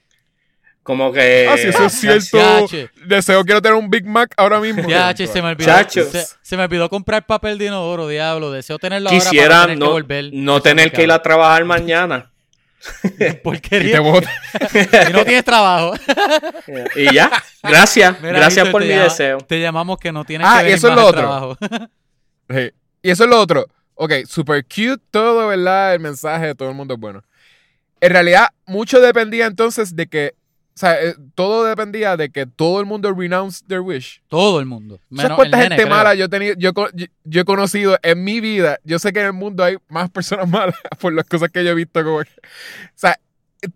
[0.85, 1.48] Como que.
[1.51, 2.69] Ah, si eso es cierto.
[3.06, 4.86] Deseo quiero tener un Big Mac ahora mismo.
[4.89, 5.73] Ya, che, se me olvidó.
[5.89, 8.52] Se, se me olvidó comprar papel de inodoro, diablo.
[8.52, 10.31] Deseo tenerlo ahora para Quisiera no tener que no, volver.
[10.35, 12.31] no tener que ir a trabajar mañana.
[13.02, 14.01] Y te Porquería.
[14.01, 14.31] bota.
[15.09, 15.94] Y no tienes trabajo.
[16.97, 17.31] Y ya.
[17.62, 18.20] Gracias.
[18.20, 19.39] Mira, Gracias por mi llama- deseo.
[19.39, 21.20] Te llamamos que no tienes Ah, que y eso es lo otro.
[21.20, 21.56] trabajo.
[22.51, 22.73] Sí.
[23.02, 23.66] Y eso es lo otro.
[23.94, 25.94] Ok, super cute todo, ¿verdad?
[25.94, 27.24] El mensaje de todo el mundo es bueno.
[28.02, 30.35] En realidad, mucho dependía entonces de que.
[30.76, 34.20] O sea, eh, todo dependía de que todo el mundo renounce their wish.
[34.28, 34.98] Todo el mundo.
[35.22, 38.40] ¿Sabes cuánta gente nene, mala yo, he tenido, yo, yo- yo he conocido en mi
[38.40, 38.78] vida?
[38.82, 41.70] Yo sé que en el mundo hay más personas malas por las cosas que yo
[41.70, 42.02] he visto.
[42.02, 43.18] Como que- o sea,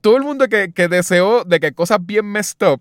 [0.00, 2.80] todo el mundo que, que deseó de que cosas bien messed up.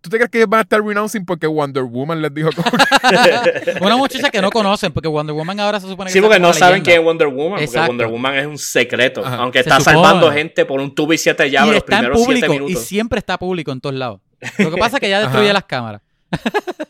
[0.00, 2.70] ¿Tú te crees que ellos van a estar renouncing porque Wonder Woman les dijo como
[2.70, 6.38] que- Una muchacha que no conocen, porque Wonder Woman ahora se supone que Sí, porque
[6.40, 7.50] no saben quién es Wonder Woman.
[7.50, 7.88] Porque Exacto.
[7.88, 9.24] Wonder Woman es un secreto.
[9.24, 9.36] Ajá.
[9.36, 9.94] Aunque Se está supone.
[9.96, 12.54] salvando gente por un tubo y siete llaves Y los está en primeros siete público,
[12.54, 12.84] y minutos.
[12.86, 14.20] siempre está público en todos lados.
[14.58, 15.52] Lo que pasa es que ya destruye Ajá.
[15.54, 16.00] las cámaras.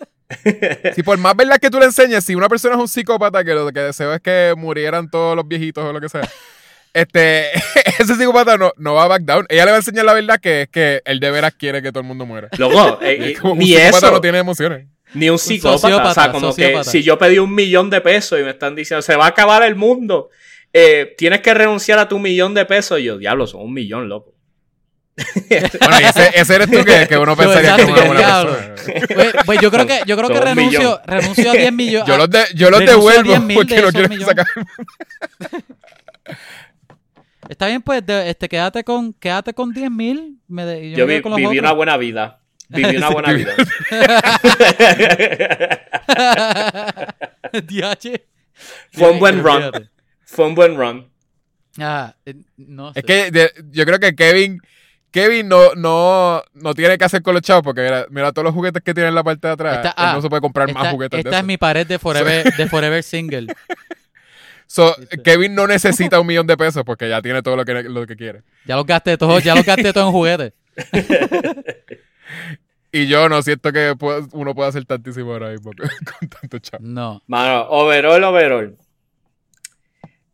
[0.95, 3.53] Si por más verdad que tú le enseñes, si una persona es un psicópata que
[3.53, 6.23] lo que deseo es que murieran todos los viejitos o lo que sea,
[6.93, 7.51] este,
[7.99, 9.47] ese psicópata no, no va a back down.
[9.49, 11.93] Ella le va a enseñar la verdad que es que él de veras quiere que
[11.93, 12.49] todo el mundo muera.
[12.59, 14.87] Loco, eh, Es como un psicópata eso, no tiene emociones.
[15.15, 16.11] ni un psicópata.
[16.11, 16.85] o sea, como sociópata.
[16.85, 19.29] que si yo pedí un millón de pesos y me están diciendo, se va a
[19.29, 20.31] acabar el mundo,
[20.73, 23.01] eh, tienes que renunciar a tu millón de pesos.
[23.01, 24.35] Y yo, diablo, son un millón, loco.
[25.81, 28.75] bueno, y ese, ese eres tú que, que uno pensaría que es una buena persona.
[29.15, 32.09] Pues, pues yo creo que, yo creo que renuncio, renuncio a 10 millones.
[32.09, 34.47] Yo los, de, yo los devuelvo porque no quiero sacar.
[37.51, 40.39] Está bien, pues este, quédate con, quédate con 10 mil.
[40.49, 42.39] Yo, yo vi, viví una buena vida.
[42.69, 43.53] Viví una buena vida.
[48.93, 49.91] Fue un buen run.
[50.25, 51.11] Fue un buen run.
[51.81, 53.01] Ah, eh, no sé.
[53.01, 54.61] Es que yo creo que Kevin,
[55.11, 58.81] Kevin no, no, no tiene que hacer con los chavos porque mira, todos los juguetes
[58.85, 59.85] que tiene en la parte de atrás.
[59.85, 61.25] no ah, se puede comprar más juguetes.
[61.25, 63.53] Esta es mi pared de Forever, de forever Single.
[64.71, 64.95] So,
[65.25, 68.15] Kevin no necesita un millón de pesos porque ya tiene todo lo que, lo que
[68.15, 68.45] quiere.
[68.67, 70.53] Ya lo gasté todo, ya lo gasté todo en juguetes.
[72.93, 73.97] y yo no siento que
[74.31, 76.85] uno pueda hacer tantísimo ahora mismo con tanto chavo.
[76.87, 77.21] No.
[77.27, 78.77] Mano, overall, overall.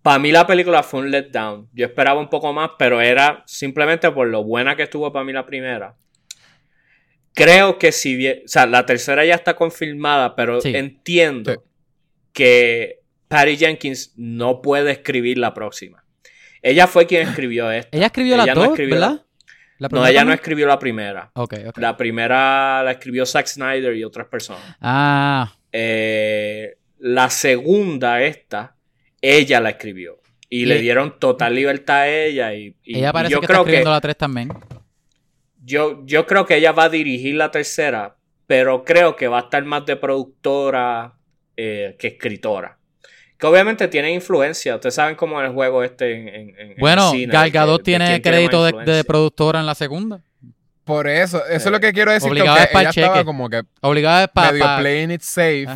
[0.02, 1.70] Para mí la película fue un letdown.
[1.72, 5.32] Yo esperaba un poco más, pero era simplemente por lo buena que estuvo para mí
[5.32, 5.94] la primera.
[7.32, 11.64] Creo que si bien, o sea, la tercera ya está confirmada, pero entiendo
[12.34, 12.95] que
[13.28, 16.05] Patty Jenkins no puede escribir la próxima.
[16.62, 17.97] Ella fue quien escribió esto.
[17.97, 19.23] Ella escribió la dos, ¿verdad?
[19.78, 21.31] no, ella no escribió la primera.
[21.35, 21.82] Okay, okay.
[21.82, 24.62] La primera la escribió Zack Snyder y otras personas.
[24.81, 25.53] Ah.
[25.73, 28.77] Eh, la segunda, esta,
[29.20, 30.20] ella la escribió.
[30.48, 32.55] Y, le dieron total libertad a ella.
[32.55, 34.48] Y, ella parece yo que creo está escribiendo la 3 también.
[35.62, 38.16] Yo, yo creo que ella va a dirigir la tercera,
[38.47, 41.16] pero creo que va a estar más de productora
[41.57, 42.76] eh, que escritora.
[43.38, 44.76] Que obviamente tiene influencia.
[44.76, 47.78] Ustedes saben cómo es el juego este en, en, bueno, el cine.
[47.82, 50.20] tiene crédito de, productora en la segunda.
[50.84, 52.30] Por eso, eso es lo que quiero decir.
[52.30, 55.66] Obligado es para ella como que Obligado es para medio playing it safe.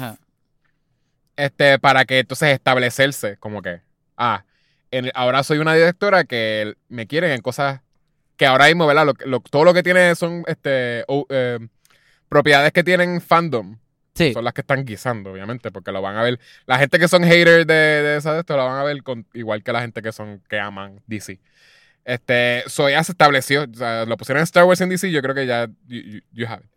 [1.36, 3.80] Este, para que entonces establecerse como que,
[4.16, 4.44] ah,
[5.14, 7.80] ahora soy una directora que me quieren en cosas
[8.36, 9.06] que ahora mismo, ¿verdad?
[9.50, 11.58] todo lo que tiene son este, eh,
[12.28, 13.76] propiedades que tienen fandom
[14.32, 16.38] son las que están guisando, obviamente, porque lo van a ver.
[16.66, 19.26] La gente que son haters de, de esa de esto lo van a ver con,
[19.34, 21.40] igual que la gente que son que aman DC.
[22.04, 25.22] Este, so ya se estableció, o sea, lo pusieron en Star Wars en DC, yo
[25.22, 26.70] creo que ya you, have it.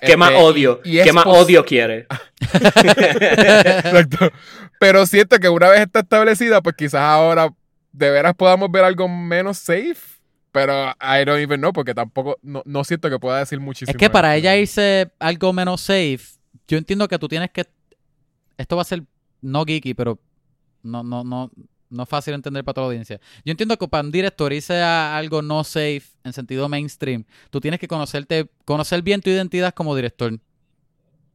[0.00, 0.80] ¿Qué más este, odio?
[0.82, 2.06] ¿Qué más odio quiere?
[2.52, 4.30] Exacto.
[4.78, 7.50] Pero siento que una vez está establecida, pues quizás ahora
[7.92, 10.20] de veras podamos ver algo menos safe.
[10.52, 13.92] Pero I don't even know, porque tampoco, no, no siento que pueda decir muchísimo.
[13.92, 16.39] Es que para ella irse algo menos safe,
[16.70, 17.66] yo entiendo que tú tienes que.
[18.56, 19.02] Esto va a ser
[19.40, 20.20] no geeky, pero
[20.84, 21.50] no, no, no,
[21.88, 23.20] no es fácil entender para toda la audiencia.
[23.44, 27.60] Yo entiendo que para un director irse a algo no safe en sentido mainstream, tú
[27.60, 30.38] tienes que conocerte, conocer bien tu identidad como director.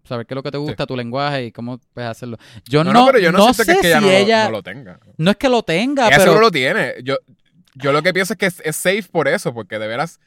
[0.06, 2.38] Saber qué es lo que te gusta, tu lenguaje y cómo puedes hacerlo.
[2.70, 3.90] Yo no, no, pero yo no, sé que
[4.22, 5.00] ella, no, lo tenga.
[5.18, 6.24] No es que lo tenga, ella pero.
[6.24, 6.94] seguro lo tiene.
[7.04, 7.18] Yo,
[7.74, 10.22] yo lo que pienso es que es, safe por eso, porque de veras.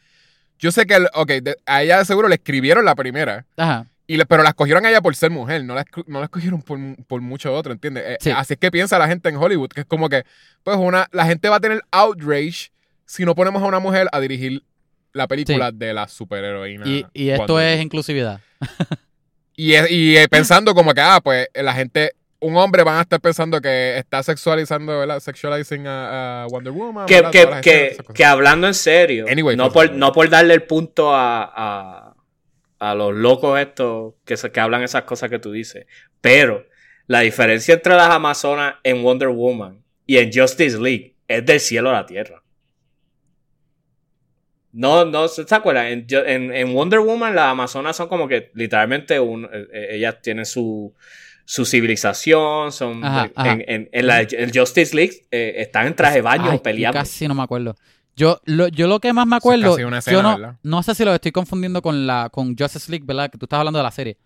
[0.58, 1.32] Yo sé que, ok,
[1.64, 3.46] a ella seguro le escribieron la primera.
[3.56, 3.86] Ajá
[4.28, 7.20] pero la escogieron a ella por ser mujer, no la, no la escogieron por, por,
[7.20, 8.18] mucho otro, ¿entiendes?
[8.24, 10.24] Eh, así es que piensa la gente en Hollywood, que es como que,
[10.62, 12.70] pues una, la gente va a tener outrage
[13.04, 14.62] si no ponemos a una mujer a dirigir
[15.12, 16.86] la película de la superheroína.
[16.86, 18.40] Y, y esto es inclusividad.
[19.54, 23.20] y, y eh, pensando como que, ah, pues la gente, un hombre van a estar
[23.20, 25.20] pensando que está sexualizando, ¿verdad?
[25.20, 27.06] Sexualizing a, Wonder Woman.
[27.06, 32.07] Que, que, que, hablando en serio, no, por, no por darle el punto a a
[32.80, 35.86] los locos estos que, que hablan esas cosas que tú dices.
[36.20, 36.66] Pero
[37.06, 41.90] la diferencia entre las Amazonas en Wonder Woman y en Justice League es del cielo
[41.90, 42.42] a la tierra.
[44.72, 46.06] No, no, ¿se acuerdan?
[46.08, 50.94] En, Wonder Woman las Amazonas son como que literalmente un, eh, eh, ellas tienen su,
[51.44, 53.02] su civilización, son
[53.36, 56.98] En, la, el Justice League eh, están en traje de baño peleando.
[56.98, 57.74] Casi no me acuerdo.
[58.18, 61.30] Yo lo, yo lo que más me acuerdo, yo no, no sé si lo estoy
[61.30, 63.30] confundiendo con la con Justice League, ¿verdad?
[63.30, 64.18] Que tú estás hablando de la serie.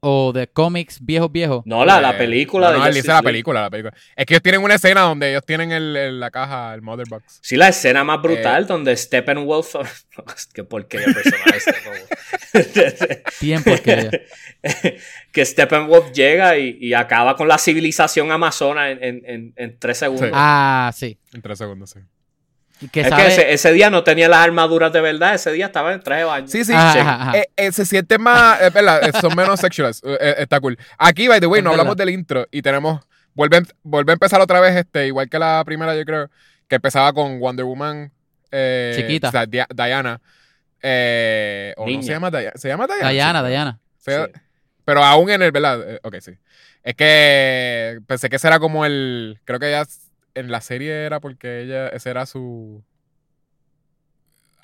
[0.00, 1.62] O de cómics viejos, viejos.
[1.64, 3.94] No, la, la eh, película no, de él dice la película, la película.
[4.16, 7.38] Es que ellos tienen una escena donde ellos tienen el, la caja, el Mother Box.
[7.40, 9.76] Sí, la escena más brutal eh, donde Steppenwolf...
[10.52, 11.54] Qué porquería personal
[12.52, 14.10] este Bien porquería.
[15.32, 20.30] que Steppenwolf llega y, y, acaba con la civilización amazona en, en, en, tres segundos.
[20.34, 21.16] Ah, sí.
[21.32, 22.00] En tres segundos, sí
[22.82, 26.20] es que ese, día no tenía las armaduras de verdad, ese día estaba en traje
[26.20, 26.48] de baño.
[26.48, 26.72] Sí, sí,
[27.34, 30.02] eh, eh, se siente más, es verdad, eh, son menos sexuales,
[30.38, 30.78] está cool.
[30.98, 33.00] Aquí, by the way, no hablamos del intro y tenemos,
[33.34, 36.30] vuelve, vuelve a empezar otra vez, este, igual que la primera, yo creo,
[36.68, 38.12] que empezaba con Wonder Woman.
[38.94, 39.28] Chiquita.
[39.28, 40.20] O sea, Diana.
[41.76, 42.52] o no se llama Diana.
[42.56, 43.10] ¿Se llama Diana?
[43.10, 43.80] Diana, Diana.
[44.84, 46.00] Pero aún en el, ¿verdad?
[46.02, 46.32] ok, sí.
[46.82, 49.84] Es que pensé que ese era como el, creo que ya
[50.34, 52.82] en la serie era porque ella, ese era su...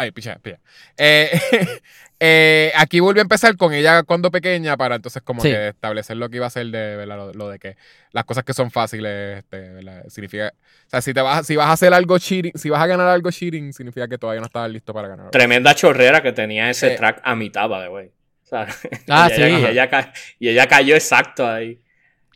[0.01, 0.61] Ay, picha, picha.
[0.97, 1.28] Eh,
[2.20, 5.49] eh, aquí volvió a empezar con ella cuando pequeña para entonces como Sí.
[5.51, 7.16] que establecer lo que iba a ser de ¿verdad?
[7.16, 7.77] Lo, lo de que
[8.12, 10.05] las cosas que son fáciles este, ¿verdad?
[10.09, 10.53] significa
[10.86, 13.09] o sea si te vas si vas a hacer algo cheating si vas a ganar
[13.09, 16.95] algo cheating significa que todavía no estabas listo para ganar Tremenda chorrera que tenía ese
[16.95, 16.97] Eh.
[16.97, 17.69] track a mitad.
[17.70, 18.01] O
[18.45, 18.69] sea,
[19.09, 19.43] Ah, y sí.
[19.43, 21.81] ella- y, ella, ca- y ella cayó exacto ahí.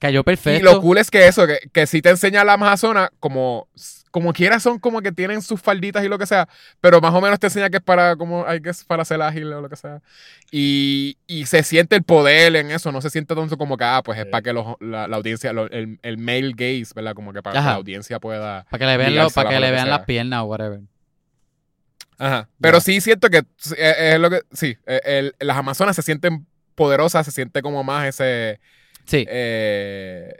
[0.02, 0.64] Cayó y perfecto.
[0.64, 3.68] lo cool es que eso que, que si te enseña la Amazona como
[4.10, 6.46] como quiera son como que tienen sus falditas y lo que sea,
[6.82, 9.22] pero más o menos te enseña que es para como hay que es para ser
[9.22, 10.02] ágil o lo que sea.
[10.50, 14.02] Y, y se siente el poder en eso, no se siente tanto como que ah,
[14.04, 14.30] pues es Sí.
[14.30, 17.14] para que los- la, la audiencia lo- el, el male gaze, ¿verdad?
[17.14, 19.70] Como que para que la audiencia pueda Para que le vean, lo- para que le
[19.70, 20.80] vean las piernas o whatever.
[22.18, 22.48] Ajá.
[22.60, 26.02] Pero sí siento que sí, es, es lo que sí, eh, el- las Amazonas se
[26.02, 28.60] sienten poderosas, se siente como más ese
[29.06, 29.24] Sí.
[29.28, 30.34] eh,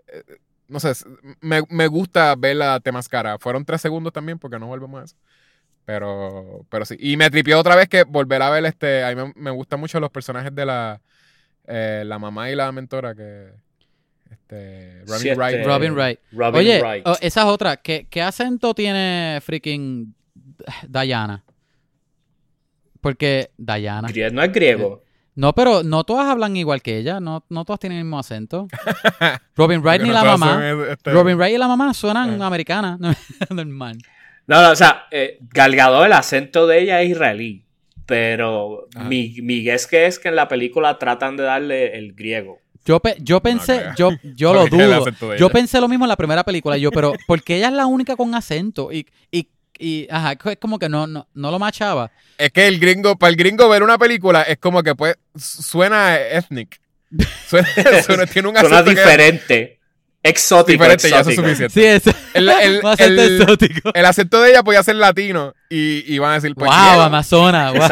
[0.68, 0.93] no sé,
[1.40, 3.39] me, me gusta ver la Temascara.
[3.39, 5.16] Fueron tres segundos también porque no volvemos a eso.
[5.84, 6.97] Pero, pero sí.
[6.98, 9.05] Y me tripió otra vez que volver a ver este.
[9.05, 11.01] A mí me, me gustan mucho los personajes de la,
[11.66, 13.51] eh, la mamá y la mentora que.
[14.30, 15.01] Este.
[15.06, 15.66] Robin Sí, este, Wright.
[15.66, 16.20] Robin Wright.
[16.30, 17.02] Robin Oye, Wright.
[17.06, 17.76] oh, esa es otra.
[17.76, 20.14] ¿Qué, qué acento tiene freaking
[20.89, 21.44] Diana?
[23.01, 24.09] Porque Diana.
[24.32, 25.02] No es griego.
[25.34, 27.18] No, pero no todas hablan igual que ella.
[27.20, 28.68] No, no todas tienen el mismo acento.
[29.56, 30.52] Robin Wright ni no la mamá.
[30.54, 32.46] son, este, Robin Wright y la mamá suenan Ah.
[32.46, 32.98] americanas.
[33.50, 33.98] Normal.
[34.46, 37.64] No, no, o sea, eh, Gal Gadot, el acento de ella es israelí.
[38.04, 39.09] Pero Ajá.
[39.09, 42.59] mi, mi guess que es que en la película tratan de darle el griego.
[42.84, 45.04] Yo, pe- yo pensé, yo, yo lo dudo.
[45.38, 46.76] Yo pensé lo mismo en la primera película.
[46.76, 49.48] Yo, pero porque ella es la única con acento y, y,
[49.78, 52.11] y ajá, es como que no, no, no lo machaba.
[52.39, 56.19] Es que el gringo, para el gringo ver una película es como que pues suena
[56.19, 56.81] ethnic.
[57.49, 57.69] Suena,
[58.07, 59.78] suena- tiene un Suena que- diferente.
[60.24, 60.85] Exótico.
[60.85, 61.66] diferente, ya eso es exótico.
[61.66, 62.01] suficiente.
[62.01, 63.90] Sí, es El, el- el- exótico.
[63.93, 67.01] el acento de ella podía ser latino y, y van a decir, pues, wow.
[67.03, 67.89] Amazona, wow.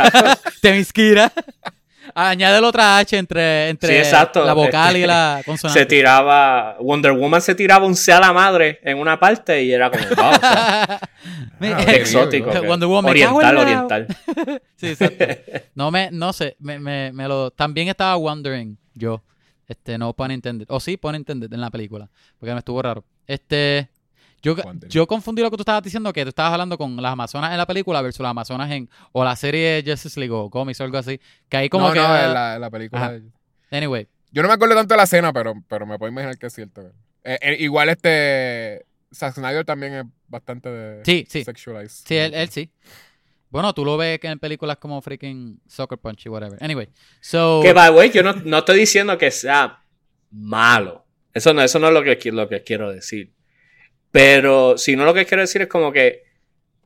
[0.60, 1.32] Temisquira.
[1.32, 1.79] Añade
[2.14, 5.80] la otra H entre, entre Sí, la vocal y Este, la consonante.
[5.80, 6.76] Se tiraba.
[6.80, 10.02] Wonder Woman se tiraba un sea la madre en una parte y era como.
[10.04, 11.00] Wow, o sea,
[11.60, 12.50] Me- Ah, exótico.
[12.50, 14.06] que- Wonder Woman, oriental, oriental.
[14.76, 15.24] Sí, exacto.
[15.74, 19.22] No me, no sé, me, me, me lo, también estaba wondering yo,
[19.68, 22.08] este, no pun intended, o sí pun intended en la película,
[22.38, 23.04] porque me estuvo raro.
[23.26, 23.88] Este,
[24.42, 24.56] yo,
[24.88, 27.58] yo confundí lo que tú estabas diciendo, que tú estabas hablando con las Amazonas en
[27.58, 30.98] la película versus las Amazonas en, o la serie Justice League o cómics o algo
[30.98, 33.04] así, que ahí como no, que, no, en la, en la película.
[33.06, 33.20] Ajá.
[33.70, 36.46] anyway, Yo no me acuerdo tanto de la escena, pero, pero me puedo imaginar que
[36.46, 36.82] es cierto.
[37.24, 38.86] Eh, eh, igual este.
[39.12, 41.42] Zack Snyder también es bastante de Sí, sí.
[41.42, 42.06] sexualized.
[42.06, 42.70] sí, él, él sí.
[43.50, 46.56] Bueno, tú lo ves que en películas como freaking Soccer Punch y whatever.
[46.62, 46.88] Anyway,
[47.20, 47.60] so...
[47.62, 49.82] Que, by the way, yo no, no estoy diciendo que sea
[50.30, 51.04] malo.
[51.34, 53.32] Eso no, eso no es lo que, lo que quiero decir.
[54.10, 56.24] Pero, si no, lo que quiero decir es como que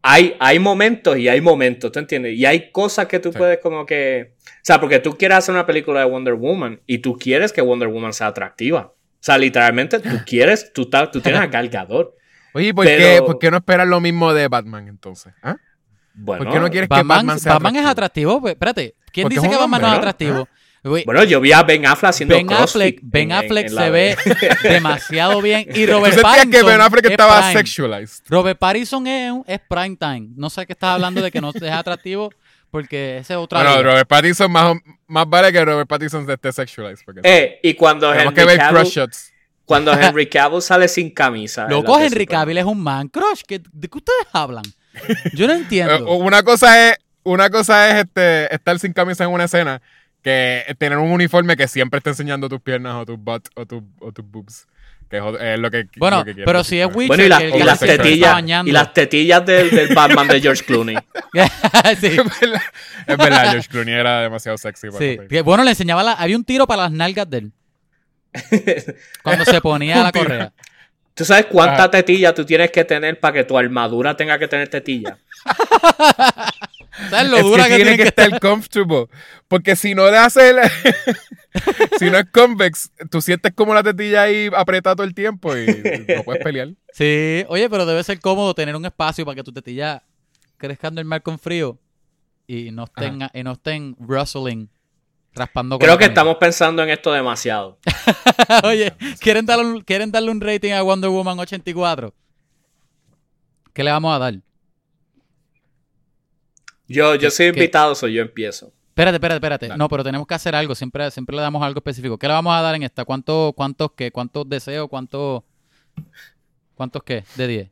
[0.03, 2.35] hay, hay momentos y hay momentos, ¿tú entiendes?
[2.37, 3.39] Y hay cosas que tú Sí.
[3.39, 4.35] puedes como que...
[4.39, 7.63] O sea, porque tú quieres hacer una película de Wonder Woman y tú quieres que
[7.63, 8.81] Wonder Woman sea atractiva.
[8.89, 12.15] O sea, literalmente tú quieres, tú, tú tienes a Gal Gadot.
[12.53, 15.33] Oye, ¿por, Pero- qué, ¿por qué no esperas lo mismo de Batman entonces?
[15.43, 15.57] ¿Ah?
[16.25, 18.41] ¿Por qué no quieres que Batman, Batman sea Batman es atractivo.
[18.41, 20.33] pues, Espérate, ¿quién Porque dice es que Batman no es atractivo?
[20.35, 20.47] Güey,
[21.05, 23.90] Bueno, yo vi a Ben Affleck haciendo Ben Affleck, Ben en- en- Affleck en se
[23.90, 24.16] ve
[24.62, 25.66] demasiado bien.
[25.74, 27.52] Y ¿Tú Robert Pattinson que Ben Affleck es estaba prime.
[27.55, 28.24] sexualized?
[28.28, 30.28] Robert Pattinson es, un- es prime time.
[30.36, 32.31] No sé qué estás hablando de que no es atractivo
[32.70, 33.82] porque ese es otra Bueno.
[33.82, 37.05] Robert Pattinson más, más vale que Robert Pattinson esté sexualized.
[37.05, 39.32] Porque Eh, y cuando Henry, que ver Cavill, crush shots.
[39.65, 41.66] cuando Henry Cavill sale sin camisa.
[41.69, 42.27] Loco, Henry.
[42.27, 43.40] Cavill es un man crush.
[43.47, 44.65] ¿Qué- ¿De qué ustedes hablan?
[45.32, 46.11] Yo no Eh, entiendo.
[46.15, 49.81] una cosa es, una cosa es este, estar sin camisa en una escena
[50.25, 53.83] que tener un uniforme que siempre esté enseñando tus piernas o tus butt o, tus
[54.01, 54.67] o tus boobs.
[55.11, 57.29] Que es, lo que Bueno, lo que quiero pero decir si es Witcher, Bueno, y,
[57.29, 58.69] la- que y las tetillas, bañando.
[58.71, 60.97] y las tetillas del, del Batman de George Clooney.
[62.01, 62.63] sí, es verdad,
[63.07, 64.89] es verdad, George Clooney era demasiado sexy.
[64.89, 65.19] para sí.
[65.29, 67.53] Que, Bueno, le enseñaba la, había un tiro para las nalgas de él.
[69.23, 70.53] Cuando se ponía la correa.
[71.13, 71.91] ¿Tú sabes cuánta Ajá.
[71.93, 75.19] tetilla tú tienes que tener para que tu armadura tenga que tener tetilla?
[77.11, 78.27] ¿Sabes lo es dura que, que, tiene que, estar?
[78.27, 79.07] estar comfortable.
[79.49, 80.59] Porque si no le hace el-
[81.99, 85.66] si no es convex, tú sientes como la tetilla ahí apretada todo el tiempo y
[86.15, 86.69] no puedes pelear.
[86.93, 90.03] Sí, oye, pero debe ser cómodo tener un espacio para que tu tetilla
[90.57, 91.79] crezca el mar con frío
[92.47, 94.69] y no estén, y no estén rustling,
[95.33, 97.79] raspando con Creo que estamos pensando en esto demasiado.
[98.65, 102.15] Oye, ¿quieren darle, un, ¿quieren darle un rating a Wonder Woman 84?
[103.73, 104.35] ¿Qué le vamos a dar?
[106.86, 108.73] Yo, yo soy invitado, soy yo empiezo.
[108.89, 109.69] Espérate, espérate, espérate.
[109.69, 109.78] Dale.
[109.78, 110.74] No, pero tenemos que hacer algo.
[110.74, 112.16] Siempre, siempre le damos algo específico.
[112.16, 113.05] ¿Qué le vamos a dar en esta?
[113.05, 114.12] ¿Cuánto, ¿Cuántos qué?
[114.12, 114.89] ¿Cuántos deseos?
[114.89, 115.43] ¿Cuántos,
[116.77, 117.24] cuántos qué?
[117.35, 117.70] De 10.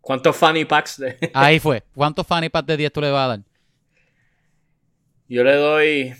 [0.00, 0.98] ¿Cuántos fanny packs?
[0.98, 1.16] De...
[1.34, 1.84] Ahí fue.
[1.94, 3.40] ¿Cuántos fanny packs de 10 tú le vas a dar?
[5.28, 6.14] Yo le doy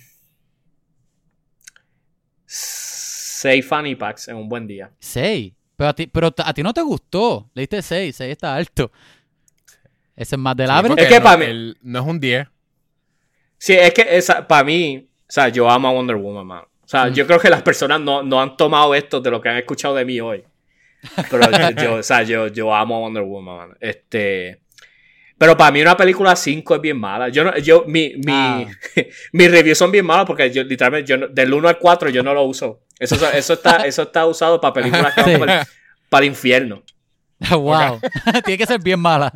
[2.44, 4.92] 6 fanny packs en un buen día.
[5.00, 5.52] 6.
[5.74, 7.50] Pero a ti, pero a ti no te gustó.
[7.54, 8.14] Le diste 6.
[8.14, 8.92] 6 está alto.
[10.18, 10.88] Ese es más del Sí, average.
[10.88, 12.46] porque Es que no, para mí- el- no es un 10.
[13.58, 16.62] Sí, es que para mí, o sea, yo amo a Wonder Woman, man.
[16.84, 17.14] O sea, Mm.
[17.14, 19.94] yo creo que las personas no, no han tomado esto de lo que han escuchado
[19.94, 20.42] de mí hoy.
[21.30, 23.76] Pero yo, yo, o sea, yo, yo amo a Wonder Woman, man.
[23.80, 24.60] Este.
[25.36, 27.28] Pero para mí una película 5 es bien mala.
[27.28, 28.66] Yo no, yo, mi, mi, Ah.
[29.32, 32.22] mis reviews son bien malas porque yo literalmente, yo no- del 1 al 4 yo
[32.24, 32.80] no lo uso.
[32.98, 35.38] Eso, eso está, eso está usado para películas que van Sí.
[35.38, 35.66] para, el,
[36.08, 36.82] para el infierno.
[37.50, 38.00] wow.
[38.44, 39.32] Tiene que ser bien mala.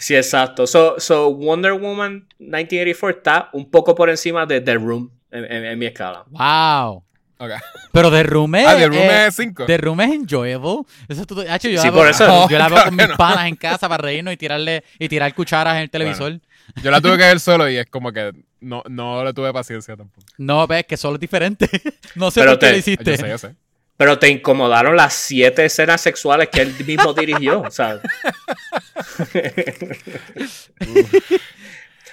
[0.00, 0.66] Sí, exacto.
[0.66, 5.64] So, so Wonder Woman 1984 está un poco por encima de The Room en, en-
[5.66, 6.24] en mi escala.
[6.30, 7.04] Wow.
[7.38, 7.50] Ok.
[7.92, 8.66] Pero The Room es.
[8.66, 9.66] Ah, The Room eh, es 5.
[9.66, 10.82] The Room es enjoyable.
[11.08, 13.08] Eso tú, Hacho, yo Sí, la por veo- eso- Yo la veo Claro con mis
[13.08, 13.16] no.
[13.16, 16.40] panas en casa para reírnos y tirarle y tirar cucharas en el televisor.
[16.82, 19.96] Yo la tuve que ver solo y es como que no, no le tuve paciencia
[19.96, 20.26] tampoco.
[20.38, 21.68] No, ves que solo es diferente.
[22.14, 23.16] no sé Pero por qué te- lo Yo hiciste.
[23.16, 23.54] sé, yo sé.
[24.00, 27.60] Pero te incomodaron las siete escenas sexuales que él mismo dirigió.
[27.60, 28.00] O sea,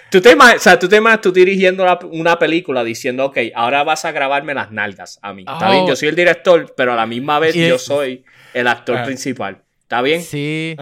[0.09, 3.83] tú te imaginas, o sea, tú te imaginas tú dirigiendo una película diciendo, ok, ahora
[3.85, 5.43] vas a grabarme las nalgas a mí.
[5.47, 5.71] Está Oh.
[5.71, 8.97] bien, yo soy el director, pero a la misma vez Y- yo soy el actor
[8.97, 9.03] Ah.
[9.05, 9.61] principal.
[9.83, 10.21] ¿Está bien?
[10.21, 10.75] Sí.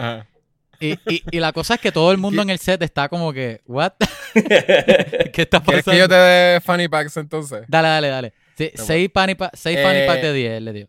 [0.80, 3.32] Y, y, y la cosa es que todo el mundo en el set está como
[3.32, 3.92] que, ¿what?
[4.34, 5.92] ¿Qué está ¿Quieres pasando?
[5.92, 7.62] que yo te dé funny packs entonces?
[7.68, 8.32] Dale, dale, dale.
[8.58, 10.88] Sí, seis fanny pa- seis fanny Eh, packs de 10 él le dio.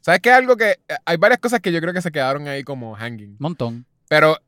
[0.00, 0.30] ¿Sabes qué?
[0.30, 0.70] Algo que.
[0.88, 3.36] eh, Hay varias cosas que yo creo que se quedaron ahí como hanging.
[3.38, 3.86] Montón.
[4.08, 4.38] Pero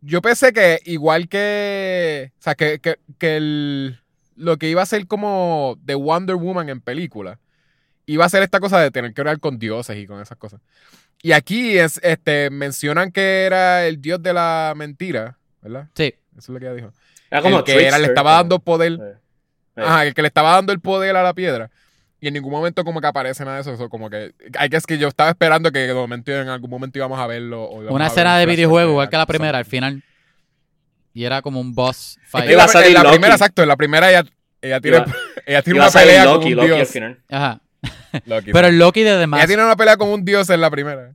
[0.00, 2.32] yo pensé que igual que.
[2.38, 4.00] O sea, que, que, que el-
[4.36, 7.38] lo que iba a ser como de Wonder Woman en película,
[8.04, 10.60] iba a ser esta cosa de tener que orar con dioses y con esas cosas.
[11.22, 15.88] Y aquí es, este, mencionan que era el dios de la mentira, ¿verdad?
[15.94, 16.14] Sí.
[16.36, 16.92] Eso es lo que ella dijo.
[17.30, 18.98] Era como el que era, le estaba dando poder.
[19.00, 19.14] Eh.
[19.76, 21.70] Ajá, el que le estaba dando el poder a la piedra.
[22.20, 23.72] Y en ningún momento como que aparece nada de eso.
[23.74, 24.32] Eso como que...
[24.58, 27.26] Hay que es que yo estaba esperando que de momento, en algún momento íbamos a
[27.26, 27.64] verlo.
[27.64, 30.02] o íbamos Una a escena de videojuego, igual que la primera, al final.
[31.12, 32.46] Y era como un boss Es fight.
[32.46, 33.12] que Iba a la, en la Loki.
[33.14, 34.24] primera, exacto, en la primera ella,
[34.62, 35.14] ella tiene, Iba-
[35.46, 36.88] ella tiene una pelea Loki, con un Loki al dios.
[36.90, 37.22] final.
[37.30, 37.60] Ajá.
[38.26, 39.40] Loki, Pero el Loki de demás.
[39.40, 41.14] Ella tiene una pelea con un dios en la primera.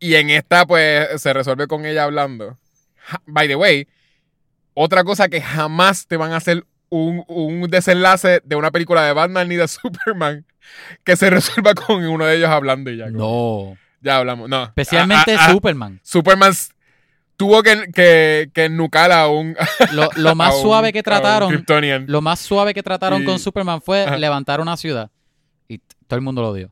[0.00, 2.58] Y en esta, pues, se resuelve con ella hablando.
[3.26, 3.86] By the way,
[4.74, 6.64] otra cosa que jamás te van a hacer
[6.94, 10.44] un, un desenlace de una película de Batman ni de Superman
[11.04, 13.06] que se resuelva con uno de ellos hablando y ya.
[13.10, 13.76] No.
[14.00, 14.48] Ya hablamos.
[14.48, 14.64] No.
[14.64, 16.00] Especialmente Ah, ah, ah, Superman.
[16.02, 16.52] Superman
[17.36, 19.56] tuvo que, que, que nucar a un.
[19.92, 21.64] Lo, lo más a un- suave que trataron,
[22.06, 24.16] lo más suave que trataron Y- con Superman fue Ajá.
[24.18, 25.10] levantar una ciudad.
[25.68, 26.70] Y todo el mundo lo dio.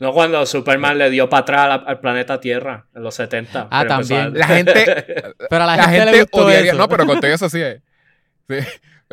[0.00, 3.68] No cuando Superman le dio para atrás al, al planeta Tierra en los 70.
[3.70, 4.20] Ah, también.
[4.20, 5.04] a- La gente,
[5.48, 6.70] Pero a la, la gente, le gente gustó odiaría.
[6.72, 6.78] eso.
[6.78, 7.60] No, pero con todo eso sí.
[7.62, 7.80] es.
[8.48, 8.56] Sí.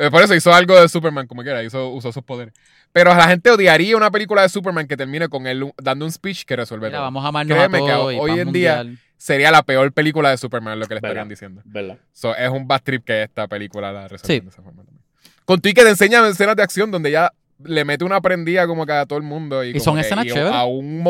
[0.06, 2.52] Eh, Por eso hizo algo de Superman, como quiera, hizo, usó sus poderes.
[2.92, 6.44] Pero la gente odiaría una película de Superman que termine con él dando un speech
[6.44, 7.04] que resuelve Mira, todo.
[7.06, 8.84] vamos a amarnos Créeme a que todos y hoy en día-.
[9.16, 11.10] Sería la peor película de Superman, lo que le ¿Verdad?
[11.10, 11.62] estarían diciendo.
[11.64, 11.98] ¿Verdad?
[12.12, 14.40] So, es un bad trip que esta película la resuelve Sí.
[14.40, 15.00] de esa forma también.
[15.44, 17.32] Con tu y que te enseña escenas de acción donde ya
[17.64, 19.62] le mete una prendida como que a todo el mundo.
[19.62, 20.52] Y, Y como son que- escenas chéveres.
[20.52, 21.04] A un,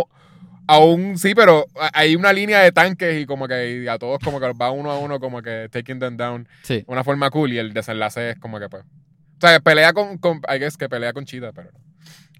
[0.78, 3.98] mo- a un- sí, pero hay una línea de tanques y como que y a
[3.98, 6.48] todos como que va uno a uno como que taking them down.
[6.62, 6.84] Sí.
[6.86, 8.84] Una forma cool y el desenlace es como que pues.
[8.84, 11.70] O sea, pelea con, con I guess que pelea con Cheetah, pero.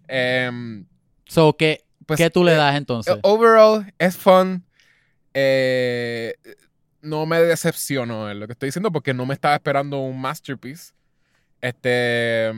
[0.09, 0.87] Em,
[1.27, 3.17] So, ¿qué, pues, ¿qué tú le eh, das entonces?
[3.23, 4.65] Overall, es fun.
[5.35, 6.35] Eh,
[7.01, 10.93] no me decepcionó en lo que estoy diciendo porque no me estaba esperando un masterpiece.
[11.61, 12.53] Este.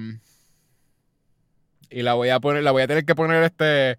[1.91, 3.99] Y la voy a poner, la voy a tener que poner este.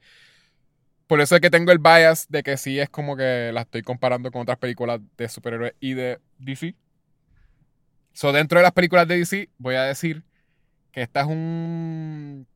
[1.08, 3.84] Por eso es que tengo el bias de que sí es como que la estoy
[3.84, 6.76] comparando con otras películas de superhéroes y de DC.
[8.14, 10.24] So, dentro de las películas de DC, voy a decir
[10.92, 12.48] que esta es un.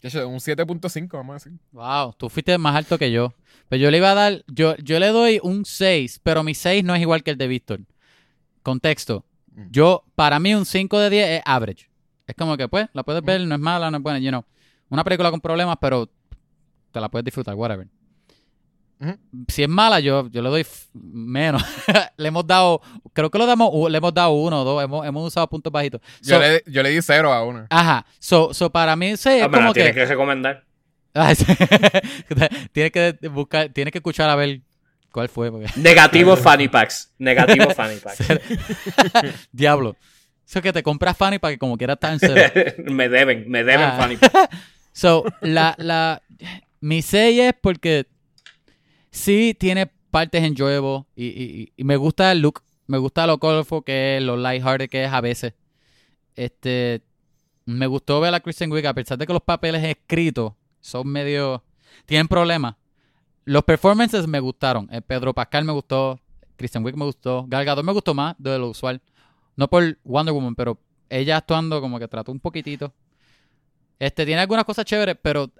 [0.00, 1.52] de hecho, Un 7.5, vamos a decir.
[1.72, 3.34] Wow, tú fuiste más alto que yo.
[3.68, 6.84] Pero yo le iba a dar, yo, yo le doy un 6, pero mi 6
[6.84, 7.80] no es igual que el de Víctor.
[8.62, 9.24] Contexto.
[9.54, 9.70] Mm.
[9.70, 11.90] Yo, para mí, un 5 de 10 es average.
[12.26, 14.44] Es como que, pues, la puedes ver, no es mala, no es buena, you know.
[14.90, 16.08] Una película con problemas, pero
[16.92, 17.86] te la puedes disfrutar, whatever.
[19.48, 21.60] Si es mala, yo, yo le doy menos.
[22.16, 22.80] le hemos dado,
[23.12, 26.00] creo que lo damos, le hemos dado uno o dos, hemos, hemos usado puntos bajitos.
[26.20, 27.66] Yo, le, yo le di cero a una.
[27.68, 30.00] Ajá, so, so para mí 6 es Ah, la como tienes que...
[30.00, 30.64] que recomendar.
[31.14, 31.32] Ah,
[32.72, 34.60] tienes que buscar, tienes que escuchar a ver
[35.10, 35.50] cuál fue.
[35.50, 35.66] Porque...
[35.80, 37.12] Negativo fanny packs.
[37.18, 38.24] Negativo fanny packs.
[39.50, 39.96] Diablo.
[40.46, 42.34] Eso es que te compras Fanny para que como quieras estar en cero.
[42.84, 43.96] me deben, me deben Ah.
[43.98, 44.56] fanny packs.
[44.92, 46.22] So, la, la,
[46.82, 48.06] mi 6 es porque
[49.12, 52.62] Sí, tiene partes enjoyable y, y, y me gusta el look.
[52.86, 55.52] Me gusta lo colorful que es, lo lighthearted que es a veces.
[56.34, 57.02] Este,
[57.66, 61.62] me gustó ver a Kristen Wiig, a pesar de que los papeles escritos son medio...
[62.06, 62.76] Tienen problemas.
[63.44, 64.88] Los performances me gustaron.
[64.90, 66.18] Eh, Pedro Pascal me gustó.
[66.56, 67.44] Kristen Wiig me gustó.
[67.46, 69.02] Gal Gadot me gustó más de lo usual.
[69.56, 70.78] No por Wonder Woman, pero
[71.10, 72.94] ella actuando como que trató un poquitito.
[73.98, 75.50] Este, tiene algunas cosas chéveres, pero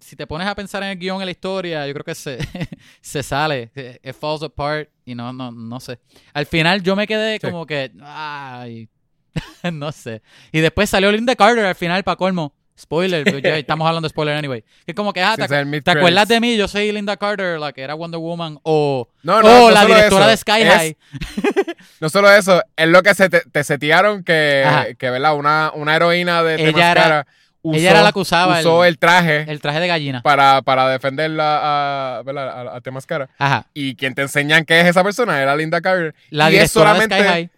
[0.00, 2.38] si te pones a pensar en el guion, en la historia, yo creo que se,
[3.00, 3.70] se sale.
[4.02, 5.98] It falls apart y no, no, no sé.
[6.34, 7.46] Al final yo me quedé Sí.
[7.46, 8.88] como que, ay,
[9.72, 10.22] no sé.
[10.52, 12.54] Y después salió Linda Carter al final para colmo.
[12.78, 14.64] Spoiler, pero ya estamos hablando de spoiler anyway.
[14.86, 15.46] Que como que, ah, ¿te,
[15.82, 16.56] ¿te acuerdas de mí?
[16.56, 18.58] Yo soy Linda Carter, la que era Wonder Woman.
[18.62, 20.96] O, No, o no, no la directora eso, de Sky es- High.
[22.00, 24.94] No solo eso, es lo que se te, te setearon que, Ajá.
[24.94, 25.36] que ¿verdad?
[25.36, 27.26] Una, una heroína de, de Ella era-
[27.62, 30.22] usó, ella era la que usaba usó el- el, traje El traje de gallina.
[30.22, 33.28] para, para defenderla a, a, a Temáscara.
[33.38, 33.66] Ajá.
[33.74, 36.14] Y quien te enseñan que es esa persona era Linda Carter.
[36.30, 37.50] La y es directora de Sky solamente, High.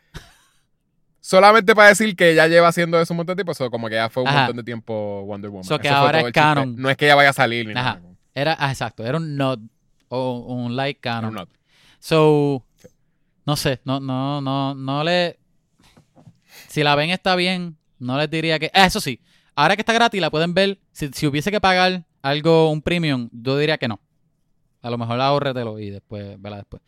[1.20, 3.54] solamente para decir que ella lleva haciendo eso un montón de tiempo.
[3.54, 4.38] So, como que ya fue un Ajá.
[4.40, 5.64] montón de tiempo Wonder Woman.
[5.64, 6.74] So que Eso ahora es canon.
[6.76, 7.94] No es que ella vaya a salir ni Ajá.
[7.94, 8.02] nada.
[8.34, 9.58] Era, ah, exacto, era un nod
[10.08, 11.34] o un like canon.
[11.34, 11.48] No, no.
[12.00, 12.64] So,
[13.46, 15.38] no sé, no, no, no, no le.
[16.68, 18.70] Si la ven está bien, no les diría que.
[18.74, 19.20] ah, eso sí,
[19.54, 20.78] ahora que está gratis, la pueden ver.
[20.92, 24.00] Si, si hubiese que pagar algo, un premium, yo diría que no.
[24.80, 26.82] A lo mejor ahórretelo y después, vela después.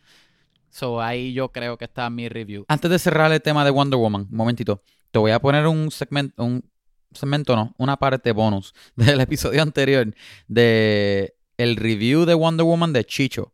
[0.69, 2.65] So, ahí yo creo que está mi review.
[2.67, 5.89] Antes de cerrar el tema de Wonder Woman, un momentito, te voy a poner un
[5.89, 6.69] segmento, un
[7.13, 10.13] segmento no, una parte bonus del episodio anterior
[10.49, 13.53] de el review de Wonder Woman de Chicho.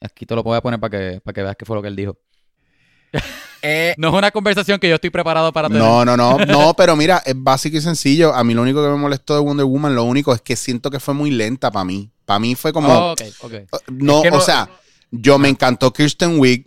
[0.00, 1.88] Aquí te lo voy a poner para que, para que veas qué fue lo que
[1.88, 2.18] él dijo.
[3.66, 5.82] Eh, No es una conversación que yo estoy preparado para tener.
[5.82, 8.34] No, no, no, no, pero mira, es básico y sencillo.
[8.34, 10.90] A mí lo único que me molestó de Wonder Woman, lo único es que siento
[10.90, 12.10] que fue muy lenta para mí.
[12.26, 13.52] Para mí fue como, Oh, ok, ok.
[13.92, 14.68] no, Es que no- o sea,
[15.10, 16.66] yo me encantó Kirsten Wiig,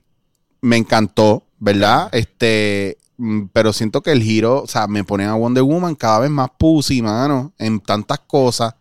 [0.61, 2.09] me encantó, ¿verdad?
[2.13, 6.17] Este, mm, pero siento que el giro, o sea, me ponen a Wonder Woman cada
[6.17, 8.73] vez más pussy, mano, en tantas cosas.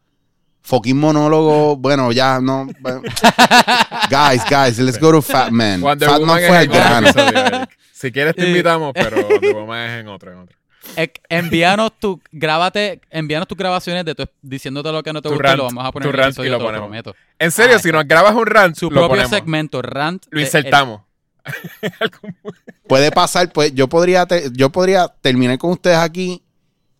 [0.66, 2.66] Fucking monólogo, bueno, ya no.
[2.80, 3.00] bueno.
[4.10, 5.80] guys, guys, let's go to Fat Man.
[5.80, 7.08] Wonder Fat Woman Man es fue otro grano.
[7.08, 7.68] episodio.
[7.92, 8.48] Si quieres te Eh.
[8.48, 10.56] invitamos, pero Wonder Woman es en otro, en otro.
[10.96, 15.34] Eh, envíanos tu, grábate, envíanos tus grabaciones de tu, diciéndote lo que no te Tu
[15.34, 16.68] gusta y lo vamos a poner tu en el rant episodio, y lo te lo
[16.68, 16.86] ponemos.
[16.88, 17.14] prometo.
[17.38, 19.30] En serio, Ah, si nos grabas un rant, Su lo propio ponemos.
[19.30, 20.24] segmento, rant.
[20.30, 21.02] Lo de- insertamos.
[22.88, 26.42] Puede pasar, pues yo podría, te- yo podría terminar con ustedes aquí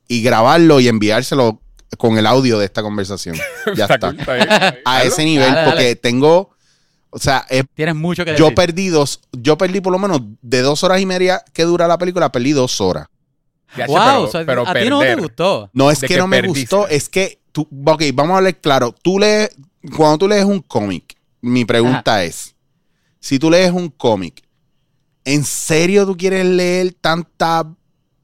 [0.09, 1.60] y grabarlo y enviárselo
[1.98, 3.36] con el audio de esta conversación.
[3.76, 4.10] Ya está.
[4.10, 4.82] cool, está bien, está bien.
[4.84, 5.70] A ese nivel, Dale, dale.
[5.70, 6.50] porque tengo,
[7.10, 8.54] o sea, es- Tienes mucho que yo decir.
[8.54, 11.98] perdí dos, yo perdí por lo menos de dos horas y media que dura la
[11.98, 13.06] película, perdí dos horas.
[13.76, 15.70] Ya, wow, pero- o sea, pero a ti no te gustó.
[15.72, 16.60] No es que, que no me perdiste.
[16.76, 18.94] gustó, es que tú, ok, vamos a hablar claro.
[19.02, 19.50] Tú lees,
[19.96, 22.54] cuando tú lees un cómic, mi pregunta es,
[23.20, 24.42] si tú lees un cómic,
[25.24, 27.66] ¿en serio tú quieres leer tanta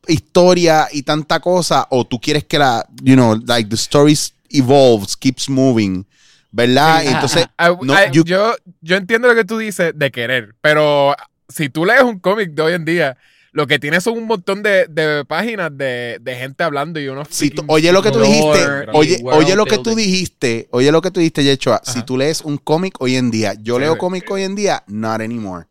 [0.07, 5.17] historia y tanta cosa o tú quieres que la, you know, like the stories evolves,
[5.17, 6.07] keeps moving,
[6.51, 7.03] ¿verdad?
[7.03, 7.47] Sí, Entonces,
[7.83, 11.15] no, you- yo, yo entiendo lo que tú dices de querer, pero
[11.49, 13.17] si tú lees un cómic de hoy en día,
[13.53, 17.29] lo que tienes son un montón de, de páginas de, de gente hablando y unos.
[17.31, 21.03] Si tú- oye lo que tú dijiste, oye, oye lo que tú dijiste, oye lo
[21.03, 21.83] que tú dijiste, Yechoa.
[21.85, 23.99] Si tú lees un cómic hoy en día, yo Sí, leo sí.
[23.99, 25.67] cómic hoy en día, not anymore.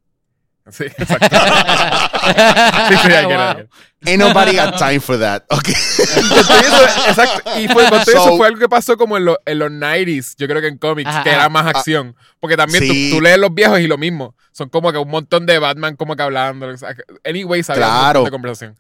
[0.70, 1.28] Sí, exacto.
[2.90, 3.54] Sí, sí, hay que Wow.
[3.56, 3.70] leer.
[4.06, 5.44] Ain't nobody got time for that.
[5.50, 5.74] Okay.
[5.74, 7.60] Eso, exacto.
[7.60, 10.48] Y fue, So- eso fue algo que pasó como en, los en los 90s, yo
[10.48, 12.16] creo que en cómics, Ajá, que era más acción.
[12.40, 13.10] Porque también tú- Sí.
[13.12, 14.36] tú, lees los viejos y lo mismo.
[14.52, 16.68] Son como que un montón de Batman como que hablando.
[16.68, 18.06] o sea, Anyways, había un Claro.
[18.20, 18.80] montón de conversación.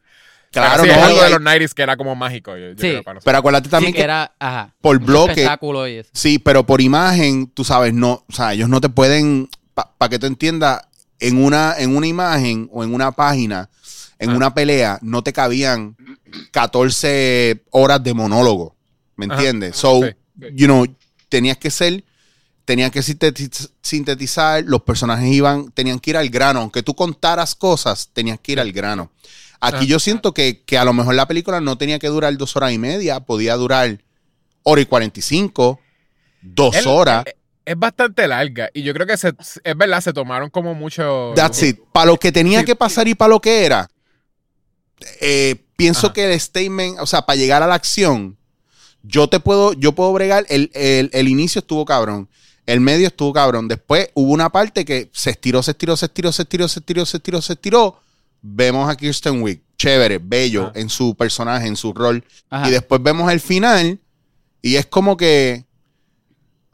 [0.51, 2.51] Claro, sí, no, es algo de los 90s que era como mágico.
[2.57, 2.75] Yo, yo Sí.
[2.77, 4.73] creo, para pero acuérdate también Sí, que que era, ajá.
[4.81, 5.47] por bloque,
[6.13, 9.49] sí, pero por imagen, tú sabes, no, o sea, ellos no te pueden,
[9.97, 10.81] para que tú entiendas,
[11.21, 13.69] en una, en una imagen o en una página,
[14.19, 14.35] en Ah.
[14.35, 15.95] una pelea, no te cabían
[16.51, 18.75] 14 horas de monólogo,
[19.15, 19.75] ¿me entiendes?
[19.77, 20.47] So, Sí, sí.
[20.55, 20.85] you know,
[21.29, 22.03] tenías que ser,
[22.65, 27.55] tenías que sintetiz- sintetizar, los personajes iban, tenían que ir al grano, aunque tú contaras
[27.55, 29.11] cosas, tenías que ir al grano.
[29.59, 29.85] Aquí Ajá.
[29.85, 32.71] yo siento que, que a lo mejor la película no tenía que durar dos horas
[32.71, 33.99] y media, podía durar
[34.63, 35.79] hora y cuarenta y cinco,
[36.41, 37.25] dos Él- horas.
[37.27, 37.33] Es,
[37.65, 38.69] es bastante larga.
[38.73, 39.33] Y yo creo que se,
[39.63, 41.33] es verdad, se tomaron como mucho.
[41.35, 41.79] That's it.
[41.93, 42.65] Para lo que tenía Sí.
[42.65, 43.87] que pasar y para lo que era,
[45.19, 46.13] eh, pienso Ajá.
[46.13, 48.37] que el statement, o sea, para llegar a la acción,
[49.03, 52.29] yo te puedo, yo puedo bregar, el, el- el inicio estuvo cabrón,
[52.67, 56.31] el medio estuvo cabrón, después hubo una parte que se estiró, se estiró, se estiró,
[56.31, 58.01] se estiró, se estiró, se estiró, se estiró,
[58.43, 60.79] vemos a Kirsten Wiig, chévere, bello Ajá.
[60.79, 62.67] en su personaje, en su rol, Ajá.
[62.67, 63.99] y después vemos el final
[64.61, 65.65] y es como que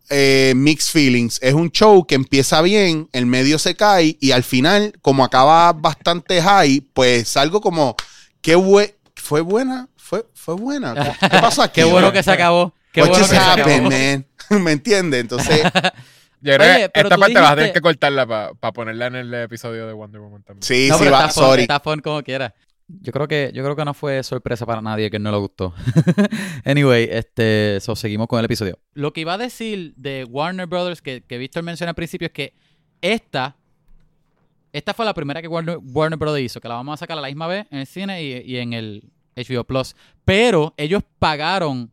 [0.10, 1.40] eh, mixed feelings.
[1.42, 5.74] Es un show que empieza bien, el medio se cae y al final, como acaba
[5.74, 7.96] bastante high, pues algo como,
[8.42, 10.94] qué bue fue buena, fue, fue buena.
[11.20, 11.74] ¿Qué pasó aquí?
[11.82, 12.74] Qué bueno que se acabó.
[12.92, 14.24] Qué What bueno just que se happened, acabó.
[14.50, 14.64] man?
[14.64, 15.22] ¿Me entiendes?
[15.22, 15.62] Entonces,
[16.40, 19.16] Yo creo Oye, que esta parte vas a tener dijiste- que cortarla para ponerla en
[19.16, 20.62] el episodio de Wonder Woman también.
[20.62, 21.62] sí, No, sí, va, está fun, sorry.
[21.64, 22.54] está fun como quiera.
[22.88, 25.74] Yo creo que yo creo que no fue sorpresa para nadie que no le gustó.
[26.66, 28.80] anyway, este, seguimos con el episodio.
[28.94, 32.32] Lo que iba a decir de Warner Brothers que, que Víctor mencionó al principio es
[32.32, 32.54] que
[33.02, 33.56] esta
[34.74, 37.22] esta fue la primera que Warner, Warner Brothers hizo, que la vamos a sacar a
[37.22, 39.96] la misma vez en el cine y, y en el HBO Plus.
[40.26, 41.92] Pero ellos pagaron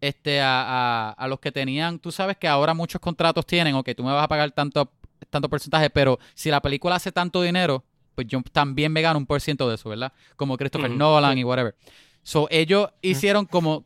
[0.00, 3.90] este a, a- a los que tenían, tú sabes que ahora muchos contratos tienen, ok,
[3.96, 4.92] tú me vas a pagar tanto,
[5.30, 7.82] tanto porcentaje, pero si la película hace tanto dinero,
[8.14, 10.12] pues yo también me gano un por ciento de eso, ¿verdad?
[10.36, 10.90] Como Christopher.
[10.90, 11.74] Nolan y whatever.
[12.22, 13.84] So, ellos hicieron como,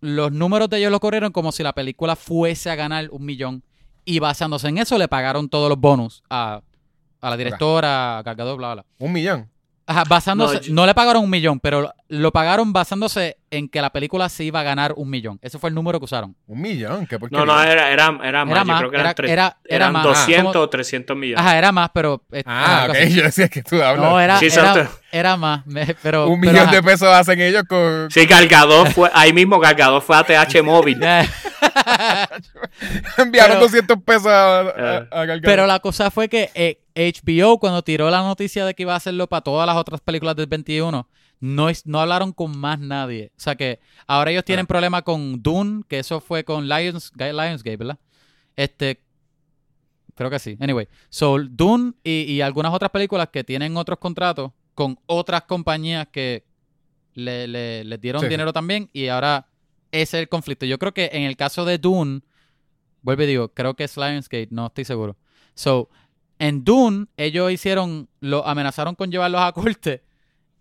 [0.00, 3.62] los números de ellos lo corrieron como si la película fuese a ganar un millón
[4.04, 6.62] y basándose en eso le pagaron todos los bonus a,
[7.20, 8.86] a la directora, a Cargador, bla, bla.
[8.98, 9.50] Un millón.
[9.88, 14.28] Ajá, basándose, No, le pagaron un millón, pero lo, pagaron basándose en que la película
[14.28, 15.38] se iba a ganar un millón.
[15.42, 16.34] Ese fue el número que usaron.
[16.48, 17.06] Un millón.
[17.06, 17.16] ¿Qué?
[17.30, 18.50] No, no, era, era, era más.
[18.52, 20.02] Era Yo más, creo que eran, era- tres- era- era eran más.
[20.02, 21.38] 200 Como- o 300 millones.
[21.44, 22.20] Ajá, era más, pero...
[22.32, 22.96] eh, Ah, ok.
[22.96, 23.14] así.
[23.14, 24.10] Yo decía que tú hablas.
[24.10, 24.48] No, era, Sí,
[25.12, 26.26] era, más, me- pero...
[26.28, 26.76] un pero, millón ajá.
[26.76, 28.10] de pesos hacen ellos con.
[28.10, 30.98] Sí, Cargador fue, ahí mismo Cargador fue a TH móvil.
[33.18, 35.08] Enviaron pero- 200 pesos a, a, Eh.
[35.10, 35.42] a Gal Gadot.
[35.44, 38.96] Pero la cosa fue que eh, HBO, cuando tiró la noticia de que iba a
[38.96, 41.08] hacerlo para todas las otras películas del 21,
[41.40, 43.30] no, es- no hablaron con más nadie.
[43.36, 44.68] O sea que ahora ellos tienen Ah.
[44.68, 47.98] problema con Dune, que eso fue con Lions, Lionsgate, ¿verdad?
[48.56, 49.02] Este.
[50.14, 50.56] Creo que sí.
[50.60, 56.08] Anyway, so Dune y, y algunas otras películas que tienen otros contratos con otras compañías
[56.10, 56.44] que
[57.12, 58.28] le, le- les dieron sí.
[58.28, 59.46] dinero también y ahora
[59.92, 60.64] ese es el conflicto.
[60.64, 62.22] Yo creo que en el caso de Dune,
[63.02, 65.16] vuelvo y digo, creo que es Lionsgate, no estoy seguro.
[65.54, 65.90] So,
[66.38, 70.02] en Dune, ellos hicieron, lo amenazaron con llevarlos a corte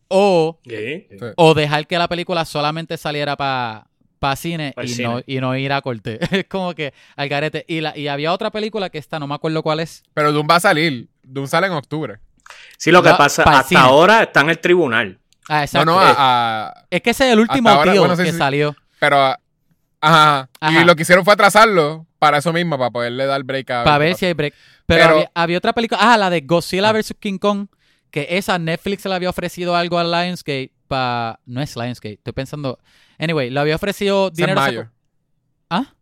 [0.08, 0.60] o.
[0.68, 1.08] Sí.
[1.36, 3.88] o dejar que la película solamente saliera para
[4.36, 5.08] cine Pa' el y cine.
[5.08, 6.20] no, y no ir a corte.
[6.32, 7.66] es como que al garete.
[7.68, 10.04] Y, la, y había otra película que esta, no me acuerdo cuál es.
[10.14, 11.10] Pero Doom va a salir.
[11.24, 12.20] Doom sale en octubre.
[12.78, 13.82] Sí, lo que pasa, hasta cine.
[13.82, 15.20] ahora está en el tribunal.
[15.48, 15.86] Ah, exacto.
[15.86, 18.38] no, a, a- es que ese es el último ahora, tío bueno, sí, que sí.
[18.38, 18.76] salió.
[19.00, 19.18] Pero.
[20.02, 20.50] Ajá.
[20.60, 20.82] Ajá.
[20.82, 23.84] Y lo que hicieron fue atrasarlo para eso mismo, para poderle dar break a.
[23.84, 24.54] Para qué ver si hay break.
[24.86, 26.00] Pero, Pero- había, había otra película.
[26.02, 26.94] Ah, la de Godzilla Ah.
[26.94, 27.16] vs.
[27.20, 27.68] King Kong.
[28.12, 31.40] Que esa Netflix le había ofrecido algo a Lionsgate para.
[31.46, 32.80] No es Lionsgate, estoy pensando.
[33.20, 34.60] Anyway, le había ofrecido Esa es dinero.
[34.62, 34.92] a esa mayo.
[35.70, 35.94] ¿Ah?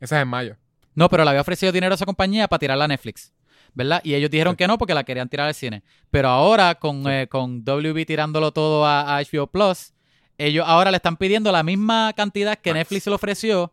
[0.00, 0.56] Esa es en mayo.
[0.94, 3.32] No, pero le había ofrecido dinero a esa compañía para tirarla a Netflix.
[3.76, 4.00] ¿Verdad?
[4.04, 4.58] Y ellos dijeron Sí.
[4.58, 5.82] que no porque la querían tirar al cine.
[6.10, 9.92] Pero ahora, con, eh, con WB tirándolo todo a, a HBO Plus,
[10.38, 12.78] ellos ahora le están pidiendo la misma cantidad que Max.
[12.78, 13.72] Netflix le ofreció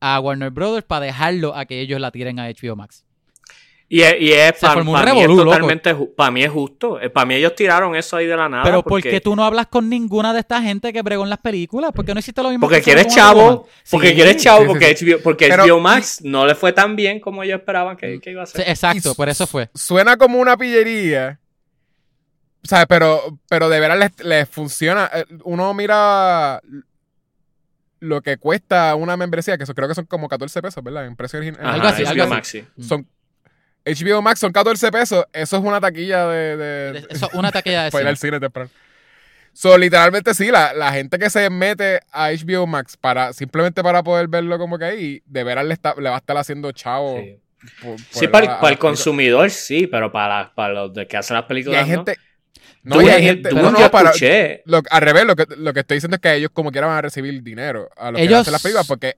[0.00, 3.04] a Warner Brothers para dejarlo a que ellos la tiren a HBO Max.
[3.94, 6.98] Y es, y es para un mí es totalmente, para mí es justo.
[7.12, 8.62] Para mí ellos tiraron eso ahí de la nada.
[8.64, 11.28] Pero ¿por porque, qué tú no hablas con ninguna de esta gente que bregó en
[11.28, 11.92] las películas?
[11.92, 12.62] ¿Por qué no hiciste lo mismo?
[12.66, 14.14] Porque quieres chavo, porque Sí.
[14.14, 15.04] quieres chavo, Sí, sí, porque, sí.
[15.04, 18.30] HBO, porque Pero- HBO Max no le fue tan bien como ellos esperaban que, que
[18.30, 18.68] iba a Sí, ser.
[18.70, 19.68] exacto, Y por eso fue.
[19.74, 21.38] Suena como una pillería.
[22.64, 23.20] O sea, pero,
[23.50, 25.10] pero de veras les, les funciona.
[25.12, 26.62] Eh, Uno mira
[28.00, 31.04] lo que cuesta una membresía, que eso creo que son como 14 pesos, ¿verdad?
[31.04, 31.60] En precio original.
[31.62, 32.64] Ajá, algo así, algo así.
[32.80, 33.06] Son,
[33.84, 35.24] HBO Max son 14 pesos.
[35.32, 36.56] Eso es una taquilla de.
[36.56, 38.38] de- Eso, una taquilla de para ir al cine.
[38.40, 38.70] temprano.
[39.54, 44.02] So, literalmente sí, la, la gente que se mete a HBO Max para simplemente para
[44.02, 47.18] poder verlo como que ahí, de veras le, está, le va a estar haciendo chavo.
[47.20, 47.36] Sí.
[47.82, 51.16] por- por Sí, el- para, para el consumidor sí, pero para, para los de que
[51.18, 51.96] hacen las Y películas hay no.
[51.96, 52.16] gente.
[52.84, 53.48] No, Dune, y hay gente.
[53.50, 54.62] Dune no, no, yo para, escuché.
[54.64, 56.96] lo- al revés, lo que, lo que estoy diciendo es que ellos como quiera van
[56.96, 59.16] a recibir dinero a los que hacen las películas porque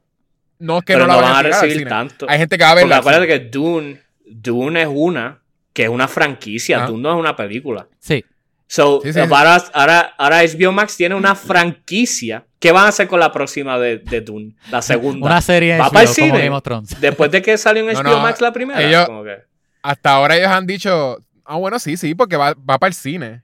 [0.58, 2.26] no es que pero no no la van a recibir tanto.
[2.28, 2.96] Hay gente que va a Porque verla.
[2.96, 5.40] al acuérdate que Dune, Dune es una,
[5.72, 6.86] que es una franquicia, Ajá.
[6.86, 7.86] Dune no es una película.
[7.98, 8.24] Sí.
[8.66, 9.28] So, Sí, sí, sí.
[9.30, 12.44] Ahora, ahora, ahora HBO Max tiene una franquicia.
[12.58, 14.54] ¿Qué van a hacer con la próxima de, de Dune?
[14.70, 15.26] La segunda.
[15.26, 16.38] Una serie en Va HBO, como cine.
[16.38, 17.00] Game of Thrones.
[17.00, 18.82] Después de que salió en No, HBO no, Max la primera.
[18.82, 19.36] ellos- como que-
[19.82, 23.42] Hasta ahora ellos han dicho, ah, bueno, sí, sí, porque va, va para el cine.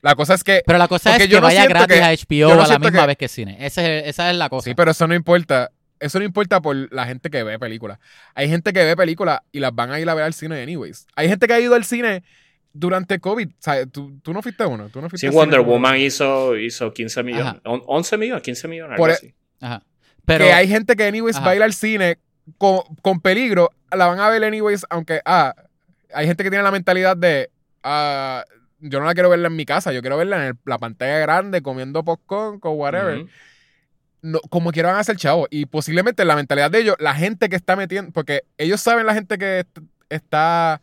[0.00, 0.62] La cosa es que.
[0.66, 2.62] Pero la cosa es yo que no vaya siento gratis que- a yo HBO no
[2.62, 3.56] a la misma que- vez que cine.
[3.60, 4.64] Ese esa es la cosa.
[4.64, 5.70] Sí, pero eso no importa.
[6.00, 7.98] Eso no importa por la gente que ve películas.
[8.34, 11.06] Hay gente que ve películas y las van a ir a ver al cine anyways.
[11.16, 12.22] Hay gente que ha ido al cine
[12.72, 13.48] durante COVID.
[13.48, 14.88] O sea, tú, tú no fuiste uno.
[14.90, 17.46] Tú no fuiste Sí, Wonder Woman hizo, hizo 15 millones.
[17.46, 17.60] Ajá.
[17.64, 18.96] On- 11 millones, 15 millones.
[18.96, 19.34] Por algo e- así.
[19.60, 19.82] Ajá.
[20.24, 21.46] Pero que hay gente que anyways Ajá.
[21.46, 22.18] va a ir al cine
[22.58, 23.70] con, con peligro.
[23.90, 25.20] La van a ver anyways, aunque...
[25.24, 25.54] Ah,
[26.14, 27.50] hay gente que tiene la mentalidad de...
[27.82, 28.44] ah,
[28.80, 29.92] yo no la quiero verla en mi casa.
[29.92, 33.18] Yo quiero verla en el- la pantalla grande, comiendo popcorn, con whatever.
[33.20, 33.28] Ujú.
[34.28, 35.46] No, como quieran hacer chavo.
[35.50, 39.14] Y posiblemente la mentalidad de ellos, la gente que está metiendo, porque ellos saben la
[39.14, 39.78] gente que est-
[40.10, 40.80] está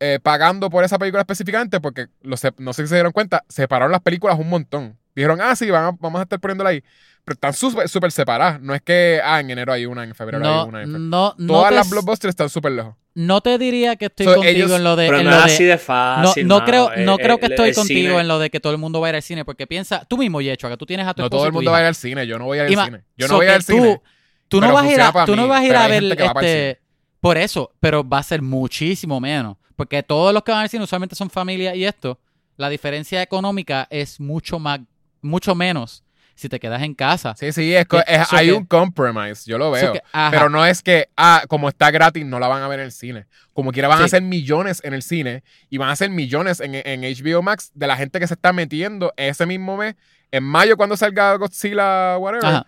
[0.00, 3.92] eh, pagando por esa película específicamente, porque los no sé si se dieron cuenta, separaron
[3.92, 4.98] las películas un montón.
[5.14, 6.82] Dijeron, ah, sí, vamos a estar poniéndola ahí.
[7.24, 8.60] Pero están súper separadas.
[8.60, 10.82] No es que, ah, en enero hay una, en febrero No, hay una.
[10.82, 12.94] en no, no, Todas te, las blockbusters están súper lejos.
[13.14, 15.06] no te diría que estoy So, contigo ellos- en lo de...
[15.06, 16.46] Pero en no lo es de- así de no, fácil.
[16.48, 16.66] no mano.
[16.66, 18.72] creo, no El- creo que el- estoy el contigo cine- en lo de que todo
[18.72, 21.06] el mundo va a ir al cine, porque piensa, tú mismo, Yecho, que tú tienes
[21.06, 22.26] a tu No todo el mundo va a ir al cine.
[22.26, 23.04] Yo no voy a ir al cine.
[23.16, 24.02] Yo so no voy que al tú- cine.
[24.48, 26.80] Tú no vas a ir a, tú no vas a ir a ver que este,
[27.20, 30.82] por eso, pero va a ser muchísimo menos, porque todos los que van al cine
[30.84, 32.18] usualmente son familia y esto,
[32.56, 34.80] la diferencia económica es mucho más,
[35.22, 36.02] mucho menos
[36.42, 37.34] si te quedas en casa.
[37.38, 39.44] Sí, sí, es, es- so hay que- un compromise.
[39.46, 39.94] Yo lo veo.
[39.94, 40.02] que-.
[40.30, 42.92] Pero no es que, ah, como está gratis, no la van a ver en el
[42.92, 43.26] cine.
[43.54, 46.74] Como quiera, van a hacer millones en el cine y van a hacer millones en,
[46.74, 49.94] en HBO Max de la gente que se está metiendo ese mismo mes.
[50.30, 52.66] En mayo, cuando salga Godzilla, whatever, Ajá.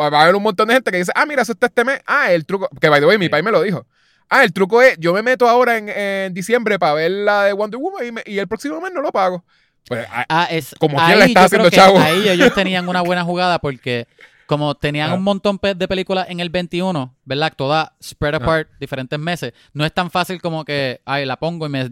[0.00, 1.84] va va a haber un montón de gente que dice, ah, mira, eso está este
[1.84, 2.00] mes.
[2.06, 2.68] Ah, el truco.
[2.80, 3.28] Que by the way, mi Sí.
[3.30, 3.86] país me lo dijo.
[4.28, 7.52] Ah, el truco es, yo me meto ahora en, en diciembre para ver la de
[7.52, 9.44] Wonder Woman y, me- y el próximo mes no lo pago.
[9.88, 11.98] Pues, ah, Ah, es, Como ahí quien la está haciendo, chavo.
[11.98, 14.06] Ahí ellos tenían una buena jugada porque
[14.46, 15.14] como tenían Ah.
[15.14, 17.52] un montón de películas en el 21, ¿verdad?
[17.56, 18.38] Todas spread Ah.
[18.38, 19.52] apart, diferentes meses.
[19.72, 21.90] No es tan fácil como que, ay, la pongo y me,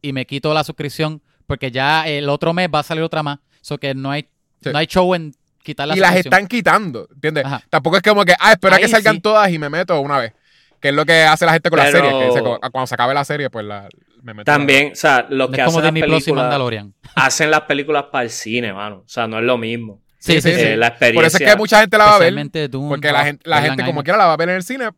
[0.00, 3.38] y me quito la suscripción porque ya el otro mes va a salir otra más.
[3.60, 4.28] So que no hay,
[4.62, 4.70] Sí.
[4.72, 7.44] no hay show en quitar la y las están quitando, ¿entiendes?
[7.44, 7.62] Ajá.
[7.70, 9.20] Tampoco es como que, ah, espera Ahí que salgan sí.
[9.20, 10.32] todas y me meto una vez.
[10.80, 12.10] Que es lo que hace la gente con la serie.
[12.10, 13.88] Que cu- cuando se acabe la serie, pues la,
[14.22, 14.44] me meto.
[14.50, 16.94] También, o sea, los No que es como hacen las películas Mandalorian.
[17.14, 19.02] hacen las películas para el cine, mano.
[19.04, 20.00] O sea, no es lo mismo.
[20.18, 20.60] Sí, sí, sí, sí.
[20.60, 21.18] Eh, la experiencia.
[21.18, 22.34] Por eso es que mucha gente la va a ver.
[22.70, 24.90] Porque la gente, la gente en como quiera la va a ver en el cine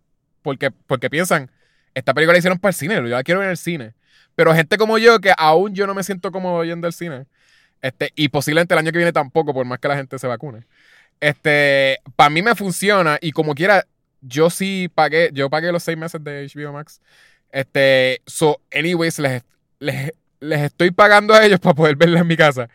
[0.44, 1.50] porque, porque piensan,
[1.94, 3.94] esta película la hicieron para el cine, yo la quiero ver en el cine.
[4.34, 7.24] Pero gente como yo, que aún yo no me siento cómodo yendo al cine,
[7.80, 10.66] este, y posiblemente el año que viene tampoco, por más que la gente se vacune.
[11.18, 13.86] Este, para mí me funciona y como quiera,
[14.20, 17.00] yo sí pagué, yo pagué los seis meses de HBO Max.
[17.54, 19.44] Este, so, anyways, les,
[19.78, 22.68] les, les estoy pagando a ellos para poder verla en mi casa.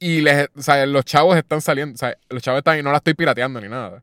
[0.00, 2.90] Y les, o sea, los chavos están saliendo, o sea, los chavos están y no
[2.90, 4.02] la estoy pirateando ni nada.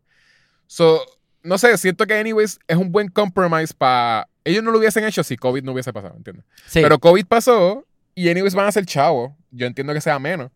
[0.66, 1.06] So,
[1.44, 4.30] no sé, siento que anyways es un buen compromise para...
[4.45, 6.45] Ellos no lo hubiesen hecho si COVID no hubiese pasado, ¿entiendes?
[6.68, 6.80] Sí.
[6.82, 7.86] Pero COVID pasó
[8.16, 9.34] y anyways van a ser chavos.
[9.52, 10.52] Yo entiendo que sea menos.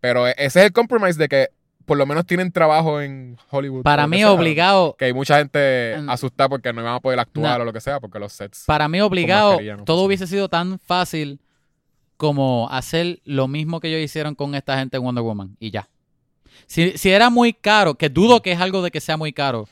[0.00, 1.48] Pero ese es el compromise de que
[1.90, 3.82] por lo menos tienen trabajo en Hollywood.
[3.82, 4.30] para mí sea.
[4.30, 7.62] obligado, Que hay mucha gente asustada porque no iban a poder actuar No.
[7.62, 8.62] o lo que sea, porque los sets...
[8.64, 11.40] Para mí, obligado, no todo hubiese sido tan fácil
[12.16, 15.88] como hacer lo mismo que ellos hicieron con esta gente en Wonder Woman y ya.
[16.68, 19.68] Si, si era muy caro, que dudo que es algo de que sea muy caro.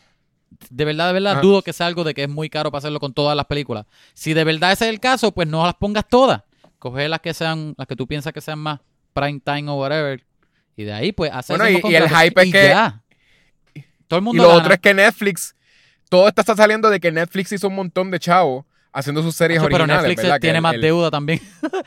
[0.70, 1.40] De verdad, de verdad, Ajá.
[1.40, 3.86] dudo que sea algo de que es muy caro para hacerlo con todas las películas.
[4.14, 6.42] Si de verdad ese es el caso, pues no las pongas todas.
[6.80, 8.80] Coge las que sean, las que tú piensas que sean más
[9.12, 10.24] prime time o whatever.
[10.78, 13.02] Y de ahí, pues, hacer Bueno, y- y el hype es y que- ya.
[14.06, 14.60] Todo el Y mundo lo gana.
[14.60, 15.54] otro es que Netflix,
[16.08, 19.60] todo esto está saliendo de que Netflix hizo un montón de chavos haciendo sus series
[19.60, 20.02] pero originales.
[20.04, 20.36] Netflix ¿verdad?
[20.36, 21.40] Que tiene más el- deuda también.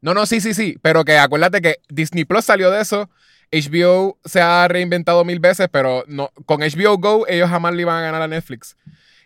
[0.00, 0.76] No, no, sí, sí, sí.
[0.82, 3.10] Pero que acuérdate que Disney Plus salió de eso.
[3.50, 7.96] HBO se ha reinventado mil veces, pero no, con HBO Go ellos jamás le iban
[7.96, 8.76] a ganar a Netflix.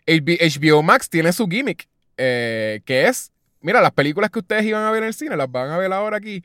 [0.06, 1.86] HB HBO Max tiene su gimmick,
[2.16, 3.30] eh, que es,
[3.60, 5.92] mira, las películas que ustedes iban a ver en el cine, las van a ver
[5.92, 6.44] ahora aquí.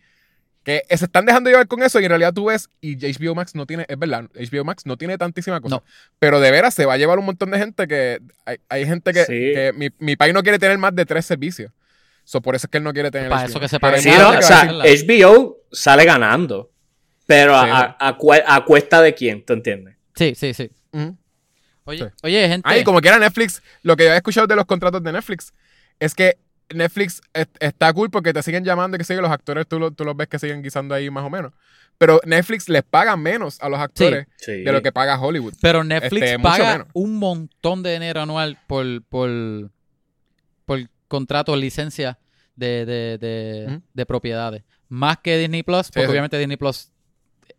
[0.65, 3.53] Que se están dejando llevar con eso y en realidad tú ves, y HBO Max
[3.55, 5.75] no tiene, es verdad, HBO Max no tiene tantísima cosa.
[5.75, 5.83] No.
[6.19, 9.13] Pero de veras se va a llevar un montón de gente que, hay, hay gente
[9.13, 9.31] que, Sí.
[9.53, 11.71] que mi, mi país no quiere tener más de tres servicios.
[12.23, 14.01] So, por eso es que él no quiere tener Para HBO eso que se pague
[14.01, 14.63] Sí, no, que o que sea.
[14.65, 16.71] HBO sale ganando.
[17.27, 17.69] Pero Sí.
[17.69, 18.17] a, a-
[18.49, 19.95] a a cuesta de quién, ¿tú entiendes?
[20.15, 20.71] Sí, sí, sí.
[20.91, 21.15] Ujú.
[21.83, 22.05] Oye, Sí.
[22.23, 22.67] oye, gente.
[22.67, 25.53] Ay, como quiera Netflix, lo que yo he escuchado de los contratos de Netflix
[25.99, 26.39] es que
[26.73, 29.91] Netflix es- está cool porque te siguen llamando y que siguen los actores, tú, lo-
[29.91, 31.53] tú los ves que siguen guisando ahí más o menos.
[31.97, 34.63] Pero Netflix les paga menos a los actores Sí.
[34.63, 35.53] de lo que paga Hollywood.
[35.61, 39.29] Pero Netflix Este, paga un montón de dinero anual por, por,
[40.65, 42.17] por contrato, licencia
[42.55, 44.63] de, de, de, propiedades.
[44.89, 46.09] Más que Disney Plus, porque sí.
[46.11, 46.89] obviamente Disney Plus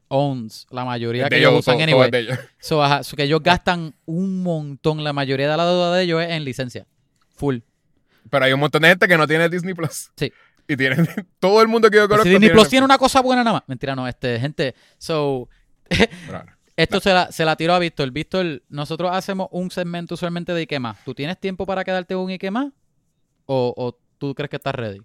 [0.09, 2.07] owns la mayoría De que ellos, ellos usan todo- todo anyway.
[2.07, 2.39] es de ellos.
[2.61, 6.23] So, ajá, so que ellos gastan un montón, la mayoría de la deuda de ellos
[6.23, 6.87] es en licencia.
[7.37, 7.59] Full.
[8.31, 10.11] Pero hay un montón de gente que no tiene Disney Plus.
[10.17, 10.33] Sí.
[10.69, 11.07] Y tienen
[11.39, 12.25] todo el mundo que yo conozco.
[12.25, 13.63] si Disney tiene Plus tiene una cosa buena nada más.
[13.67, 14.75] Mentira, no, este, gente.
[14.99, 15.49] So.
[16.77, 18.11] Esto se la, se la tiró a Víctor.
[18.11, 21.03] Víctor, nosotros hacemos un segmento usualmente de Ike más.
[21.05, 22.71] ¿Tú tienes tiempo para quedarte un Ike más?
[23.47, 25.01] ¿O, o tú crees que estás ready?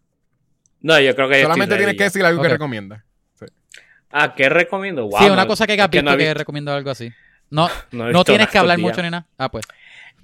[0.82, 3.06] No, yo creo que Solamente tienes que decir algo que recomienda.
[4.12, 5.08] Ah, ¿qué recomiendo?
[5.08, 7.12] Wow, sí, una no, cosa que has visto no he que recomiendo algo así.
[7.54, 9.28] No, no no tienes que hablar mucho ni nada.
[9.38, 9.66] Ah, pues.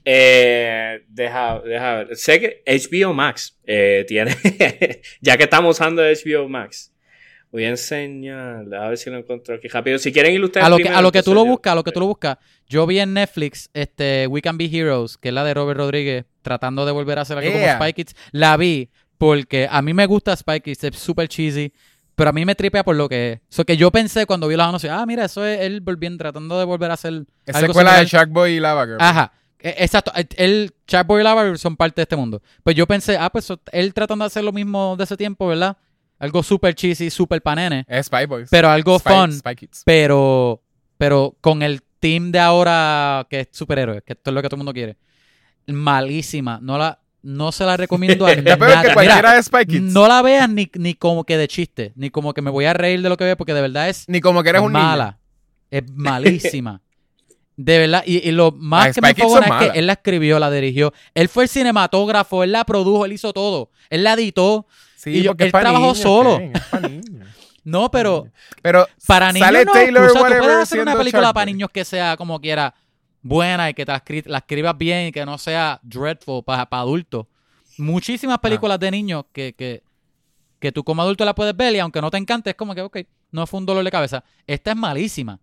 [0.10, 2.16] Eh, deja, deja ver.
[2.16, 4.34] Sé que HBO Max eh, tiene,
[5.22, 6.94] ya que estamos usando HBO Max,
[7.52, 9.98] Voy a enseñar, a ver si lo encuentro aquí rápido.
[10.00, 11.84] Si quieren ustedes A lo que, primero, a lo que tú lo buscas, a lo
[11.84, 12.38] que tú lo buscas.
[12.68, 16.26] Yo vi en Netflix este We Can Be Heroes, que es la de Robert Rodríguez,
[16.42, 17.78] tratando de volver a hacer algo Yeah.
[17.78, 18.16] como Spy Kids.
[18.32, 21.74] La vi porque a mí me gusta Spy Kids, es súper cheesy,
[22.16, 23.40] pero a mí me tripea por lo que es.
[23.50, 26.60] So que yo pensé cuando vi los anuncios, ah, mira, eso es él volviendo, tratando
[26.60, 28.26] de volver a hacer Esa algo escuela de similar.
[28.26, 28.98] Shark Boy y Lava Girl.
[29.00, 29.32] Ajá.
[29.60, 30.12] E- Exacto.
[30.16, 32.42] El- El Sharkboy y Lava son parte de este mundo.
[32.64, 35.78] Pues yo pensé, ah, pues él tratando de hacer lo mismo de ese tiempo, ¿verdad?
[36.20, 38.50] Algo súper cheesy, súper panene, Es Spy Boys.
[38.50, 39.84] pero algo Spy- fun, Spy Kids.
[39.86, 40.62] pero
[40.98, 44.56] pero con el team de ahora que es superhéroes, que esto es lo que todo
[44.56, 44.98] el mundo quiere.
[45.68, 46.60] Malísima.
[46.62, 48.44] No la no se la recomiendo a nadie.
[48.44, 49.94] que cualquiera Mira, de Spy Kids.
[49.94, 52.74] no la veas ni, ni como que de chiste, ni como que me voy a
[52.74, 54.84] reír de lo que veo, porque de verdad es Ni como que eres un niño.
[54.86, 55.20] mala.
[55.70, 56.82] Es malísima.
[57.58, 58.04] De verdad.
[58.06, 60.94] Y, y lo más que me Spy enfogona es que él la escribió, la dirigió.
[61.14, 63.72] Él fue el cinematógrafo, él la produjo, él hizo todo.
[63.90, 64.68] Él la editó.
[64.96, 66.40] Sí, Y yo- él trabajó niños, solo.
[67.64, 68.28] No, pero
[68.62, 69.74] Pero para niños sale no.
[69.74, 70.30] Taylor excusa.
[70.30, 71.54] Tú puedes hacer una película Shark para Boy.
[71.54, 72.74] niños que sea como quiera
[73.22, 76.66] buena y que te la, escri- la escribas bien y que no sea dreadful para,
[76.70, 77.26] para adultos.
[77.78, 79.84] Muchísimas películas de niños que, que,
[80.60, 82.82] que tú como adulto la puedes ver y aunque no te encante, es como que,
[82.82, 83.00] ok,
[83.32, 84.24] no fue un dolor de cabeza.
[84.46, 85.38] Esta es malísima.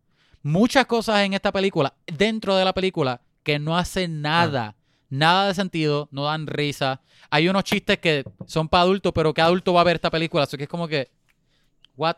[0.45, 4.77] Muchas cosas en esta película, dentro de la película, que no hacen nada.
[5.09, 7.01] Nada de sentido, no dan risa.
[7.31, 10.43] Hay unos chistes que son para adultos, pero ¿qué adulto va a ver esta película?
[10.43, 11.09] Así que es como que,
[11.97, 12.17] ¿what?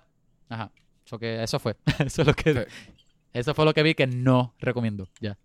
[0.48, 0.73] Ajá.
[1.05, 1.77] So que eso fue.
[2.05, 2.53] eso es lo que...
[2.53, 2.61] Sí.
[3.32, 5.09] Eso fue lo que vi que no recomiendo.
[5.20, 5.39] Ya.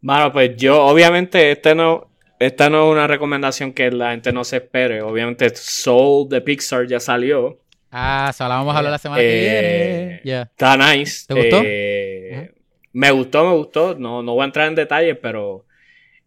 [0.00, 4.44] Mano, pues yo, obviamente, este no, esta no es una recomendación que la gente no
[4.44, 5.02] se espere.
[5.02, 7.58] Obviamente, Soul de Pixar ya salió.
[7.90, 10.20] Ah, so la vamos a hablar la semana Eh, que viene.
[10.24, 10.42] Ya.
[10.42, 11.26] Está nice.
[11.26, 11.62] ¿Te gustó?
[11.64, 12.52] Eh,
[12.92, 13.94] Me gustó, me gustó.
[13.96, 15.66] No, no voy a entrar en detalles, pero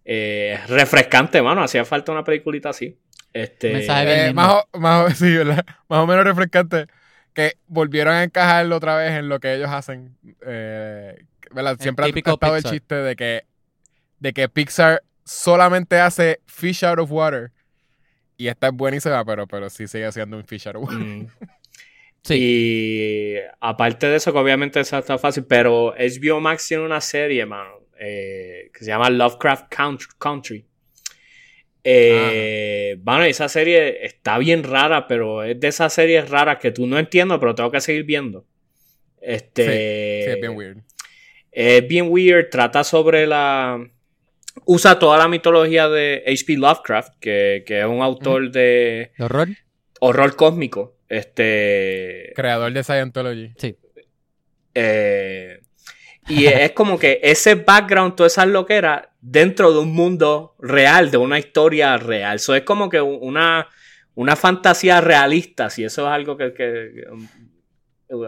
[0.06, 1.64] eh, refrescante, mano.
[1.64, 2.98] Hacía falta una peliculita así.
[3.32, 5.66] Este, Mensaje eh, más, o, más, o- sí, ¿verdad?
[5.90, 6.88] más o menos refrescante
[7.34, 10.16] que volvieron a encajarlo otra vez en lo que ellos hacen.
[10.46, 11.78] Eh, ¿verdad?
[11.80, 13.46] Siempre ha típico estado el chiste de que,
[14.20, 17.52] de que Pixar solamente hace fish out of water.
[18.38, 20.98] Y esta es buenísima, pero, pero sí sigue siendo un fish out of water.
[20.98, 21.28] mm.
[22.26, 22.36] Sí.
[22.40, 27.46] Y aparte de eso, que obviamente eso está fácil, pero HBO Max tiene una serie,
[27.46, 30.66] mano, eh, que se llama Lovecraft Count- Country.
[31.84, 36.88] Eh, Bueno, esa serie está bien rara, pero es de esas series raras que tú
[36.88, 38.46] no entiendes, pero tengo que seguir viendo.
[39.20, 40.78] Este, Sí, es bien weird.
[41.52, 43.86] es bien weird, trata sobre la...
[44.66, 46.54] Usa toda la mitología de H.P.
[46.58, 49.50] Lovecraft, que, que es un autor de ¿De horror?
[50.00, 50.96] horror cósmico.
[51.10, 52.32] Este...
[52.36, 53.54] Creador de Scientology.
[53.58, 53.76] Sí.
[54.76, 55.60] Eh,
[56.28, 61.18] y es como que ese background, todas esas loqueras, dentro de un mundo real, de
[61.18, 62.38] una historia real.
[62.38, 63.68] Eso es como que una,
[64.16, 67.04] una fantasía realista, si eso es algo que, que-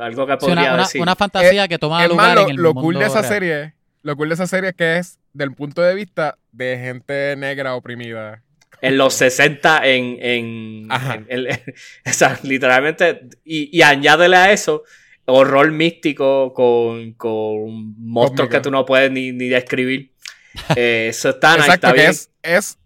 [0.01, 1.01] algo que Sí, podría una, una- decir.
[1.01, 3.21] una fantasía que toma Es lugar más, lo, en el lo mundo cool de esa
[3.21, 3.33] real.
[3.33, 3.73] serie,
[4.05, 7.73] lo cool de esa serie es que es del punto de vista de gente negra
[7.73, 8.43] oprimida.
[8.81, 10.17] En los 60 en...
[10.21, 11.15] en, Ajá.
[11.27, 11.47] en- en-
[12.05, 14.83] o sea, literalmente, y, y añádele a eso
[15.25, 20.11] horror místico con, con monstruos que tú no puedes ni, ni describir.
[20.77, 22.11] Eh, eso está, Exacto, está que bien.
[22.11, 22.77] es, es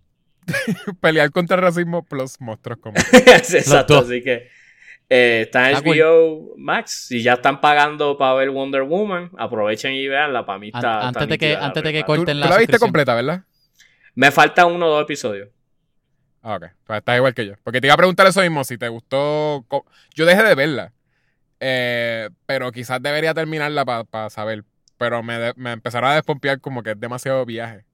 [1.02, 2.96] pelear contra el racismo plus monstruos como.
[2.98, 4.48] Exacto, así que
[5.10, 5.80] eh, está en Ah.
[5.82, 7.08] HBO Max.
[7.08, 10.46] Si ya están pagando para ver Wonder Woman, aprovechen y veanla.
[10.46, 11.08] Para mí An- está.
[11.08, 12.06] antes está de que- antes de que verdad.
[12.08, 13.44] ¿Tú, corten tú la la viste completa, ¿verdad?
[14.16, 15.50] Me faltan uno o dos episodios.
[16.42, 16.66] Ah, ok.
[16.86, 17.54] Pues estás igual que yo.
[17.64, 19.66] Porque te iba a preguntar eso mismo, si te gustó.
[20.16, 20.94] Yo dejé de verla.
[21.60, 24.64] Eh, pero quizás debería terminarla para saber.
[24.98, 27.86] Pero me, de- me empezaron a despompear como que es demasiado viaje.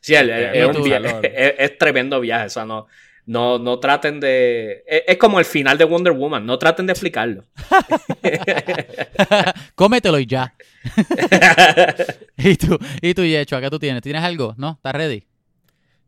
[0.00, 0.82] Sí, el- el- es, un tú.
[0.84, 2.46] via- es- es tremendo viaje.
[2.46, 2.86] O sea, no,
[3.28, 4.82] no, no traten de.
[4.86, 6.46] Es, es como el final de Wonder Woman.
[6.46, 7.44] No traten de explicarlo.
[9.74, 10.54] Cómetelo y ya.
[12.38, 14.02] ¿Y tú, y tú, Yecho, ¿qué tú tienes?
[14.02, 14.54] ¿Tienes algo?
[14.56, 14.72] ¿No?
[14.76, 15.26] ¿Estás ready?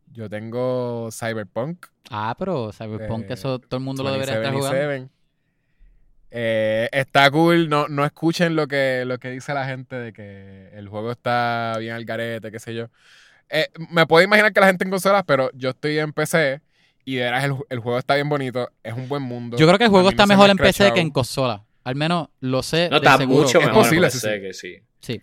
[0.07, 1.85] Yo tengo Cyberpunk.
[2.09, 5.05] Ah, pero Cyberpunk, Eh, eso todo el mundo lo debería estar 27 y jugando.
[5.05, 5.09] 7.
[6.31, 10.69] Eh, está cool, no, no escuchen lo que, lo que dice la gente de que
[10.73, 12.87] el juego está bien al garete, qué sé yo.
[13.47, 16.61] Eh, me puedo imaginar que la gente en consolas, pero yo estoy en PC
[17.05, 19.57] y de veras el, el juego está bien bonito, es un buen mundo.
[19.57, 21.63] Yo creo que el A juego está me mejor en PC que en consola.
[21.83, 23.43] Al menos lo sé No de está seguro.
[23.43, 23.83] mucho Es mejor.
[23.83, 24.41] posible, me sí, parece sí.
[24.41, 25.13] que sí.
[25.15, 25.21] Sí.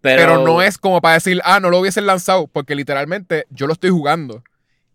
[0.00, 3.66] Pero, Pero no es como para decir, ah, no lo hubiesen lanzado, porque literalmente yo
[3.66, 4.42] lo estoy jugando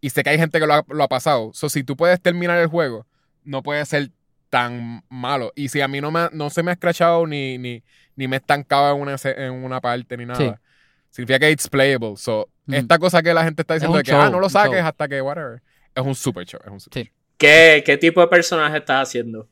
[0.01, 1.51] y sé que hay gente que lo ha, lo ha pasado.
[1.53, 3.05] So, si tú puedes terminar el juego,
[3.43, 4.09] no puede ser
[4.49, 5.51] tan malo.
[5.55, 7.83] Y si a mí no, me, no se me ha escrachado ni, ni,
[8.15, 10.51] ni me he estancado en una, en una parte ni nada, Sí.
[11.09, 12.15] significa que it's playable.
[12.17, 12.77] So, Ujú.
[12.77, 14.81] esta cosa que la gente está diciendo un de que, show, ah, no lo saques
[14.83, 15.61] hasta que whatever,
[15.95, 16.59] es un super show.
[16.63, 17.11] Es un super Sí.
[17.37, 19.47] ¿qué, ¿qué tipo de personaje estás haciendo?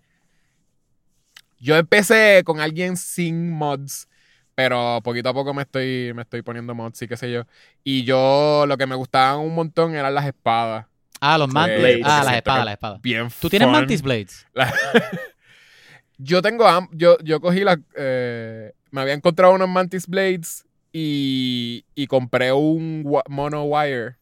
[1.60, 4.08] Yo empecé con alguien sin mods,
[4.56, 7.44] pero poquito a poco me estoy, me estoy poniendo mods y qué sé yo.
[7.84, 10.88] Y yo lo que me gustaban un montón eran las espadas.
[11.20, 11.78] Ah, los mantis.
[11.80, 12.02] Blades.
[12.04, 13.02] Ah, las espadas, las espadas.
[13.02, 14.48] Bien ¿Tú tienes mantis blades?
[14.54, 14.74] La-
[16.18, 16.66] yo tengo.
[16.94, 17.80] Yo, yo cogí la.
[17.96, 24.18] eh, me había encontrado unos Mantis Blades y, y compré un Mono Wire.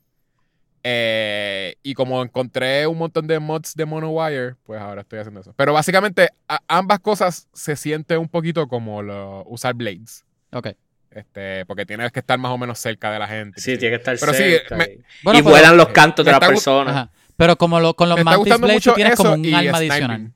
[0.83, 5.41] Eh, y como encontré un montón de mods de Mono Wire, pues ahora estoy haciendo
[5.41, 5.53] eso.
[5.55, 10.25] Pero básicamente, a- ambas cosas se siente un poquito como lo- usar Blades.
[10.51, 10.69] Ok.
[11.11, 13.59] Este, porque tienes que estar más o menos cerca de la gente.
[13.59, 14.75] Sí, tiene que estar Pero sí, cerca.
[14.77, 16.95] me- y- Bueno, y pero- vuelan los cantos de las personas.
[16.95, 17.11] Ajá.
[17.35, 19.91] Pero como lo, con los mantis blades tú tienes como un arma sniping.
[19.91, 20.33] adicional.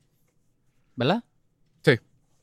[0.95, 1.24] ¿Verdad?
[1.84, 1.99] Sí.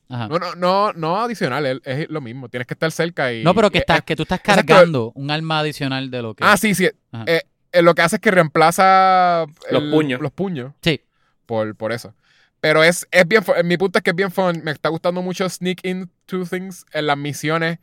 [0.09, 0.27] Ajá.
[0.27, 2.47] No, no, no, no adicional, es, es lo mismo.
[2.49, 3.43] Tienes que estar cerca y.
[3.43, 4.65] No, pero que, estás, que tú estás exacto.
[4.65, 6.43] cargando un arma adicional de lo que.
[6.43, 6.89] Ah, sí, sí.
[7.11, 7.23] Ajá.
[7.27, 7.41] Eh,
[7.71, 10.21] eh, lo que hace es que reemplaza Los puños.
[10.21, 11.01] Los puños Sí.
[11.45, 12.13] por, por eso.
[12.59, 13.55] Pero es, es bien fun.
[13.65, 14.61] Mi punto es que es bien fun.
[14.63, 17.79] Me está gustando mucho sneak into things en las misiones.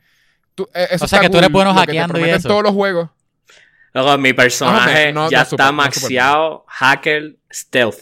[0.55, 2.47] Tú- eh, eso O sea que tú eres bueno hackeando y eso.
[2.47, 3.09] todos los juegos.
[3.93, 7.97] Luego, mi personaje no, no, ya no, super, está no, maxeado, hacker, stealth.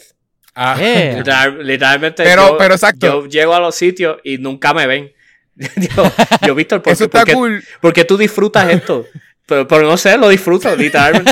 [0.54, 1.14] Ah, Eh.
[1.18, 3.08] Literal- literalmente, Pero- yo, pero exacto.
[3.08, 5.14] yo llego a los sitios y nunca me ven.
[5.96, 6.12] yo,
[6.46, 7.64] yo, Víctor, ¿por, eso está por qué- cool.
[7.82, 9.06] por qué tú disfrutas esto?
[9.48, 11.32] Pero, pero no sé, lo disfruto, literalmente.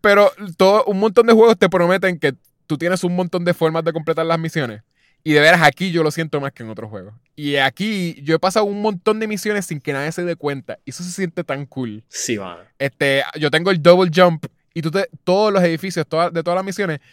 [0.00, 2.34] Pero todo, un montón de juegos te prometen que
[2.66, 4.82] tú tienes un montón de formas de completar las misiones.
[5.22, 7.12] Y de veras aquí yo lo siento más que en otros juegos.
[7.36, 10.78] Y aquí yo he pasado un montón de misiones sin que nadie se dé cuenta.
[10.86, 12.02] Y eso se siente tan cool.
[12.08, 12.60] Sí, mano.
[12.78, 16.56] Este, yo tengo el double jump y tú te, todos los edificios todas- de todas
[16.56, 17.04] las misiones, tú-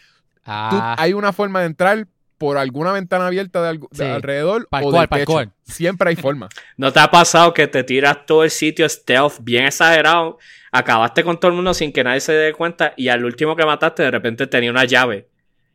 [0.46, 2.06] Ah, hay una forma de entrar
[2.38, 4.10] por alguna ventana abierta de, algu- de Sí.
[4.10, 5.32] alrededor o Parkour, del techo.
[5.34, 5.52] parkour.
[5.64, 6.48] Siempre hay forma.
[6.76, 10.38] ¿No te ha pasado que te tiras todo el sitio stealth bien exagerado?
[10.70, 13.64] Acabaste con todo el mundo sin que nadie se dé cuenta y al último que
[13.66, 15.28] mataste de repente tenía una llave.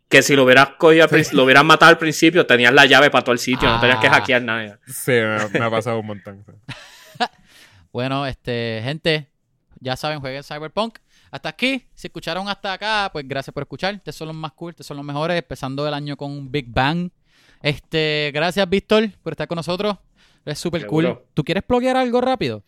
[0.09, 3.23] Que si lo hubieras cogido, al lo hubieras matado al principio, tenías la llave para
[3.23, 4.13] todo el sitio, no tenías que Ah.
[4.13, 4.79] hackear nada.
[4.87, 6.45] Sí, me, me ha pasado un montón.
[7.91, 9.27] Bueno, este, gente,
[9.79, 10.97] ya saben, jueguen Cyberpunk.
[11.33, 13.95] Hasta aquí, si escucharon hasta acá, pues gracias por escuchar.
[13.95, 16.67] Ustedes son los más cool, ustedes son los mejores, empezando el año con un Big
[16.69, 17.09] Bang.
[17.59, 19.97] Este, gracias, Víctor, por estar con nosotros.
[20.45, 21.17] Es súper cool.
[21.33, 22.61] ¿Tú quieres bloguear algo rápido?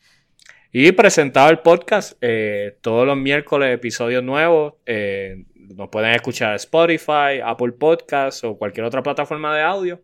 [0.71, 4.73] Y presentado el podcast, eh, todos los miércoles episodios nuevos.
[4.87, 10.01] eh, nos pueden escuchar en Spotify, Apple Podcasts o cualquier otra plataforma de audio.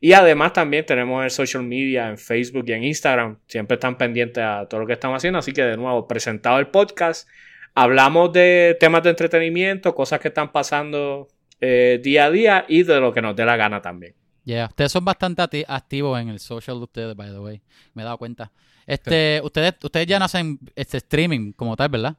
[0.00, 3.38] Y además también tenemos el social media en Facebook y en Instagram.
[3.46, 5.38] Siempre están pendientes a todo lo que estamos haciendo.
[5.38, 7.26] Así que de nuevo, presentado el podcast.
[7.78, 11.28] Hablamos de temas de entretenimiento, cosas que están pasando
[11.60, 14.14] eh, día a día y de lo que nos dé la gana también.
[14.44, 17.60] Yeah, ustedes son bastante ati- activos en el social de ustedes, by the way.
[17.92, 18.50] Me he dado cuenta.
[18.86, 22.16] Este, ustedes, ustedes ya no hacen este streaming como tal, ¿verdad?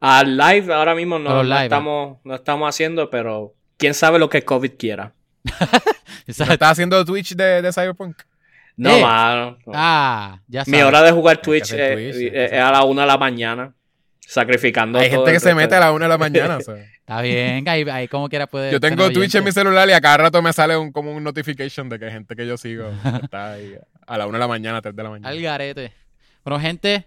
[0.00, 4.28] Al live ahora mismo A no, live, estamos, no estamos haciendo, pero quién sabe lo
[4.28, 5.14] que COVID quiera.
[6.26, 6.46] Exacto.
[6.46, 8.20] ¿No estás haciendo Twitch de, de Cyberpunk?
[8.76, 9.02] No, Eh.
[9.02, 9.58] mano.
[9.66, 9.72] no.
[9.74, 13.08] Ah, ya Mi hora de jugar Twitch, eh, Twitch, eh, es a la una de
[13.08, 13.74] la mañana.
[14.30, 16.58] Sacrificando Hay todo gente que se mete de- a la una de la mañana.
[16.58, 16.74] o sea.
[17.08, 18.70] Está bien, ahí, ahí como quiera puede.
[18.70, 21.24] Yo tengo Twitch en mi celular y a cada rato me sale un, como un
[21.24, 22.90] notification de que hay gente que yo sigo
[23.22, 23.74] está ahí
[24.06, 25.28] a la una de la mañana, tres de la mañana.
[25.30, 25.92] Al garete.
[26.44, 27.06] Bueno, gente,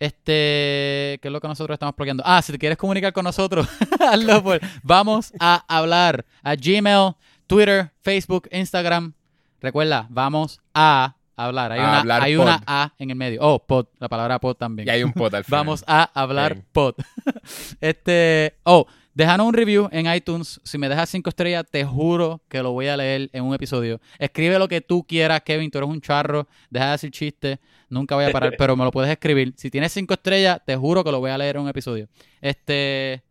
[0.00, 2.22] este, ¿qué es lo que nosotros estamos bloqueando?
[2.26, 3.68] Ah, si te quieres comunicar con nosotros,
[4.00, 7.12] hazlo por- Vamos a hablar a Gmail,
[7.46, 9.12] Twitter, Facebook, Instagram.
[9.60, 11.72] Recuerda, vamos a hablar.
[11.72, 12.42] Hay, A una, hablar hay pod.
[12.44, 13.40] una A en el medio.
[13.42, 14.88] Oh, pod, la palabra pod también.
[14.88, 15.60] Y hay un pot al final.
[15.60, 16.66] Vamos a hablar Bien.
[16.72, 16.94] pod.
[17.80, 20.60] este, oh, déjanos un review en iTunes.
[20.64, 24.00] Si me dejas cinco estrellas, te juro que lo voy a leer en un episodio.
[24.18, 25.70] Escribe lo que tú quieras, Kevin.
[25.70, 26.46] Tú eres un charro.
[26.70, 27.58] Deja de decir chistes.
[27.88, 29.52] Nunca voy a parar, pero me lo puedes escribir.
[29.56, 32.08] Si tienes cinco estrellas, te juro que lo voy a leer en un episodio.
[32.40, 33.22] Este,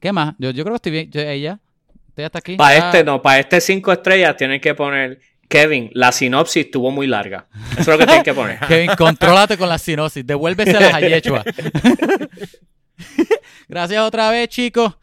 [0.00, 0.34] ¿qué más?
[0.38, 1.10] Yo, yo creo que estoy bien.
[1.10, 1.60] Yo, ella,
[2.08, 2.56] estoy hasta aquí.
[2.56, 6.90] Para Ah, este no, para este cinco estrellas tienen que poner Kevin, la sinopsis estuvo
[6.90, 7.46] muy larga.
[7.72, 8.58] Eso es lo que tienen que poner.
[8.68, 10.26] Kevin, contrólate con la sinosis.
[10.26, 11.44] Devuélvese a Yechua.
[13.68, 14.96] Gracias otra vez, chicos.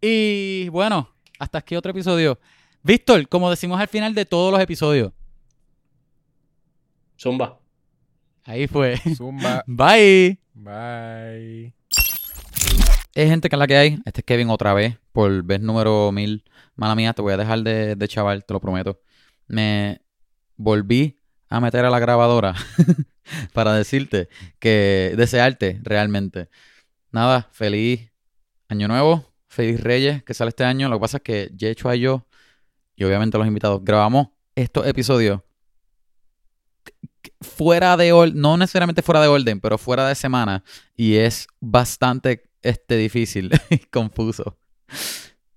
[0.00, 2.38] Y bueno, hasta aquí otro episodio.
[2.82, 5.12] Víctor, como decimos al final de todos los episodios,
[7.18, 7.60] Zumba.
[8.44, 8.96] ahí fue.
[9.16, 9.62] Zumba.
[9.66, 10.38] Bye.
[10.54, 11.72] Bye.
[13.14, 13.98] Es gente que es la que hay.
[14.04, 16.44] Este es Kevin otra vez, por vez número mil.
[16.74, 18.98] Mala mía, te voy a dejar de, de chaval, te lo prometo.
[19.52, 20.00] Me
[20.56, 21.18] volví
[21.48, 22.54] a meter a la grabadora
[23.52, 26.48] para decirte que desearte realmente.
[27.10, 28.10] Nada, feliz
[28.68, 30.88] año nuevo, feliz Reyes que sale este año.
[30.88, 32.26] Lo que pasa es que Yechua y yo,
[32.96, 35.40] y obviamente los invitados, grabamos estos episodios
[37.40, 40.64] fuera de orden, no necesariamente fuera de orden, pero fuera de semana.
[40.96, 44.56] Y es bastante este, difícil y confuso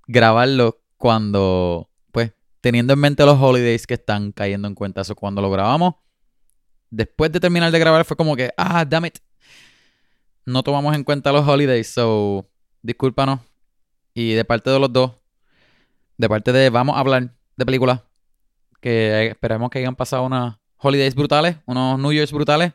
[0.08, 1.90] grabarlo cuando,
[2.66, 5.02] teniendo en mente los holidays que están cayendo en cuenta.
[5.02, 5.94] Eso cuando lo grabamos,
[6.90, 9.20] después de terminar de grabar fue como que, ah, damn it.
[10.48, 12.50] No tomamos en cuenta los holidays, so
[12.82, 13.40] discúlpanos.
[14.16, 15.12] Y de parte de los dos,
[16.18, 18.02] de parte de vamos a hablar de películas
[18.82, 22.74] que esperemos que hayan pasado unas holidays brutales, unos New Year's brutales,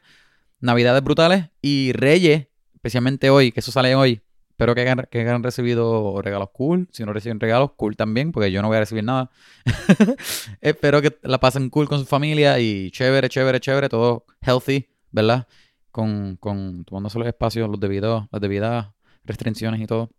[0.61, 4.23] navidades brutales y Reyes, especialmente hoy, que eso sale hoy.
[4.61, 6.87] Espero que hayan, que hayan recibido regalos cool.
[6.93, 9.31] Si no reciben regalos, cool también, porque yo no voy a recibir nada.
[10.61, 15.49] Espero que la pasen cool con su familia y chévere, chévere, chévere, todo healthy, ¿verdad?
[15.91, 18.89] Con, con tomándose los espacios, los debidos, las debidas
[19.25, 20.11] restricciones y todo.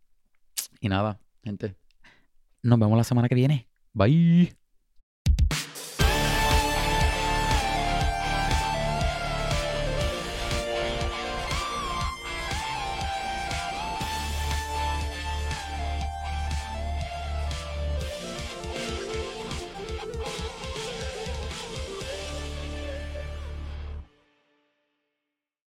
[0.79, 1.75] Y nada, gente.
[2.63, 3.69] Nos vemos la semana que viene.
[3.93, 4.60] Bye.